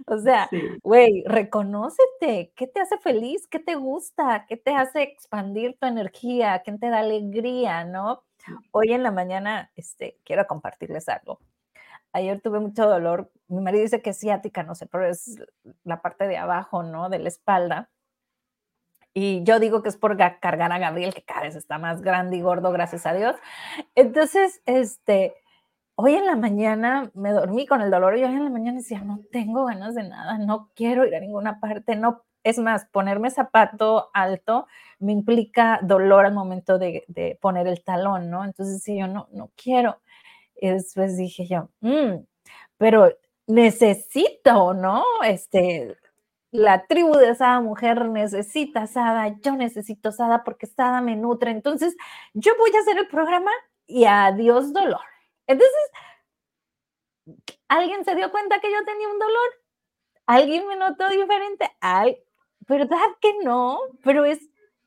O 0.06 0.18
sea, 0.18 0.50
güey, 0.84 1.12
sí. 1.12 1.24
reconócete, 1.26 2.52
¿qué 2.56 2.68
te 2.68 2.82
hace 2.82 2.98
feliz? 2.98 3.48
¿Qué 3.48 3.60
te 3.60 3.76
gusta? 3.76 4.46
¿Qué 4.50 4.58
te 4.58 4.76
hace 4.76 5.02
expandir 5.02 5.78
tu 5.80 5.88
energía? 5.88 6.62
¿Qué 6.66 6.74
te 6.74 6.90
da 6.90 7.00
alegría, 7.00 7.86
no? 7.86 8.24
Hoy 8.72 8.92
en 8.92 9.04
la 9.04 9.12
mañana, 9.12 9.72
este, 9.76 10.20
quiero 10.26 10.46
compartirles 10.46 11.08
algo. 11.08 11.40
Ayer 12.14 12.42
tuve 12.42 12.60
mucho 12.60 12.88
dolor. 12.88 13.32
Mi 13.48 13.62
marido 13.62 13.84
dice 13.84 14.02
que 14.02 14.12
es 14.12 14.20
ciática, 14.20 14.64
no 14.64 14.76
sé, 14.76 14.88
pero 14.88 15.06
es 15.08 15.40
la 15.84 16.02
parte 16.02 16.28
de 16.28 16.38
abajo, 16.38 16.84
¿no? 16.84 17.10
De 17.10 17.20
la 17.20 17.30
espalda. 17.30 17.90
Y 19.14 19.44
yo 19.44 19.60
digo 19.60 19.84
que 19.84 19.90
es 19.90 19.98
por 19.98 20.18
cargar 20.18 20.72
a 20.72 20.80
Gabriel, 20.80 21.14
que 21.14 21.24
cada 21.24 21.42
vez 21.44 21.56
está 21.56 21.78
más 21.78 22.02
grande 22.02 22.38
y 22.38 22.42
gordo, 22.42 22.72
gracias 22.72 23.06
a 23.06 23.14
Dios. 23.14 23.36
Entonces, 23.96 24.62
este, 24.66 25.36
hoy 25.96 26.16
en 26.16 26.26
la 26.26 26.36
mañana 26.36 27.12
me 27.14 27.32
dormí 27.32 27.68
con 27.68 27.82
el 27.82 27.92
dolor 27.92 28.18
y 28.18 28.24
hoy 28.24 28.34
en 28.34 28.44
la 28.44 28.50
mañana 28.50 28.80
decía, 28.80 29.02
no 29.02 29.22
tengo 29.32 29.66
ganas 29.66 29.96
de 29.96 30.04
nada, 30.10 30.38
no 30.40 30.72
quiero 30.76 31.06
ir 31.06 31.16
a 31.16 31.20
ninguna 31.20 31.60
parte, 31.60 31.96
no. 31.96 32.24
Es 32.44 32.60
más, 32.60 32.86
ponerme 32.92 33.30
zapato 33.32 34.10
alto 34.14 34.68
me 35.00 35.14
implica 35.14 35.80
dolor 35.82 36.26
al 36.26 36.34
momento 36.34 36.78
de, 36.80 37.06
de 37.08 37.38
poner 37.42 37.68
el 37.68 37.84
talón, 37.84 38.30
¿no? 38.30 38.44
Entonces, 38.46 38.84
si 38.84 39.00
yo 39.00 39.08
no, 39.08 39.28
no 39.32 39.52
quiero. 39.56 40.02
Y 40.56 40.70
después 40.70 41.18
dije 41.18 41.48
yo, 41.48 41.70
mmm, 41.82 42.24
pero 42.78 43.12
necesito, 43.48 44.74
¿no? 44.74 45.04
Este, 45.26 45.98
la 46.54 46.86
tribu 46.86 47.16
de 47.18 47.34
Sada 47.34 47.62
Mujer 47.62 48.06
necesita 48.06 48.86
Sada, 48.86 49.36
yo 49.42 49.56
necesito 49.56 50.12
Sada 50.12 50.44
porque 50.44 50.68
Sada 50.68 51.02
me 51.02 51.16
nutre. 51.16 51.50
Entonces, 51.50 51.98
yo 52.34 52.54
voy 52.60 52.70
a 52.76 52.80
hacer 52.80 53.00
el 53.00 53.08
programa 53.08 53.50
y 53.88 54.06
adiós 54.06 54.72
dolor. 54.72 55.02
Entonces, 55.48 55.92
¿alguien 57.68 58.06
se 58.06 58.16
dio 58.16 58.32
cuenta 58.32 58.60
que 58.60 58.72
yo 58.72 58.86
tenía 58.86 59.10
un 59.10 59.18
dolor? 59.18 59.50
¿Alguien 60.28 60.68
me 60.68 60.76
notó 60.76 61.10
diferente? 61.10 61.72
Ay, 61.82 62.18
¿verdad 62.68 63.00
que 63.20 63.34
no? 63.44 63.80
Pero 64.04 64.24
es, 64.24 64.40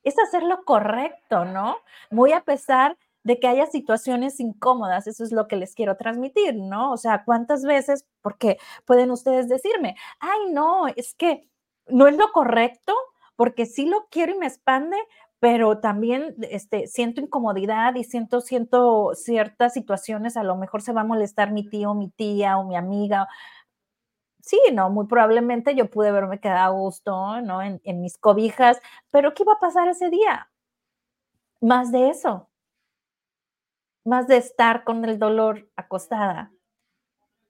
es 0.05 0.17
hacer 0.21 0.45
lo 0.45 0.63
correcto, 0.63 1.47
¿no? 1.47 1.79
Muy 2.13 2.31
a 2.31 2.43
pesar 2.43 2.97
de 3.25 3.41
que 3.41 3.49
haya 3.49 3.67
situaciones 3.67 4.39
incómodas, 4.39 5.09
eso 5.09 5.25
es 5.25 5.33
lo 5.33 5.49
que 5.49 5.57
les 5.57 5.75
quiero 5.75 5.97
transmitir, 5.97 6.55
¿no? 6.55 6.93
O 6.93 6.97
sea, 6.97 7.25
¿cuántas 7.25 7.65
veces, 7.65 8.07
porque 8.23 8.57
pueden 8.85 9.11
ustedes 9.11 9.49
decirme, 9.49 9.97
ay, 10.21 10.53
no, 10.53 10.87
es 10.87 11.13
que 11.15 11.49
no 11.89 12.07
es 12.07 12.17
lo 12.17 12.31
correcto, 12.33 12.95
porque 13.37 13.67
sí 13.67 13.87
lo 13.87 14.07
quiero 14.11 14.33
y 14.33 14.39
me 14.39 14.47
expande, 14.47 14.97
pero 15.41 15.79
también 15.79 16.35
este, 16.51 16.87
siento 16.87 17.21
incomodidad 17.21 17.95
y 17.95 18.05
siento, 18.05 18.41
siento 18.41 19.13
ciertas 19.15 19.75
situaciones, 19.75 20.37
a 20.37 20.43
lo 20.43 20.57
mejor 20.57 20.83
se 20.83 20.93
va 20.93 21.03
a 21.03 21.05
molestar 21.05 21.53
mi 21.53 21.69
tío, 21.69 21.95
mi 21.95 22.09
tía 22.11 22.59
o 22.59 22.65
mi 22.65 22.77
amiga. 22.77 23.29
Sí, 24.41 24.59
no, 24.73 24.91
muy 24.91 25.07
probablemente 25.07 25.75
yo 25.75 25.91
pude 25.91 26.09
haberme 26.09 26.41
quedado 26.41 26.77
a 26.77 26.79
gusto, 26.79 27.41
¿no? 27.43 27.63
En, 27.63 27.81
en 27.85 28.01
mis 28.01 28.17
cobijas, 28.17 28.81
pero 29.11 29.35
¿qué 29.35 29.43
iba 29.43 29.55
a 29.55 29.61
pasar 29.61 29.89
ese 29.89 30.09
día? 30.09 30.49
Más 31.61 31.91
de 31.93 32.11
eso, 32.11 32.49
más 34.05 34.29
de 34.29 34.37
estar 34.37 34.85
con 34.85 35.05
el 35.05 35.19
dolor 35.19 35.69
acostada. 35.77 36.53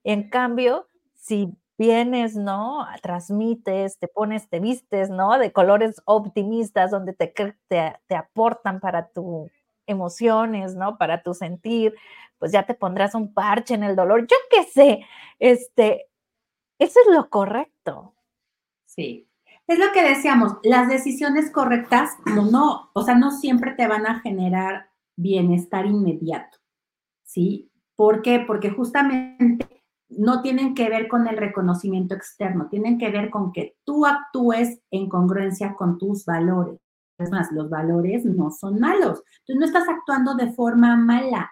En 0.05 0.31
cambio, 0.31 0.89
si 1.15 1.53
vienes, 1.79 2.37
¿no? 2.37 2.87
Transmites, 3.03 3.99
te 3.99 4.09
pones, 4.09 4.49
te 4.49 4.61
vistes, 4.61 5.11
¿no? 5.11 5.39
De 5.39 5.53
colores 5.53 6.03
optimistas 6.05 6.91
donde 6.91 7.13
te, 7.13 7.33
te, 7.69 7.97
te 8.07 8.15
aportan 8.15 8.81
para 8.81 9.09
tus 9.09 9.51
emociones, 9.87 10.75
¿no? 10.75 10.99
Para 10.99 11.23
tu 11.23 11.35
sentir, 11.35 11.95
pues 12.39 12.53
ya 12.53 12.65
te 12.65 12.75
pondrás 12.75 13.15
un 13.15 13.33
parche 13.33 13.75
en 13.75 13.85
el 13.85 13.97
dolor. 13.97 14.27
Yo 14.27 14.37
qué 14.51 14.65
sé, 14.65 15.07
este, 15.39 16.09
eso 16.79 17.01
es 17.07 17.15
lo 17.15 17.29
correcto. 17.31 18.15
Sí. 18.85 19.29
Es 19.67 19.79
lo 19.81 19.91
que 19.93 20.03
decíamos, 20.03 20.55
las 20.63 20.89
decisiones 20.89 21.51
correctas, 21.51 22.11
no, 22.25 22.45
no, 22.45 22.91
o 22.95 23.03
sea, 23.03 23.17
no 23.17 23.33
siempre 23.33 23.73
te 23.73 23.89
van 23.89 24.07
a 24.07 24.21
generar 24.21 24.91
bienestar 25.17 25.87
inmediato, 25.87 26.59
¿sí? 27.25 27.73
¿Por 27.97 28.23
qué? 28.23 28.45
Porque 28.47 28.71
justamente 28.71 29.76
no 30.09 30.43
tienen 30.43 30.75
que 30.75 30.89
ver 30.89 31.09
con 31.09 31.27
el 31.27 31.37
reconocimiento 31.37 32.15
externo, 32.15 32.69
tienen 32.69 32.99
que 32.99 33.11
ver 33.11 33.31
con 33.31 33.53
que 33.53 33.77
tú 33.85 34.07
actúes 34.07 34.81
en 34.91 35.09
congruencia 35.09 35.75
con 35.75 35.99
tus 35.99 36.25
valores. 36.25 36.81
Es 37.19 37.31
más, 37.31 37.51
los 37.51 37.71
valores 37.71 38.25
no 38.25 38.51
son 38.51 38.79
malos. 38.79 39.23
Tú 39.47 39.55
no 39.55 39.65
estás 39.65 39.89
actuando 39.89 40.35
de 40.35 40.53
forma 40.53 40.97
mala. 40.97 41.51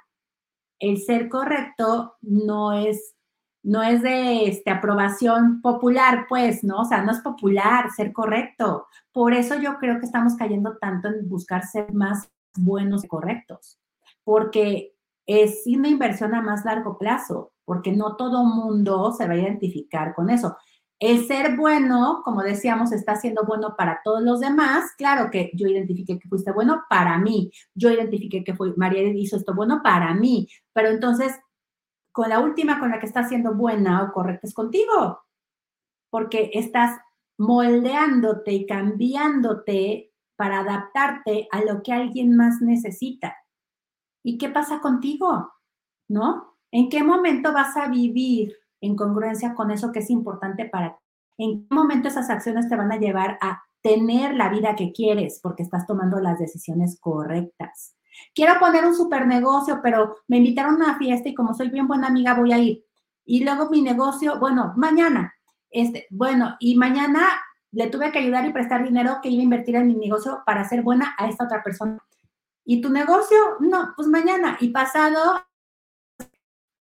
El 0.78 0.98
ser 0.98 1.28
correcto 1.28 2.16
no 2.20 2.74
es, 2.74 3.14
no 3.62 3.82
es 3.82 4.02
de 4.02 4.46
este, 4.46 4.70
aprobación 4.70 5.62
popular, 5.62 6.26
pues, 6.28 6.62
¿no? 6.64 6.82
O 6.82 6.84
sea, 6.84 7.02
no 7.02 7.12
es 7.12 7.20
popular 7.20 7.90
ser 7.92 8.12
correcto. 8.12 8.86
Por 9.10 9.32
eso 9.32 9.54
yo 9.58 9.78
creo 9.78 9.98
que 9.98 10.06
estamos 10.06 10.36
cayendo 10.36 10.76
tanto 10.76 11.08
en 11.08 11.28
buscar 11.28 11.64
ser 11.64 11.94
más 11.94 12.28
buenos 12.56 13.04
y 13.04 13.08
correctos, 13.08 13.78
porque 14.22 14.94
es 15.26 15.62
una 15.66 15.88
inversión 15.88 16.34
a 16.34 16.42
más 16.42 16.64
largo 16.64 16.98
plazo, 16.98 17.53
porque 17.64 17.92
no 17.92 18.16
todo 18.16 18.44
mundo 18.44 19.12
se 19.12 19.26
va 19.26 19.34
a 19.34 19.38
identificar 19.38 20.14
con 20.14 20.30
eso. 20.30 20.56
El 21.00 21.26
ser 21.26 21.56
bueno, 21.56 22.22
como 22.24 22.42
decíamos, 22.42 22.92
está 22.92 23.16
siendo 23.16 23.44
bueno 23.44 23.74
para 23.76 24.00
todos 24.04 24.22
los 24.22 24.40
demás. 24.40 24.92
Claro 24.96 25.30
que 25.30 25.50
yo 25.54 25.66
identifiqué 25.66 26.18
que 26.18 26.28
fuiste 26.28 26.52
bueno 26.52 26.84
para 26.88 27.18
mí. 27.18 27.50
Yo 27.74 27.90
identifiqué 27.90 28.44
que 28.44 28.54
fue, 28.54 28.74
María 28.76 29.02
hizo 29.02 29.36
esto 29.36 29.54
bueno 29.54 29.82
para 29.82 30.14
mí. 30.14 30.48
Pero 30.72 30.88
entonces, 30.88 31.38
con 32.12 32.28
la 32.28 32.40
última 32.40 32.78
con 32.78 32.90
la 32.90 33.00
que 33.00 33.06
está 33.06 33.28
siendo 33.28 33.54
buena 33.54 34.04
o 34.04 34.12
correcta 34.12 34.46
es 34.46 34.54
contigo. 34.54 35.20
Porque 36.10 36.50
estás 36.54 37.00
moldeándote 37.38 38.52
y 38.52 38.66
cambiándote 38.66 40.12
para 40.36 40.60
adaptarte 40.60 41.48
a 41.50 41.62
lo 41.62 41.82
que 41.82 41.92
alguien 41.92 42.36
más 42.36 42.60
necesita. 42.60 43.36
¿Y 44.22 44.38
qué 44.38 44.48
pasa 44.48 44.80
contigo? 44.80 45.52
¿No? 46.08 46.53
¿En 46.74 46.88
qué 46.88 47.04
momento 47.04 47.52
vas 47.52 47.76
a 47.76 47.86
vivir 47.86 48.52
en 48.80 48.96
congruencia 48.96 49.54
con 49.54 49.70
eso 49.70 49.92
que 49.92 50.00
es 50.00 50.10
importante 50.10 50.64
para 50.64 50.96
ti? 50.96 51.04
¿En 51.38 51.68
qué 51.68 51.72
momento 51.72 52.08
esas 52.08 52.30
acciones 52.30 52.68
te 52.68 52.74
van 52.74 52.90
a 52.90 52.98
llevar 52.98 53.38
a 53.40 53.62
tener 53.80 54.34
la 54.34 54.48
vida 54.48 54.74
que 54.74 54.90
quieres 54.90 55.38
porque 55.40 55.62
estás 55.62 55.86
tomando 55.86 56.18
las 56.18 56.40
decisiones 56.40 56.98
correctas? 56.98 57.94
Quiero 58.34 58.58
poner 58.58 58.84
un 58.84 58.96
super 58.96 59.24
negocio, 59.24 59.78
pero 59.84 60.16
me 60.26 60.38
invitaron 60.38 60.82
a 60.82 60.86
una 60.86 60.98
fiesta 60.98 61.28
y 61.28 61.34
como 61.34 61.54
soy 61.54 61.68
bien 61.68 61.86
buena 61.86 62.08
amiga 62.08 62.34
voy 62.34 62.52
a 62.52 62.58
ir. 62.58 62.84
Y 63.24 63.44
luego 63.44 63.70
mi 63.70 63.80
negocio, 63.80 64.40
bueno, 64.40 64.72
mañana, 64.76 65.32
este, 65.70 66.08
bueno, 66.10 66.56
y 66.58 66.74
mañana 66.74 67.20
le 67.70 67.86
tuve 67.86 68.10
que 68.10 68.18
ayudar 68.18 68.46
y 68.46 68.52
prestar 68.52 68.82
dinero 68.82 69.20
que 69.22 69.28
iba 69.28 69.42
a 69.42 69.44
invertir 69.44 69.76
en 69.76 69.86
mi 69.86 69.94
negocio 69.94 70.42
para 70.44 70.62
hacer 70.62 70.82
buena 70.82 71.14
a 71.18 71.28
esta 71.28 71.44
otra 71.44 71.62
persona. 71.62 72.00
¿Y 72.64 72.80
tu 72.80 72.90
negocio? 72.90 73.38
No, 73.60 73.92
pues 73.94 74.08
mañana. 74.08 74.56
Y 74.58 74.70
pasado, 74.70 75.40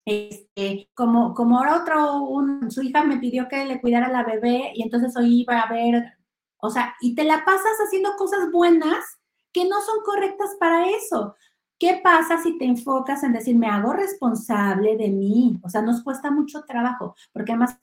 este, 0.07 0.89
como, 0.93 1.33
como 1.33 1.57
ahora 1.57 1.81
otro, 1.81 2.25
su 2.69 2.81
hija 2.81 3.03
me 3.03 3.17
pidió 3.17 3.49
que 3.49 3.65
le 3.65 3.81
cuidara 3.81 4.07
a 4.07 4.11
la 4.11 4.23
bebé 4.23 4.71
y 4.73 4.81
entonces 4.81 5.13
hoy 5.17 5.41
iba 5.41 5.59
a 5.59 5.69
ver, 5.69 6.13
o 6.61 6.69
sea, 6.69 6.95
y 7.01 7.13
te 7.13 7.25
la 7.25 7.43
pasas 7.43 7.77
haciendo 7.85 8.15
cosas 8.17 8.49
buenas 8.49 9.03
que 9.51 9.67
no 9.67 9.81
son 9.81 9.97
correctas 10.05 10.51
para 10.61 10.87
eso. 10.89 11.35
¿Qué 11.77 11.99
pasa 12.01 12.41
si 12.41 12.57
te 12.57 12.63
enfocas 12.63 13.21
en 13.23 13.33
decir, 13.33 13.57
me 13.57 13.67
hago 13.67 13.91
responsable 13.91 14.95
de 14.95 15.09
mí? 15.09 15.59
O 15.61 15.69
sea, 15.69 15.81
nos 15.81 16.01
cuesta 16.01 16.31
mucho 16.31 16.63
trabajo, 16.63 17.13
porque 17.33 17.51
además 17.51 17.77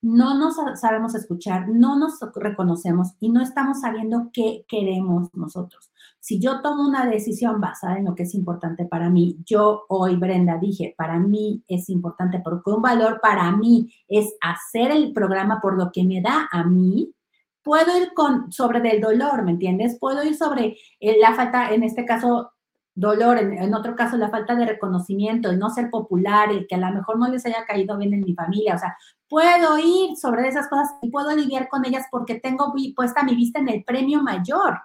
no 0.00 0.34
nos 0.38 0.56
sabemos 0.80 1.14
escuchar, 1.14 1.68
no 1.68 1.98
nos 1.98 2.18
reconocemos 2.36 3.12
y 3.20 3.28
no 3.28 3.42
estamos 3.42 3.82
sabiendo 3.82 4.30
qué 4.32 4.64
queremos 4.66 5.28
nosotros. 5.34 5.90
Si 6.26 6.40
yo 6.40 6.60
tomo 6.60 6.84
una 6.84 7.06
decisión 7.06 7.60
basada 7.60 7.98
en 7.98 8.04
lo 8.04 8.16
que 8.16 8.24
es 8.24 8.34
importante 8.34 8.84
para 8.84 9.08
mí, 9.08 9.36
yo 9.44 9.84
hoy, 9.88 10.16
Brenda, 10.16 10.58
dije, 10.58 10.92
para 10.98 11.20
mí 11.20 11.62
es 11.68 11.88
importante 11.88 12.40
porque 12.40 12.70
un 12.70 12.82
valor 12.82 13.20
para 13.22 13.52
mí 13.52 13.94
es 14.08 14.34
hacer 14.40 14.90
el 14.90 15.12
programa 15.12 15.60
por 15.60 15.78
lo 15.78 15.92
que 15.92 16.02
me 16.02 16.20
da 16.20 16.48
a 16.50 16.64
mí, 16.64 17.14
puedo 17.62 17.96
ir 17.96 18.12
con, 18.12 18.50
sobre 18.50 18.80
del 18.80 19.00
dolor, 19.00 19.44
¿me 19.44 19.52
entiendes? 19.52 20.00
Puedo 20.00 20.24
ir 20.24 20.34
sobre 20.34 20.76
eh, 20.98 21.16
la 21.20 21.32
falta, 21.36 21.70
en 21.72 21.84
este 21.84 22.04
caso, 22.04 22.50
dolor, 22.92 23.38
en, 23.38 23.72
otro 23.72 23.94
caso 23.94 24.16
la 24.16 24.28
falta 24.28 24.56
de 24.56 24.66
reconocimiento, 24.66 25.50
el 25.50 25.60
no 25.60 25.70
ser 25.70 25.90
popular, 25.90 26.50
el 26.50 26.66
que 26.66 26.74
a 26.74 26.78
lo 26.78 26.90
mejor 26.90 27.20
no 27.20 27.28
les 27.28 27.46
haya 27.46 27.64
caído 27.68 27.96
bien 27.98 28.14
en 28.14 28.22
mi 28.22 28.34
familia, 28.34 28.74
o 28.74 28.78
sea, 28.80 28.96
puedo 29.28 29.78
ir 29.78 30.16
sobre 30.16 30.48
esas 30.48 30.66
cosas 30.66 30.88
y 31.02 31.08
puedo 31.08 31.30
lidiar 31.36 31.68
con 31.68 31.84
ellas 31.84 32.06
porque 32.10 32.40
tengo 32.40 32.74
puesta 32.96 33.22
mi 33.22 33.36
vista 33.36 33.60
en 33.60 33.68
el 33.68 33.84
premio 33.84 34.24
mayor. 34.24 34.80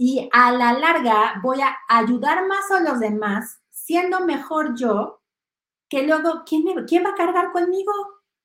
Y 0.00 0.28
a 0.32 0.52
la 0.52 0.74
larga 0.74 1.40
voy 1.42 1.60
a 1.60 1.76
ayudar 1.88 2.46
más 2.46 2.70
a 2.70 2.78
los 2.80 3.00
demás, 3.00 3.60
siendo 3.68 4.20
mejor 4.20 4.76
yo, 4.76 5.22
que 5.88 6.06
luego, 6.06 6.44
¿quién, 6.46 6.64
quién 6.86 7.04
va 7.04 7.10
a 7.10 7.14
cargar 7.16 7.50
conmigo? 7.50 7.92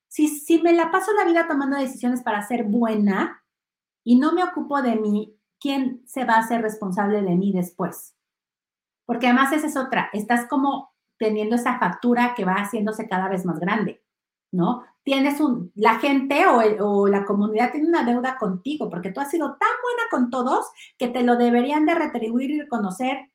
Si, 0.08 0.28
si 0.28 0.64
me 0.64 0.74
la 0.74 0.89
paso 0.89 1.14
la 1.14 1.26
vida 1.26 1.47
tomando 1.47 1.78
decisiones 1.78 2.24
para 2.24 2.41
ser 2.41 2.64
buena 2.64 3.43
y 4.04 4.18
no 4.18 4.34
me 4.34 4.43
ocupo 4.43 4.82
de 4.82 4.95
mí, 4.95 5.39
¿quién 5.60 6.01
se 6.08 6.26
va 6.26 6.38
a 6.38 6.39
hacer 6.39 6.64
responsable 6.64 7.22
de 7.22 7.36
mí 7.36 7.51
después? 7.51 8.16
Porque 9.06 9.28
además 9.28 9.54
esa 9.54 9.68
es 9.68 9.78
otra, 9.78 10.10
estás 10.12 10.47
como 10.47 10.91
teniendo 11.20 11.56
esa 11.56 11.78
factura 11.78 12.34
que 12.36 12.45
va 12.45 12.54
haciéndose 12.54 13.08
cada 13.08 13.30
vez 13.30 13.45
más 13.45 13.60
grande, 13.60 14.04
¿no? 14.51 14.86
Tienes 15.04 15.41
un, 15.41 15.72
la 15.76 15.99
gente 15.99 16.45
o, 16.47 17.08
la 17.08 17.26
comunidad 17.26 17.72
tiene 17.72 17.89
una 17.89 18.04
deuda 18.04 18.38
contigo 18.38 18.89
porque 18.89 19.12
tú 19.12 19.20
has 19.20 19.30
sido 19.30 19.58
tan 19.58 19.70
buena 19.82 20.04
con 20.10 20.30
todos 20.30 20.66
que 20.97 21.10
te 21.10 21.24
lo 21.24 21.36
deberían 21.36 21.86
de 21.86 21.95
retribuir 21.95 22.51
y 22.51 22.62
reconocer 22.62 23.32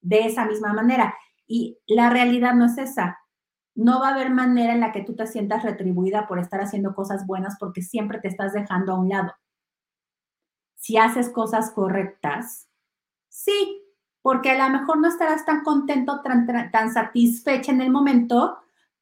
de 0.00 0.26
esa 0.26 0.46
misma 0.46 0.72
manera. 0.72 1.14
Y 1.46 1.78
la 1.86 2.10
realidad 2.10 2.54
no 2.54 2.66
es 2.66 2.78
esa. 2.78 3.18
No 3.74 4.00
va 4.00 4.08
a 4.08 4.14
haber 4.14 4.30
manera 4.30 4.72
en 4.72 4.80
la 4.80 4.92
que 4.92 5.02
tú 5.02 5.16
te 5.16 5.26
sientas 5.26 5.62
retribuida 5.62 6.26
por 6.28 6.38
estar 6.38 6.60
haciendo 6.60 6.94
cosas 6.94 7.26
buenas 7.26 7.56
porque 7.58 7.82
siempre 7.82 8.20
te 8.20 8.28
estás 8.28 8.52
dejando 8.52 8.92
a 8.92 9.00
un 9.00 9.08
lado. 9.08 9.32
Si 10.76 10.96
haces 10.96 11.30
cosas 11.30 11.72
correctas, 11.72 12.68
sí, 13.28 13.82
porque 14.22 14.50
a 14.50 14.68
lo 14.68 14.78
mejor 14.78 14.98
no 14.98 15.08
estarás 15.08 15.44
tan 15.44 15.62
contento, 15.62 16.20
tan, 16.22 16.92
satisfecha 16.92 17.72
en 17.72 17.80
el 17.80 17.90
momento, 17.90 18.58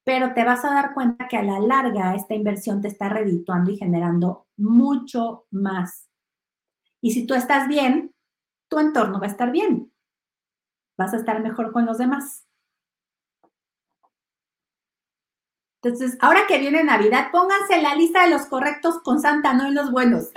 pero 0.06 0.34
te 0.34 0.44
vas 0.44 0.64
a 0.64 0.72
dar 0.72 0.94
cuenta 0.94 1.26
que 1.26 1.36
a 1.36 1.42
la 1.42 1.58
larga 1.58 2.14
esta 2.14 2.32
inversión 2.32 2.80
te 2.80 2.86
está 2.86 3.08
redituando 3.08 3.72
y 3.72 3.76
generando 3.76 4.46
mucho 4.56 5.46
más. 5.50 6.08
Y 7.00 7.10
si 7.10 7.26
tú 7.26 7.34
estás 7.34 7.66
bien, 7.66 8.14
tu 8.68 8.78
entorno 8.78 9.18
va 9.18 9.26
a 9.26 9.30
estar 9.30 9.50
bien. 9.50 9.92
Vas 10.96 11.12
a 11.12 11.16
estar 11.16 11.42
mejor 11.42 11.72
con 11.72 11.86
los 11.86 11.98
demás. 11.98 12.46
Entonces, 15.82 16.16
ahora 16.20 16.42
que 16.46 16.58
viene 16.58 16.84
Navidad, 16.84 17.32
pónganse 17.32 17.82
la 17.82 17.96
lista 17.96 18.22
de 18.22 18.30
los 18.30 18.46
correctos 18.46 19.00
con 19.02 19.20
Santa, 19.20 19.54
no 19.54 19.68
y 19.68 19.74
los 19.74 19.90
buenos. 19.90 20.30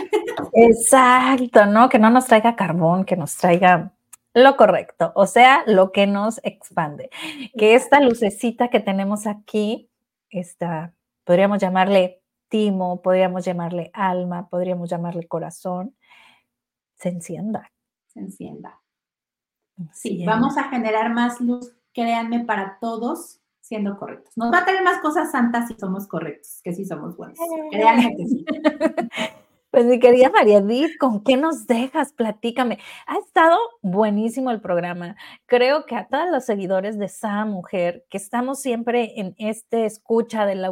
Exacto, 0.53 1.67
¿no? 1.67 1.89
Que 1.89 1.99
no 1.99 2.09
nos 2.09 2.26
traiga 2.26 2.55
carbón, 2.55 3.05
que 3.05 3.15
nos 3.15 3.38
traiga 3.38 3.93
lo 4.39 4.57
correcto, 4.57 5.11
o 5.15 5.27
sea, 5.27 5.63
lo 5.67 5.91
que 5.91 6.07
nos 6.07 6.39
expande. 6.43 7.09
Que 7.57 7.75
esta 7.75 7.99
lucecita 7.99 8.69
que 8.69 8.79
tenemos 8.79 9.27
aquí, 9.27 9.89
esta, 10.29 10.93
podríamos 11.23 11.59
llamarle 11.59 12.21
timo, 12.47 13.01
podríamos 13.01 13.45
llamarle 13.45 13.91
alma, 13.93 14.49
podríamos 14.49 14.89
llamarle 14.89 15.27
corazón, 15.27 15.95
se 16.95 17.09
encienda. 17.09 17.71
se 18.07 18.19
encienda. 18.19 18.81
Sí, 19.93 20.25
vamos 20.25 20.57
a 20.57 20.63
generar 20.65 21.13
más 21.13 21.39
luz, 21.39 21.73
créanme, 21.93 22.43
para 22.43 22.77
todos 22.81 23.39
siendo 23.61 23.97
correctos. 23.97 24.35
Nos 24.35 24.51
va 24.51 24.59
a 24.59 24.65
tener 24.65 24.83
más 24.83 24.99
cosas 24.99 25.31
santas 25.31 25.67
si 25.67 25.75
somos 25.75 26.07
correctos, 26.07 26.59
que 26.63 26.73
si 26.73 26.85
somos 26.85 27.15
buenos. 27.15 27.37
Créanme 27.71 28.15
que 28.17 28.27
sí. 28.27 28.45
Pues 29.72 29.86
mi 29.86 29.99
querida 29.99 30.32
María 30.32 30.57
Edith, 30.57 30.97
¿con 30.97 31.24
qué 31.24 31.38
nos 31.38 31.67
dejas? 31.67 32.11
Platícame. 32.13 32.80
Ha 33.05 33.17
estado 33.20 33.55
buenísimo 33.84 34.49
el 34.49 34.61
programa. 34.61 35.15
Creo 35.45 35.86
que 35.86 35.95
a 35.95 36.07
todos 36.07 36.28
los 36.32 36.43
seguidores 36.45 36.97
de 36.97 37.05
esa 37.05 37.45
mujer, 37.45 38.03
que 38.09 38.17
estamos 38.17 38.61
siempre 38.61 39.20
en 39.20 39.36
este 39.38 39.86
escucha 39.86 40.47
del 40.47 40.65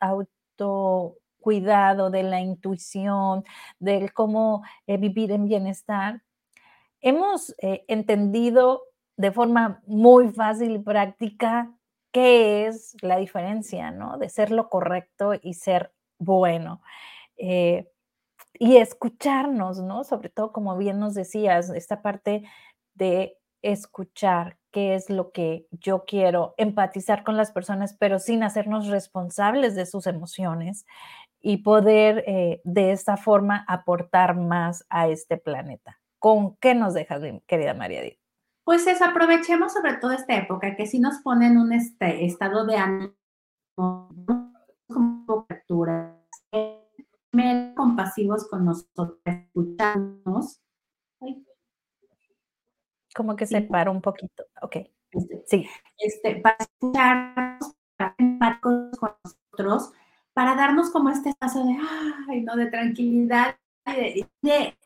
autocuidado, 0.00 2.10
de 2.10 2.22
la 2.24 2.40
intuición, 2.42 3.44
del 3.78 4.12
cómo 4.12 4.62
eh, 4.86 4.98
vivir 4.98 5.32
en 5.32 5.48
bienestar, 5.48 6.22
hemos 7.00 7.54
eh, 7.62 7.84
entendido 7.88 8.82
de 9.16 9.32
forma 9.32 9.80
muy 9.86 10.28
fácil 10.28 10.72
y 10.72 10.78
práctica 10.78 11.72
qué 12.12 12.66
es 12.66 12.96
la 13.00 13.16
diferencia, 13.16 13.92
¿no? 13.92 14.18
De 14.18 14.28
ser 14.28 14.50
lo 14.50 14.68
correcto 14.68 15.32
y 15.40 15.54
ser 15.54 15.94
bueno. 16.18 16.82
Eh, 17.38 17.88
y 18.58 18.76
escucharnos, 18.76 19.78
¿no? 19.80 20.04
Sobre 20.04 20.28
todo, 20.28 20.52
como 20.52 20.76
bien 20.76 20.98
nos 20.98 21.14
decías, 21.14 21.70
esta 21.70 22.02
parte 22.02 22.44
de 22.94 23.36
escuchar 23.62 24.58
qué 24.70 24.94
es 24.94 25.10
lo 25.10 25.32
que 25.32 25.66
yo 25.70 26.04
quiero, 26.04 26.54
empatizar 26.56 27.24
con 27.24 27.36
las 27.36 27.50
personas, 27.50 27.96
pero 27.98 28.18
sin 28.18 28.42
hacernos 28.42 28.88
responsables 28.88 29.74
de 29.74 29.86
sus 29.86 30.06
emociones 30.06 30.86
y 31.40 31.58
poder 31.58 32.24
eh, 32.26 32.60
de 32.64 32.92
esta 32.92 33.16
forma 33.16 33.64
aportar 33.68 34.36
más 34.36 34.84
a 34.88 35.08
este 35.08 35.36
planeta. 35.36 36.00
¿Con 36.18 36.56
qué 36.56 36.74
nos 36.74 36.94
dejas, 36.94 37.22
querida 37.46 37.74
María 37.74 38.02
Edith? 38.02 38.18
Pues 38.64 38.86
es, 38.86 39.00
aprovechemos 39.00 39.72
sobre 39.72 39.94
todo 39.94 40.10
esta 40.10 40.36
época 40.36 40.74
que 40.74 40.86
si 40.86 40.98
nos 40.98 41.18
pone 41.18 41.46
en 41.46 41.58
un 41.58 41.72
este, 41.72 42.24
estado 42.24 42.66
de 42.66 42.76
ánimo, 42.76 43.14
compasivos 48.16 48.48
con 48.48 48.64
nosotros, 48.64 49.18
escucharnos. 49.24 50.60
Como 53.14 53.36
que 53.36 53.46
se 53.46 53.62
para 53.62 53.90
un 53.90 54.02
poquito. 54.02 54.44
Ok. 54.62 54.76
Este, 55.10 55.44
sí. 55.46 55.66
Este, 55.98 56.36
para 56.36 56.56
escucharnos, 56.58 57.74
para 57.96 58.60
con 58.60 58.90
nosotros, 58.90 59.92
para 60.34 60.54
darnos 60.54 60.90
como 60.90 61.08
este 61.10 61.30
espacio 61.30 61.64
de, 61.64 61.76
ay, 62.28 62.42
no, 62.42 62.56
de 62.56 62.66
tranquilidad, 62.66 63.56
de, 63.86 64.28
de 64.42 64.76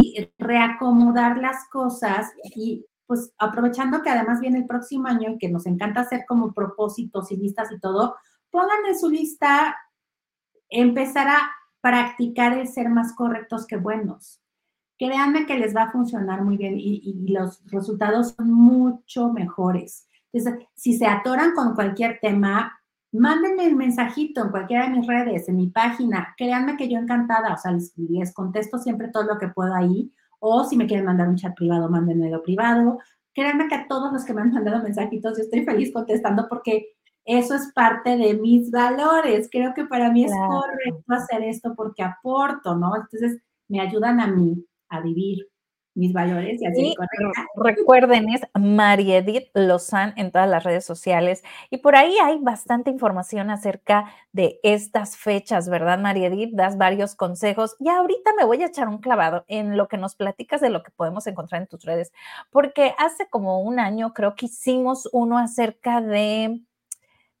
y 0.00 0.32
reacomodar 0.38 1.38
las 1.38 1.68
cosas 1.68 2.32
y 2.56 2.86
pues 3.06 3.32
aprovechando 3.38 4.02
que 4.02 4.10
además 4.10 4.40
viene 4.40 4.58
el 4.58 4.66
próximo 4.66 5.06
año 5.06 5.30
y 5.30 5.38
que 5.38 5.48
nos 5.48 5.66
encanta 5.66 6.00
hacer 6.00 6.24
como 6.26 6.52
propósitos 6.52 7.30
y 7.30 7.36
listas 7.36 7.70
y 7.70 7.78
todo, 7.78 8.16
pongan 8.50 8.86
en 8.88 8.98
su 8.98 9.10
lista 9.10 9.76
empezar 10.72 11.28
a 11.28 11.50
practicar 11.80 12.56
el 12.56 12.66
ser 12.66 12.88
más 12.88 13.14
correctos 13.14 13.66
que 13.66 13.76
buenos. 13.76 14.40
Créanme 14.98 15.46
que 15.46 15.58
les 15.58 15.74
va 15.74 15.82
a 15.82 15.90
funcionar 15.90 16.42
muy 16.42 16.56
bien 16.56 16.74
y, 16.78 17.26
los 17.28 17.62
resultados 17.70 18.34
son 18.36 18.52
mucho 18.52 19.32
mejores. 19.32 20.08
Entonces, 20.32 20.66
si 20.74 20.96
se 20.96 21.06
atoran 21.06 21.54
con 21.54 21.74
cualquier 21.74 22.18
tema, 22.20 22.72
mándenme 23.12 23.66
el 23.66 23.76
mensajito 23.76 24.42
en 24.42 24.50
cualquiera 24.50 24.84
de 24.84 24.96
mis 24.96 25.06
redes, 25.06 25.48
en 25.48 25.56
mi 25.56 25.68
página. 25.68 26.34
Créanme 26.36 26.76
que 26.76 26.88
yo 26.88 26.98
encantada, 26.98 27.54
o 27.54 27.58
sea, 27.58 27.72
les, 27.72 28.32
contesto 28.32 28.78
siempre 28.78 29.08
todo 29.08 29.24
lo 29.24 29.38
que 29.38 29.48
puedo 29.48 29.74
ahí. 29.74 30.12
O 30.38 30.64
si 30.64 30.76
me 30.76 30.86
quieren 30.86 31.06
mandar 31.06 31.28
un 31.28 31.36
chat 31.36 31.54
privado, 31.54 31.88
mándenmelo 31.88 32.42
privado. 32.42 32.98
Créanme 33.34 33.68
que 33.68 33.74
a 33.74 33.88
todos 33.88 34.12
los 34.12 34.24
que 34.24 34.34
me 34.34 34.42
han 34.42 34.52
mandado 34.52 34.82
mensajitos, 34.82 35.36
yo 35.36 35.44
estoy 35.44 35.64
feliz 35.64 35.92
contestando 35.92 36.48
porque 36.48 36.96
eso 37.24 37.54
es 37.54 37.72
parte 37.74 38.16
de 38.16 38.34
mis 38.34 38.70
valores. 38.70 39.48
Creo 39.50 39.74
que 39.74 39.84
para 39.84 40.10
mí 40.10 40.24
es 40.24 40.32
correcto 40.32 41.04
hacer 41.08 41.42
esto 41.44 41.74
porque 41.76 42.02
aporto, 42.02 42.74
¿no? 42.76 42.94
Entonces 42.96 43.40
me 43.68 43.80
ayudan 43.80 44.20
a 44.20 44.26
mí 44.26 44.64
a 44.88 45.00
vivir 45.00 45.46
mis 45.94 46.12
valores 46.12 46.60
y 46.60 46.66
así. 46.66 46.94
recuerden, 47.54 48.28
es 48.30 48.40
María 48.54 49.18
Edith 49.18 49.50
Lozán 49.54 50.14
en 50.16 50.30
todas 50.32 50.48
las 50.48 50.64
redes 50.64 50.84
sociales 50.84 51.42
y 51.70 51.78
por 51.78 51.96
ahí 51.96 52.16
hay 52.22 52.38
bastante 52.38 52.90
información 52.90 53.50
acerca 53.50 54.06
de 54.32 54.58
estas 54.62 55.16
fechas, 55.16 55.68
¿verdad, 55.68 55.98
María 55.98 56.28
Edith? 56.28 56.54
Das 56.54 56.78
varios 56.78 57.14
consejos 57.14 57.76
y 57.78 57.88
ahorita 57.88 58.32
me 58.38 58.44
voy 58.44 58.62
a 58.62 58.66
echar 58.66 58.88
un 58.88 58.98
clavado 58.98 59.44
en 59.48 59.76
lo 59.76 59.88
que 59.88 59.98
nos 59.98 60.14
platicas 60.14 60.60
de 60.60 60.70
lo 60.70 60.82
que 60.82 60.92
podemos 60.92 61.26
encontrar 61.26 61.60
en 61.60 61.68
tus 61.68 61.84
redes, 61.84 62.12
porque 62.50 62.94
hace 62.98 63.28
como 63.28 63.60
un 63.60 63.78
año 63.78 64.14
creo 64.14 64.34
que 64.34 64.46
hicimos 64.46 65.08
uno 65.12 65.36
acerca 65.36 66.00
de 66.00 66.62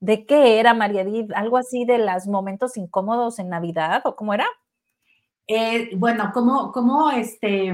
¿De 0.02 0.26
qué 0.26 0.58
era 0.58 0.74
María 0.74 1.02
Edith? 1.02 1.30
¿Algo 1.32 1.56
así 1.56 1.84
de 1.84 1.96
los 1.98 2.26
momentos 2.26 2.76
incómodos 2.76 3.38
en 3.38 3.48
Navidad 3.48 4.02
o 4.04 4.16
cómo 4.16 4.34
era? 4.34 4.46
Eh, 5.46 5.90
bueno, 5.94 6.32
¿cómo, 6.34 6.72
cómo, 6.72 7.12
este, 7.12 7.72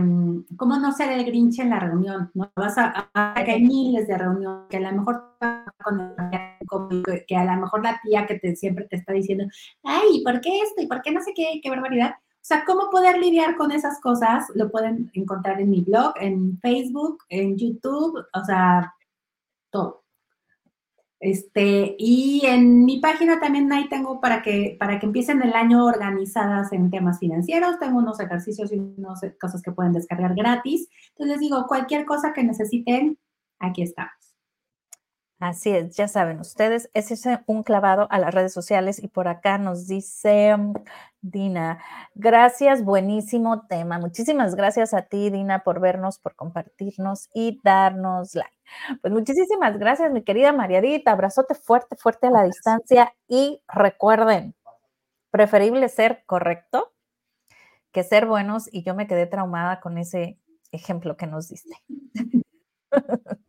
¿cómo 0.58 0.76
no 0.76 0.92
ser 0.92 1.10
el 1.12 1.24
grinch 1.24 1.58
en 1.60 1.70
la 1.70 1.80
reunión? 1.80 2.30
¿no? 2.34 2.52
Vas 2.54 2.76
a, 2.76 3.08
que 3.42 3.50
hay 3.50 3.62
miles 3.62 4.06
de 4.08 4.18
reuniones, 4.18 4.66
que 4.68 4.76
a 4.76 4.80
lo 4.80 4.98
mejor 4.98 5.24
que 7.26 7.34
a 7.34 7.44
lo 7.44 7.60
mejor 7.62 7.82
la 7.82 7.98
tía 8.02 8.26
que 8.26 8.56
siempre 8.56 8.84
te 8.84 8.96
está 8.96 9.14
diciendo, 9.14 9.44
ay, 9.82 10.22
¿por 10.22 10.42
qué 10.42 10.58
esto? 10.60 10.82
¿Y 10.82 10.86
por 10.86 11.00
qué 11.00 11.12
no 11.12 11.22
sé 11.22 11.32
qué? 11.34 11.60
¿Qué 11.62 11.70
barbaridad? 11.70 12.10
O 12.10 12.44
sea, 12.48 12.62
¿cómo 12.66 12.90
poder 12.90 13.16
lidiar 13.16 13.56
con 13.56 13.72
esas 13.72 13.98
cosas? 14.02 14.44
Lo 14.54 14.70
pueden 14.70 15.10
encontrar 15.14 15.62
en 15.62 15.70
mi 15.70 15.80
blog, 15.80 16.12
en 16.20 16.58
Facebook, 16.60 17.24
en 17.30 17.56
YouTube, 17.56 18.22
o 18.34 18.44
sea, 18.44 18.94
todo. 19.70 20.02
Este, 21.20 21.96
y 21.98 22.42
en 22.46 22.84
mi 22.84 23.00
página 23.00 23.40
también 23.40 23.72
ahí 23.72 23.88
tengo 23.88 24.20
para 24.20 24.40
que, 24.40 24.76
para 24.78 25.00
que 25.00 25.06
empiecen 25.06 25.42
el 25.42 25.52
año 25.52 25.84
organizadas 25.84 26.72
en 26.72 26.90
temas 26.90 27.18
financieros. 27.18 27.78
Tengo 27.78 27.98
unos 27.98 28.20
ejercicios 28.20 28.72
y 28.72 28.78
unas 28.78 29.20
cosas 29.40 29.62
que 29.62 29.72
pueden 29.72 29.92
descargar 29.92 30.34
gratis. 30.34 30.88
Entonces 31.10 31.34
les 31.34 31.40
digo, 31.40 31.66
cualquier 31.66 32.04
cosa 32.04 32.32
que 32.32 32.44
necesiten, 32.44 33.18
aquí 33.58 33.82
estamos. 33.82 34.27
Así 35.40 35.70
es, 35.70 35.94
ya 35.96 36.08
saben 36.08 36.40
ustedes, 36.40 36.90
es 36.94 37.12
ese 37.12 37.38
un 37.46 37.62
clavado 37.62 38.08
a 38.10 38.18
las 38.18 38.34
redes 38.34 38.52
sociales 38.52 39.00
y 39.00 39.06
por 39.06 39.28
acá 39.28 39.56
nos 39.56 39.86
dice 39.86 40.56
Dina, 41.20 41.78
gracias, 42.16 42.82
buenísimo 42.84 43.64
tema. 43.68 44.00
Muchísimas 44.00 44.56
gracias 44.56 44.94
a 44.94 45.02
ti, 45.02 45.30
Dina, 45.30 45.62
por 45.62 45.78
vernos, 45.78 46.18
por 46.18 46.34
compartirnos 46.34 47.28
y 47.32 47.60
darnos 47.62 48.34
like. 48.34 48.56
Pues 49.00 49.12
muchísimas 49.12 49.78
gracias, 49.78 50.10
mi 50.10 50.22
querida 50.24 50.52
Mariadita. 50.52 51.12
Abrazote 51.12 51.54
fuerte, 51.54 51.94
fuerte 51.96 52.26
a 52.26 52.30
la 52.30 52.42
distancia 52.42 53.14
y 53.28 53.62
recuerden, 53.68 54.56
preferible 55.30 55.88
ser 55.88 56.24
correcto 56.26 56.92
que 57.92 58.02
ser 58.04 58.26
buenos 58.26 58.68
y 58.72 58.82
yo 58.82 58.94
me 58.94 59.06
quedé 59.06 59.26
traumada 59.26 59.80
con 59.80 59.98
ese 59.98 60.38
ejemplo 60.72 61.16
que 61.16 61.26
nos 61.28 61.48
diste. 61.48 61.76